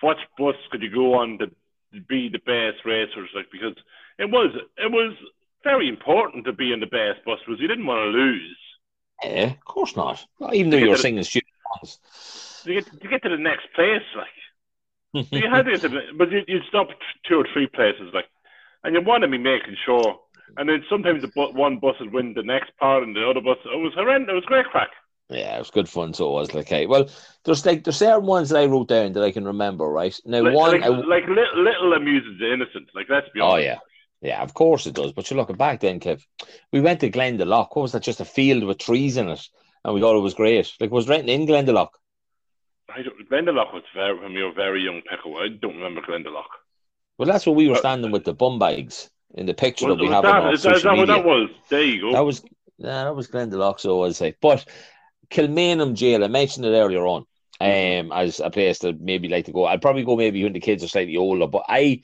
what 0.00 0.16
bus 0.38 0.56
could 0.70 0.82
you 0.82 0.90
go 0.90 1.14
on 1.14 1.38
to 1.38 1.50
be 2.08 2.28
the 2.28 2.38
best 2.38 2.84
racers? 2.84 3.30
Like 3.34 3.46
because 3.50 3.76
it 4.18 4.30
was 4.30 4.54
it 4.76 4.90
was 4.90 5.14
very 5.64 5.88
important 5.88 6.44
to 6.46 6.52
be 6.52 6.72
in 6.72 6.80
the 6.80 6.86
best 6.86 7.24
bus 7.24 7.38
because 7.46 7.60
you 7.60 7.68
didn't 7.68 7.86
want 7.86 7.98
to 8.12 8.18
lose. 8.18 8.56
Yeah, 9.22 9.52
of 9.52 9.64
course 9.64 9.96
not. 9.96 10.24
Not 10.38 10.54
even 10.54 10.70
though 10.70 10.78
you 10.78 10.90
were 10.90 10.96
singing 10.96 11.22
stupid 11.24 11.48
songs. 11.74 12.62
To 12.64 12.74
get 12.74 13.00
to 13.00 13.08
get 13.08 13.22
to 13.22 13.28
the 13.28 13.36
next 13.36 13.66
place, 13.74 14.02
like 14.16 15.24
So 15.30 15.36
you 15.36 15.50
had 15.50 15.66
to, 15.66 15.72
get 15.72 15.80
to 15.82 15.88
the, 15.88 16.00
but 16.16 16.30
you 16.30 16.42
you 16.46 16.60
stop 16.68 16.88
two 17.28 17.36
or 17.36 17.46
three 17.52 17.66
places, 17.66 18.10
like, 18.14 18.26
and 18.84 18.94
you 18.94 19.02
want 19.02 19.22
to 19.22 19.28
be 19.28 19.38
making 19.38 19.76
sure. 19.84 20.18
And 20.56 20.68
then 20.68 20.84
sometimes 20.88 21.22
the 21.22 21.28
bu- 21.28 21.52
one 21.52 21.78
bus 21.78 21.96
would 22.00 22.12
win 22.12 22.34
the 22.34 22.42
next 22.42 22.76
part, 22.78 23.02
and 23.02 23.14
the 23.14 23.28
other 23.28 23.40
bus. 23.40 23.58
It 23.64 23.76
was 23.78 23.92
horrendous. 23.94 24.32
It 24.32 24.34
was 24.34 24.44
great 24.44 24.66
crack. 24.66 24.90
Yeah, 25.28 25.56
it 25.56 25.60
was 25.60 25.70
good 25.70 25.88
fun. 25.88 26.12
So 26.12 26.28
it 26.28 26.40
was 26.40 26.54
like, 26.54 26.68
hey, 26.68 26.86
well, 26.86 27.08
there's 27.44 27.64
like 27.64 27.84
there's 27.84 27.96
certain 27.98 28.26
ones 28.26 28.48
that 28.48 28.58
I 28.58 28.66
wrote 28.66 28.88
down 28.88 29.12
that 29.12 29.22
I 29.22 29.30
can 29.30 29.44
remember, 29.44 29.86
right? 29.86 30.18
Now, 30.24 30.42
Like, 30.42 30.54
one, 30.54 30.72
like, 30.72 30.82
I- 30.82 30.88
like 30.88 31.28
little, 31.28 31.62
little 31.62 31.92
amuses 31.92 32.38
the 32.38 32.52
innocent. 32.52 32.88
Like 32.94 33.06
let's 33.08 33.28
be 33.32 33.40
oh, 33.40 33.50
honest. 33.50 33.60
oh 33.60 33.62
yeah, 33.62 33.78
yeah, 34.22 34.42
of 34.42 34.54
course 34.54 34.86
it 34.86 34.94
does. 34.94 35.12
But 35.12 35.30
you're 35.30 35.38
looking 35.38 35.56
back 35.56 35.80
then, 35.80 36.00
Kev, 36.00 36.20
we 36.72 36.80
went 36.80 37.00
to 37.00 37.10
Glendalough. 37.10 37.68
What 37.72 37.82
was 37.82 37.92
that? 37.92 38.02
Just 38.02 38.20
a 38.20 38.24
field 38.24 38.64
with 38.64 38.78
trees 38.78 39.16
in 39.16 39.28
it, 39.28 39.46
and 39.84 39.94
we 39.94 40.00
thought 40.00 40.16
it 40.16 40.20
was 40.20 40.34
great. 40.34 40.72
Like, 40.80 40.90
was 40.90 41.08
Renton 41.08 41.28
in 41.28 41.46
Glendalough? 41.46 41.90
I 42.92 43.02
don't, 43.02 43.28
Glendalough 43.30 43.72
was 43.72 43.84
very 43.94 44.18
when 44.18 44.34
we 44.34 44.42
were 44.42 44.52
very 44.52 44.82
young. 44.82 45.00
Pickle. 45.08 45.36
I 45.36 45.48
don't 45.48 45.76
remember 45.76 46.00
Glendalough. 46.00 46.42
Well, 47.18 47.28
that's 47.28 47.46
where 47.46 47.54
we 47.54 47.68
were 47.68 47.76
standing 47.76 48.10
with 48.10 48.24
the 48.24 48.34
bum 48.34 48.58
bags 48.58 49.10
in 49.34 49.46
the 49.46 49.54
picture 49.54 49.86
Was, 49.86 49.96
that 49.96 50.02
we 50.02 50.08
have 50.08 50.24
that, 50.24 50.42
on 50.42 50.54
is 50.54 50.62
that, 50.62 50.76
is 50.76 50.82
that 50.82 50.96
what 50.96 51.06
that 51.06 51.24
was? 51.24 51.50
There 51.68 51.82
you 51.82 52.00
go. 52.00 52.12
That 52.12 52.24
was 52.24 52.42
nah, 52.78 53.04
that 53.04 53.14
was 53.14 53.28
Glendalough, 53.28 53.80
so 53.80 54.04
I'd 54.04 54.16
say. 54.16 54.34
But 54.40 54.66
Kilmainham 55.30 55.94
Jail, 55.94 56.24
I 56.24 56.28
mentioned 56.28 56.66
it 56.66 56.70
earlier 56.70 57.06
on, 57.06 57.24
um, 57.60 58.12
as 58.12 58.40
a 58.40 58.50
place 58.50 58.80
that 58.80 59.00
maybe 59.00 59.28
like 59.28 59.46
to 59.46 59.52
go. 59.52 59.66
I'd 59.66 59.82
probably 59.82 60.04
go 60.04 60.16
maybe 60.16 60.42
when 60.42 60.52
the 60.52 60.60
kids 60.60 60.82
are 60.82 60.88
slightly 60.88 61.16
older, 61.16 61.46
but 61.46 61.64
I 61.68 62.02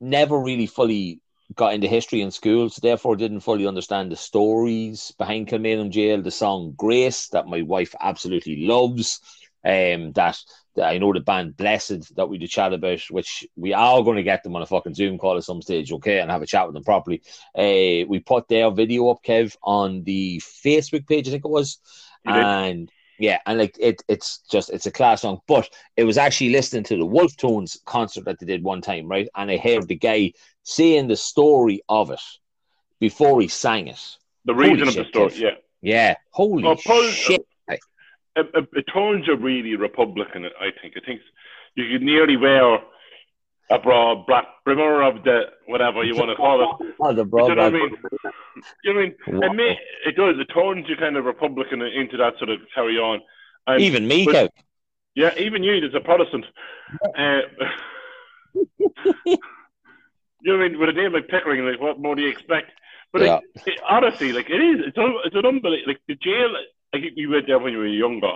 never 0.00 0.38
really 0.38 0.66
fully 0.66 1.20
got 1.54 1.74
into 1.74 1.86
history 1.86 2.22
in 2.22 2.30
school, 2.30 2.68
so 2.68 2.80
therefore 2.82 3.16
didn't 3.16 3.40
fully 3.40 3.66
understand 3.66 4.10
the 4.10 4.16
stories 4.16 5.12
behind 5.18 5.48
Kilmainham 5.48 5.90
Jail, 5.90 6.22
the 6.22 6.30
song 6.30 6.72
Grace 6.76 7.28
that 7.28 7.46
my 7.46 7.62
wife 7.62 7.94
absolutely 8.00 8.66
loves. 8.66 9.20
Um, 9.64 10.12
that 10.12 10.38
I 10.78 10.98
know 10.98 11.12
the 11.12 11.20
band 11.20 11.56
Blessed 11.56 12.14
that 12.16 12.28
we 12.28 12.38
did 12.38 12.50
chat 12.50 12.72
about, 12.72 13.00
which 13.10 13.46
we 13.56 13.72
are 13.72 14.02
going 14.02 14.16
to 14.16 14.22
get 14.22 14.42
them 14.42 14.56
on 14.56 14.62
a 14.62 14.66
fucking 14.66 14.94
Zoom 14.94 15.18
call 15.18 15.36
at 15.36 15.44
some 15.44 15.62
stage, 15.62 15.92
okay, 15.92 16.20
and 16.20 16.30
have 16.30 16.42
a 16.42 16.46
chat 16.46 16.66
with 16.66 16.74
them 16.74 16.84
properly. 16.84 17.22
Uh, 17.56 18.06
we 18.08 18.20
put 18.24 18.48
their 18.48 18.70
video 18.70 19.08
up, 19.10 19.22
Kev, 19.24 19.56
on 19.62 20.04
the 20.04 20.40
Facebook 20.40 21.06
page, 21.06 21.28
I 21.28 21.32
think 21.32 21.44
it 21.44 21.50
was, 21.50 21.78
You 22.24 22.32
did? 22.32 22.42
and 22.44 22.92
yeah, 23.18 23.38
and 23.46 23.58
like 23.58 23.74
it, 23.80 24.02
it's 24.08 24.40
just 24.50 24.68
it's 24.68 24.84
a 24.84 24.90
class 24.90 25.22
song. 25.22 25.40
But 25.48 25.70
it 25.96 26.04
was 26.04 26.18
actually 26.18 26.50
listening 26.50 26.84
to 26.84 26.98
the 26.98 27.06
Wolfe 27.06 27.36
Tones 27.36 27.78
concert 27.86 28.26
that 28.26 28.38
they 28.38 28.46
did 28.46 28.62
one 28.62 28.82
time, 28.82 29.08
right? 29.08 29.28
And 29.34 29.50
I 29.50 29.56
heard 29.56 29.88
the 29.88 29.94
guy 29.96 30.34
saying 30.64 31.08
the 31.08 31.16
story 31.16 31.80
of 31.88 32.10
it 32.10 32.20
before 33.00 33.40
he 33.40 33.48
sang 33.48 33.88
it. 33.88 34.16
the 34.44 34.54
reason 34.54 34.88
of 34.88 34.94
the 34.94 35.04
story. 35.06 35.30
Kev. 35.30 35.38
Yeah. 35.38 35.50
Yeah, 35.82 36.14
holy 36.30 36.64
Well, 36.64 36.76
Paul- 36.76 37.02
shit! 37.10 37.46
It, 38.36 38.46
it, 38.54 38.68
it 38.72 38.84
turns 38.92 39.26
you 39.26 39.36
really 39.36 39.76
Republican. 39.76 40.44
I 40.44 40.70
think. 40.80 40.94
I 40.96 41.04
think 41.04 41.20
you 41.74 41.84
could 41.92 42.02
nearly 42.02 42.36
wear 42.36 42.78
a 43.70 43.78
broad 43.82 44.26
black 44.26 44.44
brimmer 44.64 45.02
of 45.02 45.24
the 45.24 45.42
whatever 45.66 46.04
you 46.04 46.14
want 46.14 46.30
to 46.30 46.36
call 46.36 46.62
it. 46.62 46.94
Oh, 47.00 47.12
the 47.12 47.24
You 47.24 47.30
know 47.30 47.44
what 47.44 47.58
I 47.58 47.70
mean? 47.70 47.90
You 48.84 48.94
know 48.94 49.00
what 49.00 49.42
I 49.42 49.42
mean? 49.42 49.42
It, 49.42 49.54
may, 49.54 49.78
it 50.06 50.16
does. 50.16 50.36
It 50.38 50.52
turns 50.54 50.86
you 50.88 50.96
kind 50.96 51.16
of 51.16 51.24
Republican 51.24 51.82
into 51.82 52.16
that 52.16 52.34
sort 52.38 52.50
of 52.50 52.60
carry 52.74 52.96
on. 52.96 53.20
And 53.66 53.82
Even 53.82 54.06
me, 54.08 54.24
but- 54.24 54.52
yeah, 55.14 55.32
even 55.38 55.62
you 55.62 55.74
as 55.84 55.94
a 55.94 56.00
Protestant. 56.00 56.44
Uh, 57.18 57.40
you 59.26 59.36
know 60.44 60.56
what 60.56 60.64
I 60.64 60.68
mean? 60.68 60.78
With 60.78 60.88
a 60.88 60.92
name 60.92 61.12
like 61.12 61.26
Pickering, 61.26 61.64
like 61.66 61.80
what 61.80 61.98
more 61.98 62.14
do 62.14 62.22
you 62.22 62.28
expect? 62.28 62.70
But 63.12 63.22
like, 63.22 63.42
it, 63.66 63.80
honestly, 63.88 64.32
like 64.32 64.48
it 64.48 64.60
is. 64.60 64.86
It's 64.86 64.96
it's 65.24 65.34
an 65.34 65.46
unbelievable. 65.46 65.88
Like 65.88 66.00
the 66.06 66.14
jail. 66.14 66.54
I 66.94 67.00
think 67.00 67.16
we 67.16 67.26
went 67.26 67.46
there 67.46 67.58
when 67.58 67.72
we 67.72 67.78
were 67.78 67.86
younger. 67.86 68.32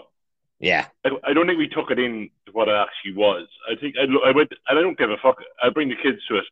Yeah, 0.58 0.86
I, 1.04 1.10
I 1.24 1.32
don't 1.32 1.46
think 1.46 1.58
we 1.58 1.68
took 1.68 1.90
it 1.90 1.98
in 1.98 2.30
to 2.46 2.52
what 2.52 2.68
it 2.68 2.74
actually 2.74 3.14
was. 3.14 3.46
I 3.70 3.76
think 3.80 3.94
I, 3.98 4.04
I 4.28 4.32
went, 4.32 4.52
and 4.68 4.78
I 4.78 4.82
don't 4.82 4.98
give 4.98 5.10
a 5.10 5.16
fuck. 5.16 5.38
I 5.62 5.70
bring 5.70 5.88
the 5.88 5.96
kids 5.96 6.18
to 6.28 6.36
it, 6.36 6.44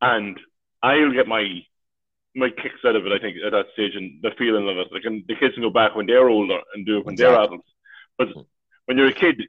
and 0.00 0.38
I'll 0.82 1.12
get 1.12 1.26
my 1.26 1.44
my 2.34 2.48
kicks 2.50 2.84
out 2.86 2.96
of 2.96 3.06
it. 3.06 3.12
I 3.12 3.18
think 3.18 3.36
at 3.44 3.52
that 3.52 3.66
stage 3.74 3.94
and 3.94 4.18
the 4.22 4.30
feeling 4.38 4.68
of 4.68 4.76
it. 4.78 4.92
Like, 4.92 5.04
and 5.04 5.24
the 5.28 5.36
kids 5.36 5.54
can 5.54 5.62
go 5.62 5.70
back 5.70 5.94
when 5.94 6.06
they're 6.06 6.28
older 6.28 6.58
and 6.74 6.86
do 6.86 6.98
it 6.98 7.06
when 7.06 7.14
they're 7.14 7.34
adults. 7.34 7.68
But 8.16 8.28
when 8.86 8.96
you're 8.96 9.08
a 9.08 9.12
kid, 9.12 9.42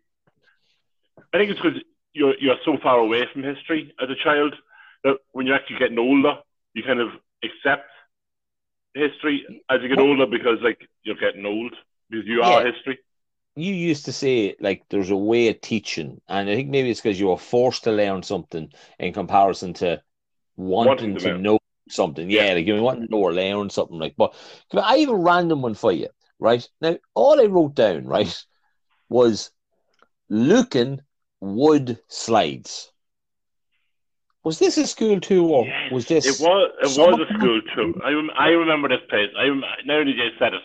I 1.33 1.37
think 1.37 1.51
it's 1.51 1.61
because 1.61 1.79
you're 2.13 2.35
you're 2.39 2.57
so 2.65 2.77
far 2.81 2.99
away 2.99 3.27
from 3.31 3.43
history 3.43 3.93
as 4.01 4.09
a 4.09 4.23
child 4.23 4.55
that 5.03 5.17
when 5.31 5.45
you're 5.45 5.55
actually 5.55 5.79
getting 5.79 5.99
older, 5.99 6.35
you 6.73 6.83
kind 6.83 6.99
of 6.99 7.09
accept 7.43 7.89
history 8.95 9.45
as 9.69 9.81
you 9.81 9.89
get 9.89 9.99
older 9.99 10.25
because 10.25 10.59
like 10.63 10.79
you're 11.03 11.15
getting 11.19 11.45
old 11.45 11.73
because 12.09 12.25
you 12.27 12.41
are 12.43 12.61
Yeah. 12.61 12.63
history. 12.63 12.99
you 13.55 13.73
used 13.73 14.05
to 14.05 14.13
say 14.13 14.55
like 14.59 14.83
there's 14.89 15.09
a 15.11 15.17
way 15.17 15.49
of 15.49 15.61
teaching, 15.61 16.21
and 16.27 16.49
I 16.49 16.55
think 16.55 16.69
maybe 16.69 16.89
it's 16.91 17.01
because 17.01 17.19
you 17.19 17.27
were 17.29 17.37
forced 17.37 17.83
to 17.85 17.91
learn 17.91 18.23
something 18.23 18.71
in 18.99 19.13
comparison 19.13 19.73
to 19.75 20.01
wanting, 20.57 21.15
Wanting 21.15 21.17
to 21.17 21.19
to 21.19 21.31
know 21.31 21.59
something. 21.89 22.29
Yeah, 22.31 22.53
like 22.53 22.67
you 22.67 22.81
want 22.81 23.01
to 23.01 23.07
know 23.11 23.19
or 23.23 23.33
learn 23.33 23.69
something. 23.69 23.99
Like, 23.99 24.15
but 24.17 24.33
I 24.73 24.79
I 24.95 24.97
have 24.99 25.09
a 25.09 25.15
random 25.17 25.61
one 25.61 25.75
for 25.75 25.91
you, 25.91 26.09
right? 26.39 26.67
Now, 26.81 26.97
all 27.15 27.39
I 27.41 27.45
wrote 27.45 27.75
down, 27.75 28.05
right, 28.05 28.45
was 29.09 29.51
Lucan 30.29 31.03
wood 31.41 31.99
slides. 32.09 32.92
Was 34.43 34.59
this 34.59 34.77
a 34.77 34.85
school 34.85 35.19
tour? 35.21 35.65
Yes, 35.65 35.91
was 35.91 36.05
this? 36.07 36.25
It 36.25 36.43
was. 36.45 36.71
It 36.81 36.99
was 36.99 37.19
a 37.29 37.33
school 37.33 37.61
too. 37.75 37.99
I 38.03 38.11
rem- 38.11 38.29
I 38.37 38.49
remember 38.49 38.89
this 38.89 38.99
place. 39.09 39.29
I 39.37 39.43
rem- 39.45 39.63
now 39.85 40.03
that 40.03 40.07
you 40.07 40.29
said 40.37 40.53
it, 40.53 40.61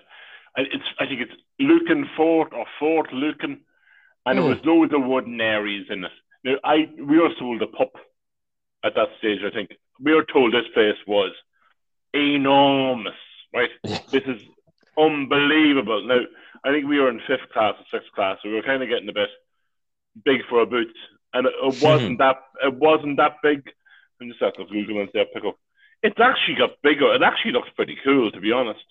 I, 0.56 0.62
it's 0.62 0.84
I 0.98 1.06
think 1.06 1.20
it's 1.20 1.32
Lucan 1.60 2.08
Fort 2.16 2.52
or 2.52 2.66
Fort 2.80 3.12
Lucan, 3.12 3.60
and 4.26 4.38
Hmm. 4.38 4.44
it 4.44 4.48
was 4.48 4.58
loads 4.64 4.92
of 4.92 5.04
wooden 5.04 5.40
areas 5.40 5.86
in 5.90 6.04
it. 6.04 6.10
Now 6.44 6.56
I 6.64 6.88
we 6.98 7.18
were 7.20 7.30
sold 7.38 7.62
a 7.62 7.66
pup 7.68 7.92
at 8.84 8.94
that 8.96 9.08
stage. 9.18 9.40
I 9.46 9.50
think 9.50 9.70
we 10.00 10.12
were 10.12 10.24
told 10.24 10.52
this 10.52 10.68
place 10.74 10.96
was 11.06 11.32
enormous. 12.12 13.14
Right, 13.54 13.70
this 13.82 14.24
is 14.26 14.42
unbelievable. 14.98 16.06
Now 16.06 16.20
I 16.64 16.72
think 16.72 16.86
we 16.88 16.98
were 16.98 17.10
in 17.10 17.20
fifth 17.26 17.48
class 17.52 17.74
or 17.78 17.84
sixth 17.92 18.12
class, 18.12 18.38
so 18.42 18.48
we 18.48 18.56
were 18.56 18.62
kind 18.62 18.82
of 18.82 18.88
getting 18.88 19.08
a 19.08 19.12
bit 19.12 19.28
big 20.24 20.40
for 20.48 20.60
our 20.60 20.66
boots, 20.66 20.98
and 21.34 21.46
it, 21.46 21.52
it 21.62 21.82
wasn't 21.82 22.18
that 22.18 22.36
it 22.64 22.74
wasn't 22.74 23.16
that 23.18 23.36
big. 23.42 23.62
I'm 24.20 24.28
just 24.28 24.42
after 24.42 24.64
Google 24.64 25.00
and 25.00 25.08
say 25.12 25.26
pick 25.32 25.44
up. 25.44 25.56
It's 26.02 26.18
actually 26.20 26.56
got 26.56 26.70
bigger. 26.82 27.14
It 27.14 27.22
actually 27.22 27.52
looks 27.52 27.68
pretty 27.74 27.96
cool, 28.04 28.30
to 28.30 28.40
be 28.40 28.52
honest. 28.52 28.84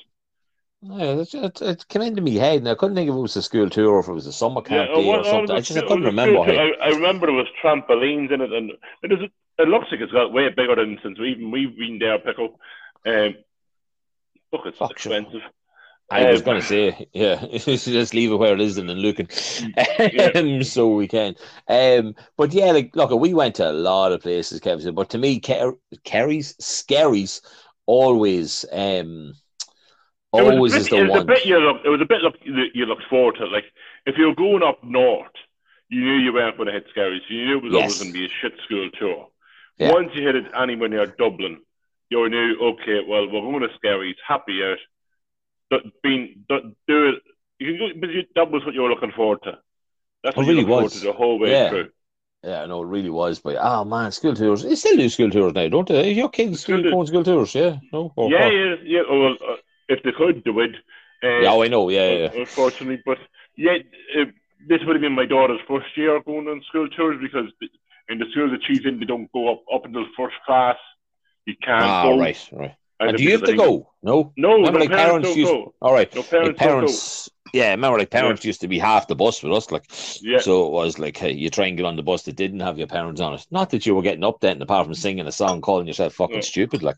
Yeah, 0.81 1.21
it's, 1.21 1.33
it's, 1.33 1.61
it 1.61 1.87
came 1.87 2.03
into 2.03 2.21
my 2.21 2.31
head, 2.31 2.59
and 2.59 2.69
I 2.69 2.75
couldn't 2.75 2.95
think 2.95 3.09
if 3.09 3.15
it 3.15 3.19
was 3.19 3.35
a 3.35 3.41
school 3.41 3.69
tour 3.69 3.95
or 3.95 3.99
if 3.99 4.07
it 4.07 4.13
was 4.13 4.27
a 4.27 4.33
summer 4.33 4.61
camp 4.61 4.89
it 4.91 4.95
day 4.95 5.07
or 5.09 5.17
was- 5.17 5.27
something. 5.27 5.55
I 5.55 5.61
just 5.61 5.77
I 5.77 5.81
couldn't 5.81 6.03
remember. 6.03 6.39
I, 6.41 6.71
I 6.83 6.87
remember 6.89 7.27
there 7.27 7.35
was 7.35 7.47
trampolines 7.63 8.31
in 8.31 8.41
it, 8.41 8.51
and 8.53 8.71
it, 9.03 9.11
is, 9.11 9.29
it 9.57 9.67
looks 9.67 9.87
like 9.91 10.01
it's 10.01 10.11
got 10.11 10.31
way 10.31 10.49
bigger 10.49 10.75
than 10.75 10.99
since 11.01 11.17
we 11.17 11.31
even 11.31 11.51
we've 11.51 11.75
been 11.77 11.97
there. 11.99 12.19
Pickle. 12.19 12.59
Um, 13.05 13.35
look, 14.51 14.65
it's 14.65 14.77
Fuck, 14.77 14.99
sure. 14.99 15.25
I 16.09 16.31
was 16.31 16.39
Um, 16.39 16.45
going 16.45 16.61
to 16.61 16.65
say, 16.67 17.07
yeah, 17.13 17.45
just 17.57 18.13
leave 18.13 18.31
it 18.31 18.35
where 18.37 18.53
it 18.53 18.61
is 18.61 18.77
and 18.77 18.89
then 18.89 18.97
looking, 18.97 19.27
Yeah. 20.13 20.31
um, 20.35 20.63
so 20.63 20.87
we 20.93 21.07
can. 21.07 21.35
Um, 21.67 22.15
but 22.37 22.53
yeah, 22.53 22.71
like 22.71 22.95
look, 22.95 23.11
we 23.11 23.33
went 23.33 23.55
to 23.55 23.69
a 23.69 23.73
lot 23.73 24.11
of 24.13 24.21
places, 24.21 24.59
Kevin. 24.61 24.95
But 24.95 25.09
to 25.09 25.17
me, 25.17 25.39
Ker- 25.39 25.77
Kerry's, 26.05 26.55
Skerries, 26.59 27.41
always, 27.85 28.63
um, 28.71 29.33
It 30.33 30.43
was 30.43 30.53
Always 30.55 30.73
bit- 30.73 30.81
is 30.81 30.87
the 30.89 30.95
it 30.97 31.01
was 31.03 31.09
one. 31.11 31.21
a 31.21 31.25
bit 31.25 31.45
you 31.45 31.57
look. 31.59 31.77
It 31.83 31.89
was 31.89 32.01
a 32.01 32.05
bit 32.05 32.21
look, 32.21 32.35
you 32.43 32.85
looked 32.85 33.03
forward 33.09 33.35
to. 33.39 33.45
Like 33.47 33.65
if 34.05 34.17
you 34.17 34.27
were 34.27 34.35
going 34.35 34.63
up 34.63 34.83
north, 34.83 35.31
you 35.89 36.01
knew 36.01 36.17
you 36.17 36.33
weren't 36.33 36.57
going 36.57 36.67
to 36.67 36.73
hit 36.73 36.85
Skerries. 36.91 37.21
You 37.29 37.45
knew 37.45 37.57
it 37.57 37.63
was 37.63 37.73
always 37.75 37.99
going 38.01 38.13
to 38.13 38.19
be 38.19 38.25
a 38.25 38.29
shit 38.41 38.53
school 38.65 38.89
tour. 38.99 39.27
Yeah. 39.77 39.91
Once 39.93 40.11
you 40.15 40.25
hit 40.25 40.35
it 40.35 40.45
anywhere 40.57 40.89
near 40.89 41.05
Dublin, 41.05 41.59
you 42.09 42.29
knew 42.29 42.57
okay. 42.61 43.01
Well, 43.07 43.25
we're 43.29 43.41
going 43.41 43.61
to 43.61 43.69
Skerries. 43.77 44.15
Happy 44.25 44.63
out. 44.63 44.77
Being 46.03 46.45
do 46.49 46.75
do 46.87 47.09
it. 47.09 47.15
You 47.59 47.67
can 47.75 47.77
go, 47.79 47.99
but 47.99 48.09
you, 48.09 48.23
that 48.35 48.51
was 48.51 48.63
what 48.65 48.73
you 48.73 48.81
were 48.81 48.89
looking 48.89 49.11
forward 49.11 49.39
to. 49.43 49.57
That's 50.23 50.35
It 50.35 50.39
what 50.39 50.47
really 50.47 50.61
you 50.61 50.67
was. 50.67 50.93
to 50.93 50.99
the 51.07 51.13
whole 51.13 51.39
way 51.39 51.51
Yeah. 51.51 51.69
through. 51.69 51.89
Yeah, 52.43 52.65
no, 52.67 52.83
it 52.83 52.87
really 52.87 53.09
was. 53.09 53.39
But 53.39 53.57
oh 53.59 53.83
man, 53.83 54.11
school 54.11 54.35
tours. 54.35 54.63
They 54.63 54.75
still 54.75 54.95
do 54.95 55.09
school 55.09 55.29
tours 55.29 55.53
now, 55.53 55.67
don't 55.67 55.87
they? 55.87 56.11
Your 56.11 56.29
kids 56.29 56.61
Still 56.61 56.77
still 56.77 56.83
do. 56.83 56.91
go 56.91 56.99
on 56.99 57.07
school 57.07 57.23
tours, 57.23 57.53
yeah? 57.55 57.77
No? 57.91 58.13
Or- 58.15 58.29
yeah, 58.29 58.47
or- 58.47 58.51
yeah, 58.51 58.75
yeah. 58.83 59.01
Well, 59.09 59.33
uh, 59.33 59.55
if 59.89 60.03
they 60.03 60.11
could 60.11 60.43
do 60.43 60.59
it. 60.61 60.75
Uh, 61.23 61.39
Yeah, 61.41 61.51
oh, 61.51 61.63
I 61.63 61.67
know. 61.67 61.89
Yeah, 61.89 62.11
yeah. 62.11 62.31
unfortunately. 62.41 63.01
But 63.05 63.17
yeah, 63.57 63.77
uh, 64.17 64.25
this 64.67 64.79
would 64.85 64.95
have 64.95 65.01
been 65.01 65.13
my 65.13 65.25
daughter's 65.25 65.59
first 65.67 65.87
year 65.97 66.21
going 66.21 66.47
on 66.47 66.61
school 66.69 66.87
tours 66.89 67.17
because 67.21 67.51
in 68.07 68.19
the 68.19 68.25
school 68.31 68.49
that 68.51 68.63
she's 68.63 68.85
in, 68.85 68.99
they 68.99 69.05
don't 69.05 69.31
go 69.33 69.51
up 69.51 69.63
up 69.73 69.85
until 69.85 70.05
first 70.15 70.35
class. 70.45 70.77
You 71.45 71.55
can't 71.61 71.83
Ah, 71.83 72.03
go. 72.03 72.19
right, 72.19 72.49
right. 72.53 72.75
Do 72.99 73.23
you 73.23 73.31
have 73.31 73.43
to 73.43 73.55
go? 73.55 73.91
No. 74.01 74.33
No, 74.35 74.53
Remember, 74.55 74.79
no 74.79 74.85
like, 74.85 74.89
parents, 74.89 75.27
parents 75.27 75.37
used- 75.37 75.51
go. 75.51 75.73
All 75.81 75.93
right. 75.93 76.13
No 76.15 76.21
Like 76.21 76.29
parents, 76.29 76.59
parents, 76.59 77.29
yeah, 77.53 77.69
remember, 77.71 77.99
like 77.99 78.09
parents 78.09 78.43
used 78.43 78.61
to 78.61 78.67
be 78.67 78.79
half 78.79 79.07
the 79.07 79.15
bus 79.15 79.41
with 79.43 79.53
us, 79.53 79.71
like 79.71 79.83
Yeah. 80.21 80.39
so 80.39 80.65
it 80.67 80.71
was 80.71 80.97
like, 80.99 81.15
hey, 81.15 81.31
you 81.31 81.49
try 81.49 81.67
and 81.67 81.77
get 81.77 81.85
on 81.85 81.95
the 81.95 82.03
bus 82.03 82.23
that 82.23 82.35
didn't 82.35 82.59
have 82.61 82.77
your 82.77 82.87
parents 82.87 83.21
on 83.21 83.35
it. 83.35 83.45
Not 83.51 83.69
that 83.69 83.85
you 83.85 83.95
were 83.95 84.01
getting 84.01 84.23
up 84.23 84.39
then, 84.41 84.61
apart 84.61 84.85
from 84.85 84.95
singing 84.95 85.27
a 85.27 85.31
song, 85.31 85.61
calling 85.61 85.87
yourself 85.87 86.13
fucking 86.15 86.35
Yeah. 86.37 86.41
stupid, 86.41 86.81
like, 86.83 86.97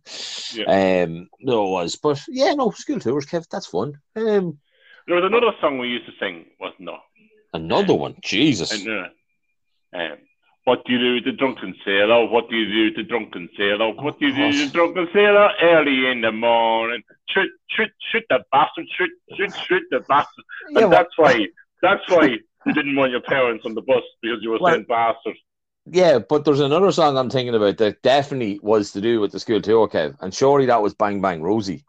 um, 0.68 1.30
no, 1.42 1.68
it 1.68 1.72
was, 1.72 1.96
but 1.98 2.22
yeah, 2.30 2.54
no, 2.54 2.72
school 2.72 3.00
tours, 3.00 3.26
Kev, 3.26 3.48
that's 3.50 3.68
fun. 3.68 3.94
Um. 4.16 4.58
There 5.08 5.16
was 5.16 5.26
another 5.26 5.52
song 5.60 5.80
we 5.80 5.88
used 5.90 6.06
to 6.06 6.12
sing, 6.20 6.46
was 6.60 6.74
no. 6.80 6.98
another 7.54 7.94
one, 7.96 8.16
Jesus, 8.22 8.72
And, 8.72 8.88
uh, 8.90 9.98
um, 9.98 10.18
what 10.70 10.86
do 10.86 10.94
you 10.94 11.00
do 11.00 11.14
with 11.16 11.26
the 11.26 11.32
drunken 11.32 11.74
sailor? 11.84 12.28
What 12.28 12.48
do 12.48 12.56
you 12.56 12.72
do 12.72 12.86
with 12.86 12.96
the 12.98 13.04
drunken 13.04 13.50
sailor? 13.58 13.92
What 13.92 14.20
do 14.20 14.28
you 14.28 14.36
do 14.36 14.46
with 14.46 14.68
the 14.68 14.72
drunken 14.72 15.08
sailor? 15.12 15.50
Early 15.64 16.12
in 16.12 16.22
the 16.22 16.32
morning, 16.32 17.02
shoot, 17.28 17.50
shoot, 17.72 17.90
shoot 18.12 18.24
the 18.30 18.44
bastard, 18.52 18.86
shoot, 18.96 19.10
shoot, 19.36 19.52
shoot 19.68 19.82
the 19.90 20.02
bastard. 20.02 20.46
Yeah, 20.70 20.82
and 20.82 20.90
well- 20.92 21.00
that's 21.00 21.18
why, 21.18 21.48
that's 21.82 22.08
why 22.08 22.38
you 22.68 22.74
didn't 22.74 22.96
want 22.96 23.12
your 23.12 23.22
parents 23.22 23.66
on 23.66 23.74
the 23.74 23.82
bus 23.82 24.04
because 24.22 24.44
you 24.44 24.52
were 24.52 24.60
Well- 24.62 24.74
saying 24.74 24.86
bastard. 24.88 25.38
Yeah, 25.92 26.20
but 26.20 26.46
there's 26.46 26.60
another 26.60 26.92
song 26.92 27.18
I'm 27.18 27.32
thinking 27.32 27.56
about 27.56 27.78
that 27.78 28.04
definitely 28.04 28.60
was 28.62 28.92
to 28.92 29.02
do 29.02 29.20
with 29.22 29.32
the 29.32 29.40
school 29.40 29.62
tour, 29.62 29.88
Kev, 29.88 30.16
and 30.22 30.32
surely 30.32 30.68
that 30.68 30.84
was 30.84 30.94
Bang 30.94 31.20
Bang 31.20 31.42
Rosie. 31.42 31.84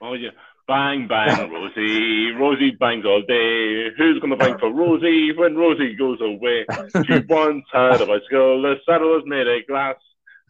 Oh 0.00 0.14
yeah. 0.14 0.30
Bang 0.68 1.08
bang 1.08 1.50
Rosie, 1.52 2.30
Rosie 2.32 2.70
bangs 2.72 3.04
all 3.04 3.22
day. 3.22 3.90
Who's 3.96 4.20
gonna 4.20 4.36
bang 4.36 4.56
for 4.58 4.72
Rosie 4.72 5.32
when 5.36 5.56
Rosie 5.56 5.94
goes 5.96 6.18
away? 6.20 6.64
She 7.04 7.18
once 7.28 7.64
had 7.72 8.00
a 8.00 8.06
bicycle, 8.06 8.62
the 8.62 8.76
saddle 8.86 9.08
was 9.10 9.24
made 9.26 9.48
of 9.48 9.66
glass. 9.66 9.96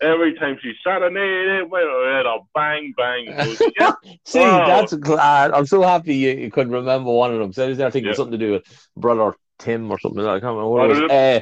Every 0.02 0.34
time 0.38 0.58
she 0.62 0.72
sat 0.82 1.02
on 1.02 1.16
it, 1.16 1.20
it 1.20 1.70
went 1.70 1.84
a 1.84 2.38
bang 2.54 2.92
bang 2.96 3.34
Rosie. 3.36 3.72
See, 4.24 4.40
Wow. 4.40 4.66
that's 4.66 4.94
glad. 4.94 5.52
I'm 5.52 5.66
so 5.66 5.82
happy 5.82 6.14
you, 6.14 6.30
you 6.30 6.50
could 6.50 6.70
remember 6.70 7.10
one 7.10 7.32
of 7.32 7.38
them. 7.38 7.52
So 7.52 7.64
I 7.64 7.68
was 7.68 7.78
there 7.78 7.90
thinking 7.90 8.10
Yeah. 8.10 8.16
something 8.16 8.38
to 8.38 8.46
do 8.46 8.52
with 8.52 8.88
brother 8.96 9.34
Tim 9.60 9.90
or 9.90 9.98
something. 9.98 10.22
like 10.22 10.38
I 10.38 10.40
can't 10.40 10.56
remember 10.56 10.68
what 10.68 10.90
it 10.90 11.02
was. 11.02 11.10
Uh, 11.10 11.40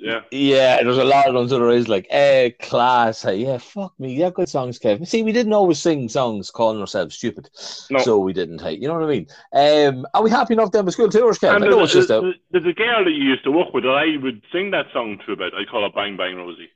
yeah. 0.00 0.20
yeah, 0.30 0.82
there's 0.82 0.98
a 0.98 1.04
lot 1.04 1.34
of. 1.34 1.48
So 1.48 1.58
there 1.58 1.70
is 1.70 1.88
like, 1.88 2.06
eh, 2.10 2.50
class. 2.60 3.22
Hey, 3.22 3.36
yeah, 3.36 3.58
fuck 3.58 3.98
me. 3.98 4.14
Yeah, 4.14 4.30
good 4.30 4.48
songs, 4.48 4.78
Kev. 4.78 5.06
See, 5.06 5.22
we 5.22 5.32
didn't 5.32 5.52
always 5.52 5.78
sing 5.80 6.08
songs 6.08 6.50
calling 6.50 6.80
ourselves 6.80 7.16
stupid. 7.16 7.50
No. 7.90 7.98
So 7.98 8.18
we 8.18 8.32
didn't. 8.32 8.60
Hey, 8.60 8.74
you 8.74 8.88
know 8.88 8.94
what 8.94 9.04
I 9.04 9.08
mean? 9.08 9.26
Um, 9.52 10.06
are 10.14 10.22
we 10.22 10.30
happy 10.30 10.54
enough 10.54 10.72
then 10.72 10.84
with 10.84 10.94
school 10.94 11.08
tours, 11.08 11.38
Kev? 11.38 11.54
I 11.54 11.58
know 11.58 11.76
there's, 11.76 11.94
it's 11.94 12.08
just 12.08 12.10
a, 12.10 12.20
there's, 12.20 12.34
there's 12.50 12.66
a 12.66 12.72
girl 12.72 13.04
that 13.04 13.10
you 13.12 13.24
used 13.24 13.44
to 13.44 13.50
work 13.52 13.72
with 13.74 13.84
that 13.84 13.90
I 13.90 14.16
would 14.22 14.42
sing 14.52 14.70
that 14.72 14.86
song 14.92 15.18
to 15.26 15.32
about. 15.32 15.54
I 15.54 15.64
call 15.64 15.82
her 15.82 15.90
Bang 15.94 16.16
Bang 16.16 16.36
Rosie. 16.36 16.68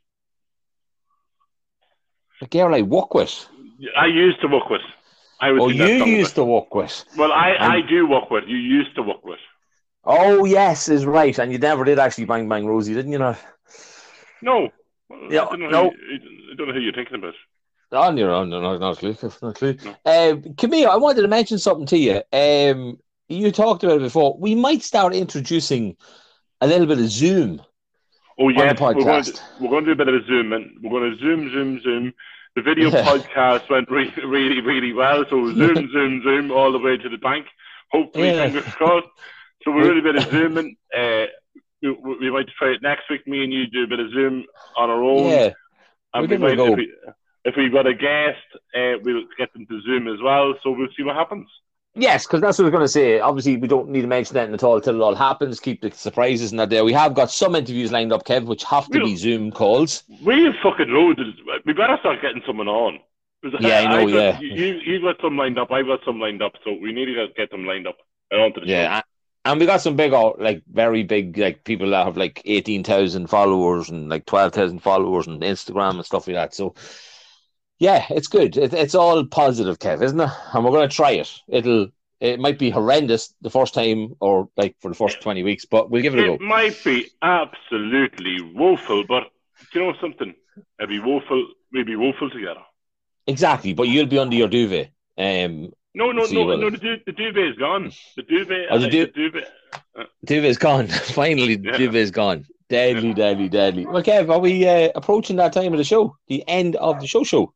a 2.42 2.46
girl 2.46 2.74
I 2.74 2.82
work 2.82 3.14
with. 3.14 3.46
I 3.96 4.06
used 4.06 4.40
to 4.42 4.48
work 4.48 4.68
with. 4.70 4.82
I 5.40 5.50
would 5.50 5.60
Oh, 5.60 5.68
you 5.68 6.04
used 6.04 6.30
to. 6.30 6.42
to 6.42 6.44
work 6.44 6.74
with. 6.74 7.04
Well, 7.16 7.32
I, 7.32 7.56
I 7.58 7.80
do 7.80 8.06
work 8.06 8.30
with. 8.30 8.44
You 8.46 8.56
used 8.56 8.94
to 8.96 9.02
work 9.02 9.24
with. 9.24 9.38
Oh, 10.06 10.44
yes, 10.44 10.88
is 10.88 11.06
right. 11.06 11.38
And 11.38 11.50
you 11.52 11.58
never 11.58 11.84
did 11.84 11.98
actually 11.98 12.24
bang 12.26 12.48
bang 12.48 12.66
Rosie, 12.66 12.94
didn't 12.94 13.12
you? 13.12 13.18
Not 13.18 13.38
No. 14.42 14.68
Yeah, 15.30 15.42
I 15.44 15.56
don't 15.56 15.60
know, 15.60 15.68
no. 15.70 15.90
Who, 15.90 15.96
you- 16.12 16.52
I 16.52 16.56
don't 16.56 16.68
know 16.68 16.74
who 16.74 16.80
you're 16.80 16.92
thinking 16.92 17.16
about. 17.16 17.34
on 17.92 18.16
your 18.16 18.30
own. 18.30 18.48
No, 18.50 18.60
no, 18.60 18.76
not 18.78 18.96
a 18.96 19.00
clue. 19.00 19.16
Not 19.22 19.42
a 19.42 19.52
clue. 19.52 19.76
No. 19.84 20.30
Um, 20.32 20.54
Camille, 20.56 20.90
I 20.90 20.96
wanted 20.96 21.22
to 21.22 21.28
mention 21.28 21.58
something 21.58 21.86
to 21.86 21.98
you. 21.98 22.22
Um, 22.32 22.98
you 23.28 23.50
talked 23.50 23.82
about 23.84 23.96
it 23.96 24.02
before. 24.02 24.36
We 24.38 24.54
might 24.54 24.82
start 24.82 25.14
introducing 25.14 25.96
a 26.60 26.66
little 26.66 26.86
bit 26.86 26.98
of 26.98 27.08
Zoom. 27.08 27.60
Oh 28.38 28.48
the 28.50 28.54
yes, 28.56 28.80
we're 28.80 28.94
going, 28.94 29.22
to, 29.24 29.40
we're 29.60 29.68
going 29.70 29.84
to 29.84 29.94
do 29.94 30.02
a 30.02 30.04
bit 30.04 30.08
of 30.14 30.22
a 30.22 30.26
zoom, 30.26 30.52
and 30.52 30.76
we're 30.82 30.90
going 30.90 31.12
to 31.12 31.18
zoom, 31.18 31.50
zoom, 31.52 31.80
zoom. 31.82 32.12
The 32.56 32.62
video 32.62 32.90
Yeah. 32.90 33.04
podcast 33.06 33.68
went 33.70 33.88
really, 33.90 34.12
really, 34.24 34.60
really 34.60 34.92
well. 34.92 35.24
So 35.30 35.54
zoom, 35.54 35.74
zoom, 35.92 36.22
zoom 36.22 36.50
all 36.50 36.72
the 36.72 36.78
way 36.78 36.96
to 36.96 37.08
the 37.08 37.16
bank. 37.18 37.46
Hopefully, 37.92 38.28
Yeah. 38.30 38.44
fingers 38.46 38.64
crossed. 38.74 39.06
So 39.64 39.72
we're 39.72 39.84
doing 39.84 39.98
a 39.98 40.02
bit 40.02 40.16
of 40.16 40.30
zooming. 40.30 40.76
Uh, 40.96 41.26
we, 41.82 41.90
we 42.20 42.30
might 42.30 42.46
try 42.58 42.68
it 42.68 42.82
next 42.82 43.08
week. 43.10 43.26
Me 43.26 43.44
and 43.44 43.52
you 43.52 43.66
do 43.66 43.84
a 43.84 43.86
bit 43.86 44.00
of 44.00 44.10
zoom 44.12 44.44
on 44.76 44.90
our 44.90 45.02
own. 45.02 45.28
Yeah, 45.30 45.50
and 46.12 46.14
we'll 46.14 46.22
we 46.22 46.26
give 46.28 46.42
it 46.42 46.44
a 46.44 46.48
might, 46.48 46.56
go. 46.56 46.66
if, 46.72 46.76
we, 46.76 46.92
if 47.44 47.56
we 47.56 47.68
got 47.70 47.86
a 47.86 47.94
guest, 47.94 48.38
uh, 48.74 48.98
we'll 49.02 49.24
get 49.38 49.52
them 49.52 49.66
to 49.66 49.80
zoom 49.82 50.08
as 50.08 50.20
well. 50.22 50.54
So 50.62 50.70
we'll 50.70 50.88
see 50.96 51.02
what 51.02 51.16
happens. 51.16 51.48
yes, 51.94 52.26
because 52.26 52.40
that's 52.40 52.58
what 52.58 52.64
I 52.64 52.68
was 52.68 52.72
going 52.72 52.84
to 52.84 52.88
say. 52.88 53.20
Obviously, 53.20 53.56
we 53.56 53.68
don't 53.68 53.88
need 53.90 54.02
to 54.02 54.06
mention 54.06 54.34
that 54.34 54.50
at 54.50 54.62
all 54.62 54.80
till 54.80 54.96
it 54.96 55.02
all 55.04 55.14
happens. 55.14 55.60
Keep 55.60 55.82
the 55.82 55.90
surprises 55.90 56.52
in 56.52 56.58
that 56.58 56.70
there. 56.70 56.84
We 56.84 56.92
have 56.94 57.14
got 57.14 57.30
some 57.30 57.54
interviews 57.54 57.92
lined 57.92 58.12
up, 58.12 58.24
Kev, 58.24 58.46
which 58.46 58.64
have 58.64 58.86
to 58.90 59.00
be 59.04 59.16
Zoom 59.16 59.50
calls. 59.50 60.04
We 60.22 60.44
have 60.44 60.54
fucking 60.62 60.88
loads. 60.88 61.20
We 61.64 61.72
better 61.72 61.96
start 62.00 62.20
getting 62.22 62.42
someone 62.46 62.68
on. 62.68 62.98
Yeah, 63.60 63.80
I 63.80 64.04
know, 64.04 64.10
got- 64.10 64.14
yeah. 64.14 64.40
You, 64.40 64.80
you've 64.86 65.02
got 65.02 65.16
some 65.20 65.36
lined 65.36 65.58
up. 65.58 65.70
I've 65.70 65.84
got 65.86 66.00
some 66.06 66.18
lined 66.18 66.42
up. 66.42 66.54
So 66.64 66.72
we 66.80 66.92
need 66.92 67.06
to 67.06 67.28
get 67.36 67.50
them 67.50 67.66
lined 67.66 67.86
up 67.86 67.98
and 68.30 68.40
onto 68.40 68.60
the 68.60 68.66
show. 68.66 68.72
Yeah, 68.72 68.94
and- 68.96 69.04
and 69.44 69.60
we 69.60 69.66
got 69.66 69.80
some 69.82 69.96
big, 69.96 70.12
like 70.12 70.62
very 70.72 71.02
big, 71.02 71.36
like 71.36 71.64
people 71.64 71.90
that 71.90 72.06
have 72.06 72.16
like 72.16 72.40
eighteen 72.44 72.82
thousand 72.82 73.28
followers 73.28 73.90
and 73.90 74.08
like 74.08 74.26
twelve 74.26 74.52
thousand 74.52 74.80
followers 74.80 75.28
on 75.28 75.40
Instagram 75.40 75.96
and 75.96 76.06
stuff 76.06 76.26
like 76.26 76.36
that. 76.36 76.54
So, 76.54 76.74
yeah, 77.78 78.06
it's 78.10 78.28
good. 78.28 78.56
It, 78.56 78.72
it's 78.72 78.94
all 78.94 79.24
positive, 79.26 79.78
Kev, 79.78 80.02
isn't 80.02 80.20
it? 80.20 80.30
And 80.52 80.64
we're 80.64 80.70
going 80.70 80.88
to 80.88 80.94
try 80.94 81.12
it. 81.12 81.30
It'll, 81.48 81.88
it 82.20 82.40
might 82.40 82.58
be 82.58 82.70
horrendous 82.70 83.34
the 83.42 83.50
first 83.50 83.74
time 83.74 84.14
or 84.20 84.48
like 84.56 84.76
for 84.80 84.88
the 84.88 84.94
first 84.94 85.20
twenty 85.20 85.42
weeks, 85.42 85.66
but 85.66 85.90
we'll 85.90 86.02
give 86.02 86.14
it 86.14 86.20
a 86.20 86.26
go. 86.26 86.34
It 86.34 86.40
might 86.40 86.82
be 86.82 87.10
absolutely 87.20 88.40
woeful, 88.54 89.04
but 89.06 89.24
do 89.72 89.80
you 89.80 89.86
know 89.86 89.94
something? 90.00 90.34
It'd 90.78 90.88
be 90.88 91.00
woeful. 91.00 91.48
We'd 91.72 91.86
be 91.86 91.96
woeful 91.96 92.30
together. 92.30 92.62
Exactly, 93.26 93.74
but 93.74 93.88
you'll 93.88 94.06
be 94.06 94.18
under 94.18 94.36
your 94.36 94.48
duvet. 94.48 94.90
Um, 95.18 95.72
No, 95.94 96.10
no, 96.10 96.24
See, 96.26 96.34
no, 96.34 96.56
no. 96.56 96.70
The, 96.70 96.76
du- 96.78 97.00
the 97.06 97.12
duvet 97.12 97.44
is 97.52 97.56
gone. 97.56 97.92
The 98.16 98.22
duvet. 98.22 98.66
Oh, 98.70 98.78
the 98.78 98.86
uh, 98.86 98.90
du- 98.90 99.06
duvet. 99.12 99.48
duvet's 100.24 100.58
gone. 100.58 100.88
Finally, 100.88 101.56
the 101.56 101.68
Yeah. 101.70 101.76
duvet's 101.78 102.10
gone. 102.10 102.46
Deadly, 102.68 103.12
deadly, 103.14 103.48
deadly. 103.48 103.86
Well, 103.86 104.02
Kev, 104.02 104.28
are 104.30 104.38
we 104.40 104.66
uh, 104.66 104.88
approaching 104.94 105.36
that 105.36 105.52
time 105.52 105.72
of 105.72 105.78
the 105.78 105.84
show? 105.84 106.16
The 106.28 106.42
end 106.48 106.74
of 106.76 106.98
the 107.00 107.06
show 107.06 107.22
show. 107.22 107.52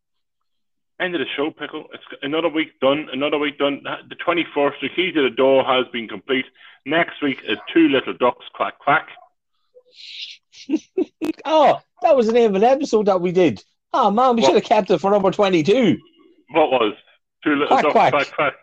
End 1.01 1.14
of 1.14 1.20
the 1.20 1.26
show, 1.36 1.51
pickle. 1.51 1.86
It's 1.95 2.03
another 2.22 2.49
week 2.49 2.78
done. 2.80 3.09
Another 3.12 3.39
week 3.39 3.59
done. 3.59 3.82
The 4.09 4.14
twenty 4.16 4.45
first. 4.55 4.76
The 4.82 4.89
key 4.89 5.11
to 5.12 5.22
the 5.22 5.30
door 5.30 5.64
has 5.64 5.86
been 5.93 6.07
complete. 6.09 6.45
Next 6.86 7.22
week 7.22 7.41
is 7.45 7.59
two 7.72 7.89
little 7.89 8.12
ducks. 8.14 8.45
Quack 8.55 8.78
quack. 8.78 9.09
Oh, 11.45 11.80
that 12.03 12.16
was 12.16 12.26
the 12.26 12.32
name 12.32 12.51
of 12.55 12.57
an 12.62 12.64
episode 12.68 13.07
that 13.07 13.20
we 13.20 13.32
did. 13.32 13.62
Oh 13.93 14.11
man, 14.11 14.36
we 14.36 14.43
What? 14.43 14.49
should 14.49 14.55
have 14.57 14.64
kept 14.64 14.91
it 14.91 14.99
for 14.99 15.11
number 15.11 15.30
twenty-two. 15.30 15.97
What 16.51 16.70
was 16.70 16.95
two 17.45 17.55
little 17.57 17.68
Quack, 17.68 17.82
ducks? 17.82 17.93
quack. 17.93 18.12
Quack 18.12 18.32
quack. 18.34 18.55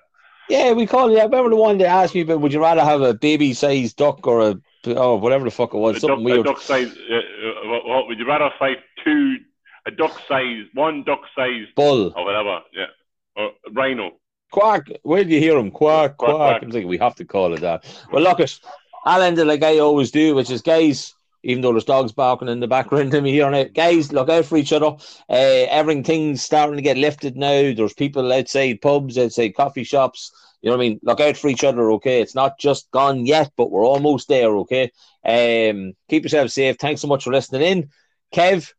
Yeah, 0.49 0.73
we 0.73 0.85
called 0.85 1.11
it. 1.11 1.19
I 1.19 1.23
remember 1.23 1.49
the 1.49 1.55
one 1.55 1.77
that 1.79 1.87
asked 1.87 2.13
me, 2.13 2.23
"But 2.23 2.39
would 2.39 2.53
you 2.53 2.61
rather 2.61 2.83
have 2.83 3.01
a 3.01 3.13
baby-sized 3.15 3.95
duck 3.97 4.27
or 4.27 4.41
a 4.49 4.55
oh 4.87 5.15
whatever 5.15 5.43
the 5.45 5.51
fuck 5.51 5.73
it 5.73 5.77
was, 5.77 5.97
A 5.97 5.99
something 6.01 6.17
duck, 6.23 6.31
a 6.31 6.33
weird?" 6.35 6.45
duck 6.45 6.61
size. 6.61 6.95
Uh, 7.09 7.15
uh, 7.15 7.67
what, 7.69 7.85
what 7.87 8.07
would 8.07 8.19
you 8.19 8.27
rather 8.27 8.51
fight 8.59 8.77
two? 9.03 9.37
A 9.87 9.91
duck 9.91 10.19
size, 10.27 10.65
one 10.73 11.03
duck 11.03 11.21
size, 11.35 11.65
Bull, 11.75 12.11
or 12.15 12.25
whatever. 12.25 12.59
Yeah. 12.73 12.85
Or 13.35 13.51
rhino. 13.71 14.13
quack. 14.51 14.87
Where 15.03 15.23
do 15.23 15.31
you 15.31 15.39
hear 15.39 15.57
him? 15.57 15.69
Quack, 15.71 16.17
quack. 16.17 16.29
Quack, 16.29 16.37
quack. 16.37 16.63
I'm 16.63 16.71
thinking 16.71 16.87
we 16.89 16.97
have 16.97 17.15
to 17.15 17.25
call 17.25 17.53
it 17.53 17.61
that. 17.61 17.83
Well, 18.11 18.23
look 18.23 18.39
it. 18.39 18.59
I'll 19.03 19.21
end 19.21 19.37
it 19.37 19.45
like 19.45 19.61
I 19.63 19.79
always 19.79 20.09
do, 20.11 20.33
which 20.35 20.49
is 20.49 20.61
guys. 20.61 21.13
Even 21.45 21.61
though 21.61 21.71
there's 21.71 21.85
dogs 21.85 22.11
barking 22.11 22.49
in 22.49 22.59
the 22.59 22.67
background 22.67 23.11
to 23.11 23.21
me 23.21 23.31
hearing 23.31 23.53
it, 23.53 23.73
guys, 23.73 24.11
look 24.11 24.29
out 24.29 24.45
for 24.45 24.57
each 24.57 24.73
other. 24.73 24.87
Uh, 25.29 25.65
everything's 25.69 26.41
starting 26.41 26.75
to 26.75 26.81
get 26.81 26.97
lifted 26.97 27.37
now. 27.37 27.73
There's 27.73 27.93
people 27.93 28.31
outside 28.33 28.81
pubs, 28.81 29.17
outside 29.17 29.55
coffee 29.55 29.83
shops. 29.83 30.31
You 30.61 30.69
know 30.69 30.77
what 30.77 30.83
I 30.83 30.89
mean? 30.89 30.99
Look 31.03 31.19
out 31.19 31.37
for 31.37 31.47
each 31.47 31.63
other, 31.63 31.91
okay? 31.91 32.21
It's 32.21 32.35
not 32.35 32.59
just 32.59 32.89
gone 32.91 33.25
yet, 33.25 33.51
but 33.55 33.71
we're 33.71 33.85
almost 33.85 34.27
there, 34.27 34.55
okay? 34.57 34.91
Um, 35.23 35.93
keep 36.09 36.23
yourself 36.23 36.49
safe. 36.49 36.77
Thanks 36.77 37.01
so 37.01 37.07
much 37.07 37.23
for 37.23 37.31
listening 37.31 37.61
in. 37.61 37.89
Kev, 38.33 38.73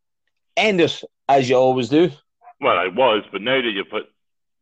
end 0.56 0.80
it 0.80 1.02
as 1.28 1.48
you 1.48 1.56
always 1.56 1.88
do. 1.88 2.10
Well, 2.60 2.76
I 2.76 2.88
was, 2.88 3.22
but 3.30 3.42
now 3.42 3.62
that 3.62 3.70
you 3.70 3.84
put 3.84 4.04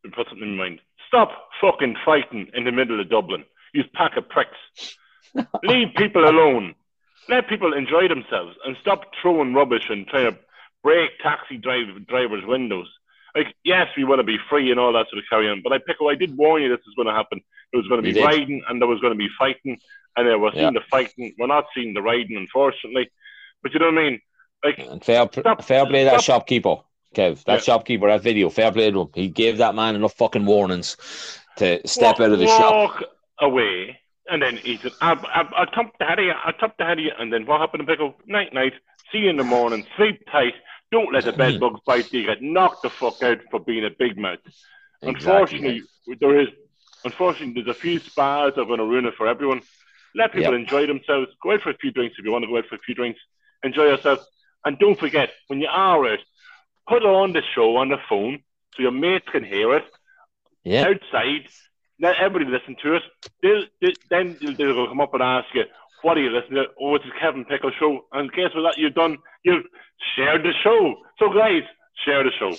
you 0.05 0.11
put 0.11 0.29
something 0.29 0.49
in 0.49 0.57
mind, 0.57 0.81
Stop 1.15 1.31
fucking 1.61 1.95
fighting 2.05 2.49
in 2.55 2.65
the 2.65 2.73
middle 2.73 3.01
of 3.01 3.09
Dublin. 3.09 3.45
You 3.73 3.85
pack 3.95 4.17
of 4.17 4.29
pricks. 4.29 4.97
Leave 5.63 5.95
people 5.97 6.25
alone. 6.29 6.75
Let 7.29 7.49
people 7.49 7.73
enjoy 7.73 8.09
themselves 8.09 8.57
and 8.65 8.77
stop 8.81 9.05
throwing 9.21 9.55
rubbish 9.55 9.89
and 9.89 10.07
trying 10.07 10.33
to 10.33 10.39
break 10.83 11.11
taxi 11.23 11.57
drive, 11.57 12.07
drivers' 12.07 12.45
windows. 12.47 12.89
Like, 13.35 13.55
yes, 13.65 13.89
we 13.97 14.05
want 14.05 14.21
to 14.21 14.25
be 14.25 14.37
free 14.49 14.71
and 14.71 14.79
all 14.79 14.93
that 14.93 15.07
sort 15.11 15.19
of 15.19 15.25
carry 15.29 15.49
on, 15.49 15.61
but 15.63 15.73
I 15.73 15.79
pick. 15.79 15.97
I 16.07 16.15
did 16.15 16.37
warn 16.37 16.63
you 16.63 16.69
this 16.69 16.85
was 16.87 16.95
going 16.95 17.09
to 17.09 17.15
happen. 17.15 17.41
There 17.73 17.81
was 17.81 17.89
going 17.89 18.03
to 18.05 18.13
be 18.13 18.21
riding 18.23 18.63
and 18.69 18.81
there 18.81 18.87
was 18.89 19.01
going 19.01 19.13
to 19.13 19.19
be 19.19 19.29
fighting, 19.39 19.79
and 20.17 20.41
we're 20.41 20.53
seeing 20.53 20.65
Yeah. 20.65 20.71
the 20.71 20.83
fighting. 20.91 21.35
We're 21.39 21.49
not 21.49 21.65
seeing 21.75 21.95
the 21.95 22.03
riding, 22.03 22.37
unfortunately. 22.37 23.11
But 23.63 23.73
you 23.73 23.81
know 23.81 23.87
what 23.87 23.99
I 23.99 24.03
mean? 24.11 24.21
Like, 24.63 24.79
And 24.79 25.03
fair, 25.05 25.29
Stop- 25.33 25.65
fair 25.65 25.87
play 25.87 26.05
that 26.05 26.21
stop. 26.21 26.43
shopkeeper, 26.43 26.77
Kev. 27.15 27.43
That 27.45 27.55
Yeah. 27.55 27.59
shopkeeper, 27.61 28.07
that 28.09 28.21
video, 28.23 28.51
fair 28.51 28.71
play 28.71 28.91
to 28.91 29.01
him. 29.01 29.09
He 29.15 29.29
gave 29.29 29.59
that 29.59 29.75
man 29.75 29.97
enough 29.97 30.15
fucking 30.15 30.45
warnings 30.47 30.97
to 31.57 31.81
step 31.89 32.21
out 32.21 32.31
of 32.31 32.39
his 32.39 32.51
shop. 32.51 32.73
walk 32.73 33.05
away, 33.41 33.99
and 34.29 34.43
then 34.43 34.57
he 34.57 34.79
said, 34.79 34.93
"I, 35.01 35.13
I, 35.13 35.63
I 35.63 35.65
top 35.67 35.93
the 35.99 36.05
head 36.05 36.19
of 36.19 36.25
you, 36.25 36.33
I 36.33 36.53
top 36.53 36.77
the 36.79 36.85
head 36.85 36.99
of 36.99 37.05
you," 37.05 37.13
and 37.19 37.33
then 37.33 37.47
what 37.47 37.61
happened 37.61 37.87
to 37.87 37.93
Pico? 37.93 38.15
Night, 38.27 38.53
night. 38.53 38.73
See 39.13 39.19
you 39.19 39.31
in 39.31 39.37
the 39.37 39.45
morning. 39.45 39.87
Sleep 39.97 40.25
tight. 40.31 40.55
Don't 40.91 41.13
let 41.13 41.25
the 41.25 41.31
mm-hmm. 41.31 41.39
bed 41.39 41.61
bugs 41.61 41.81
bite 41.87 42.13
you. 42.13 42.27
Get 42.27 42.43
knocked 42.43 42.83
the 42.83 42.91
fuck 42.91 43.23
out 43.23 43.39
for 43.51 43.61
being 43.61 43.85
a 43.85 43.91
big 43.91 44.17
mouth. 44.17 44.39
Unfortunately, 45.03 45.83
there 46.21 46.41
is. 46.41 46.49
Unfortunately, 47.05 47.63
there's 47.63 47.77
a 47.77 47.79
few 47.79 47.99
spas 47.99 48.55
that 48.55 48.63
are 48.63 48.67
going 48.67 48.79
to 48.79 48.87
ruin 48.87 49.05
it 49.05 49.15
for 49.15 49.27
everyone. 49.27 49.61
Let 50.15 50.33
people 50.33 50.53
Yep. 50.53 50.61
enjoy 50.61 50.87
themselves. 50.87 51.29
Go 51.43 51.53
out 51.53 51.61
for 51.61 51.71
a 51.71 51.77
few 51.77 51.91
drinks 51.91 52.17
if 52.19 52.25
you 52.25 52.33
want 52.33 52.45
to 52.45 52.49
go 52.49 52.57
out 52.57 52.67
for 52.67 52.77
a 52.77 52.79
few 52.87 52.95
drinks. 52.95 53.21
Enjoy 53.63 53.85
yourself, 53.85 54.21
and 54.65 54.79
don't 54.79 54.99
forget 54.99 55.31
when 55.49 55.61
you 55.61 55.69
are 55.71 56.07
out, 56.07 56.19
put 56.89 57.05
on 57.05 57.33
the 57.33 57.43
show 57.55 57.77
on 57.77 57.89
the 57.89 57.99
phone 58.09 58.43
so 58.75 58.83
your 58.83 58.93
mates 58.93 59.27
can 59.31 59.45
hear 59.45 59.75
it 59.75 59.85
yeah, 60.65 60.87
outside. 60.87 61.47
Everybody 62.05 62.51
listen 62.51 62.77
to 62.83 62.97
it. 62.97 63.03
They'll, 63.43 63.65
they, 63.81 63.95
then 64.11 64.37
they'll, 64.41 64.89
come 64.89 65.01
up 65.01 65.15
and 65.15 65.23
ask 65.23 65.47
you, 65.55 65.65
"What 66.03 66.19
are 66.19 66.23
you 66.23 66.31
listening 66.31 66.65
to?" 66.65 66.71
Oh, 66.81 66.95
it's 66.97 67.05
Kev 67.23 67.35
and 67.35 67.49
Pico 67.49 67.71
show. 67.79 68.05
And 68.13 68.31
guess 68.33 68.51
what? 68.55 68.77
You've 68.79 68.95
done. 68.95 69.19
You've 69.45 69.65
shared 70.17 70.43
the 70.43 70.53
show. 70.63 70.97
So 71.19 71.29
guys, 71.33 71.63
share 72.05 72.25
the 72.25 72.31
show. 72.39 72.55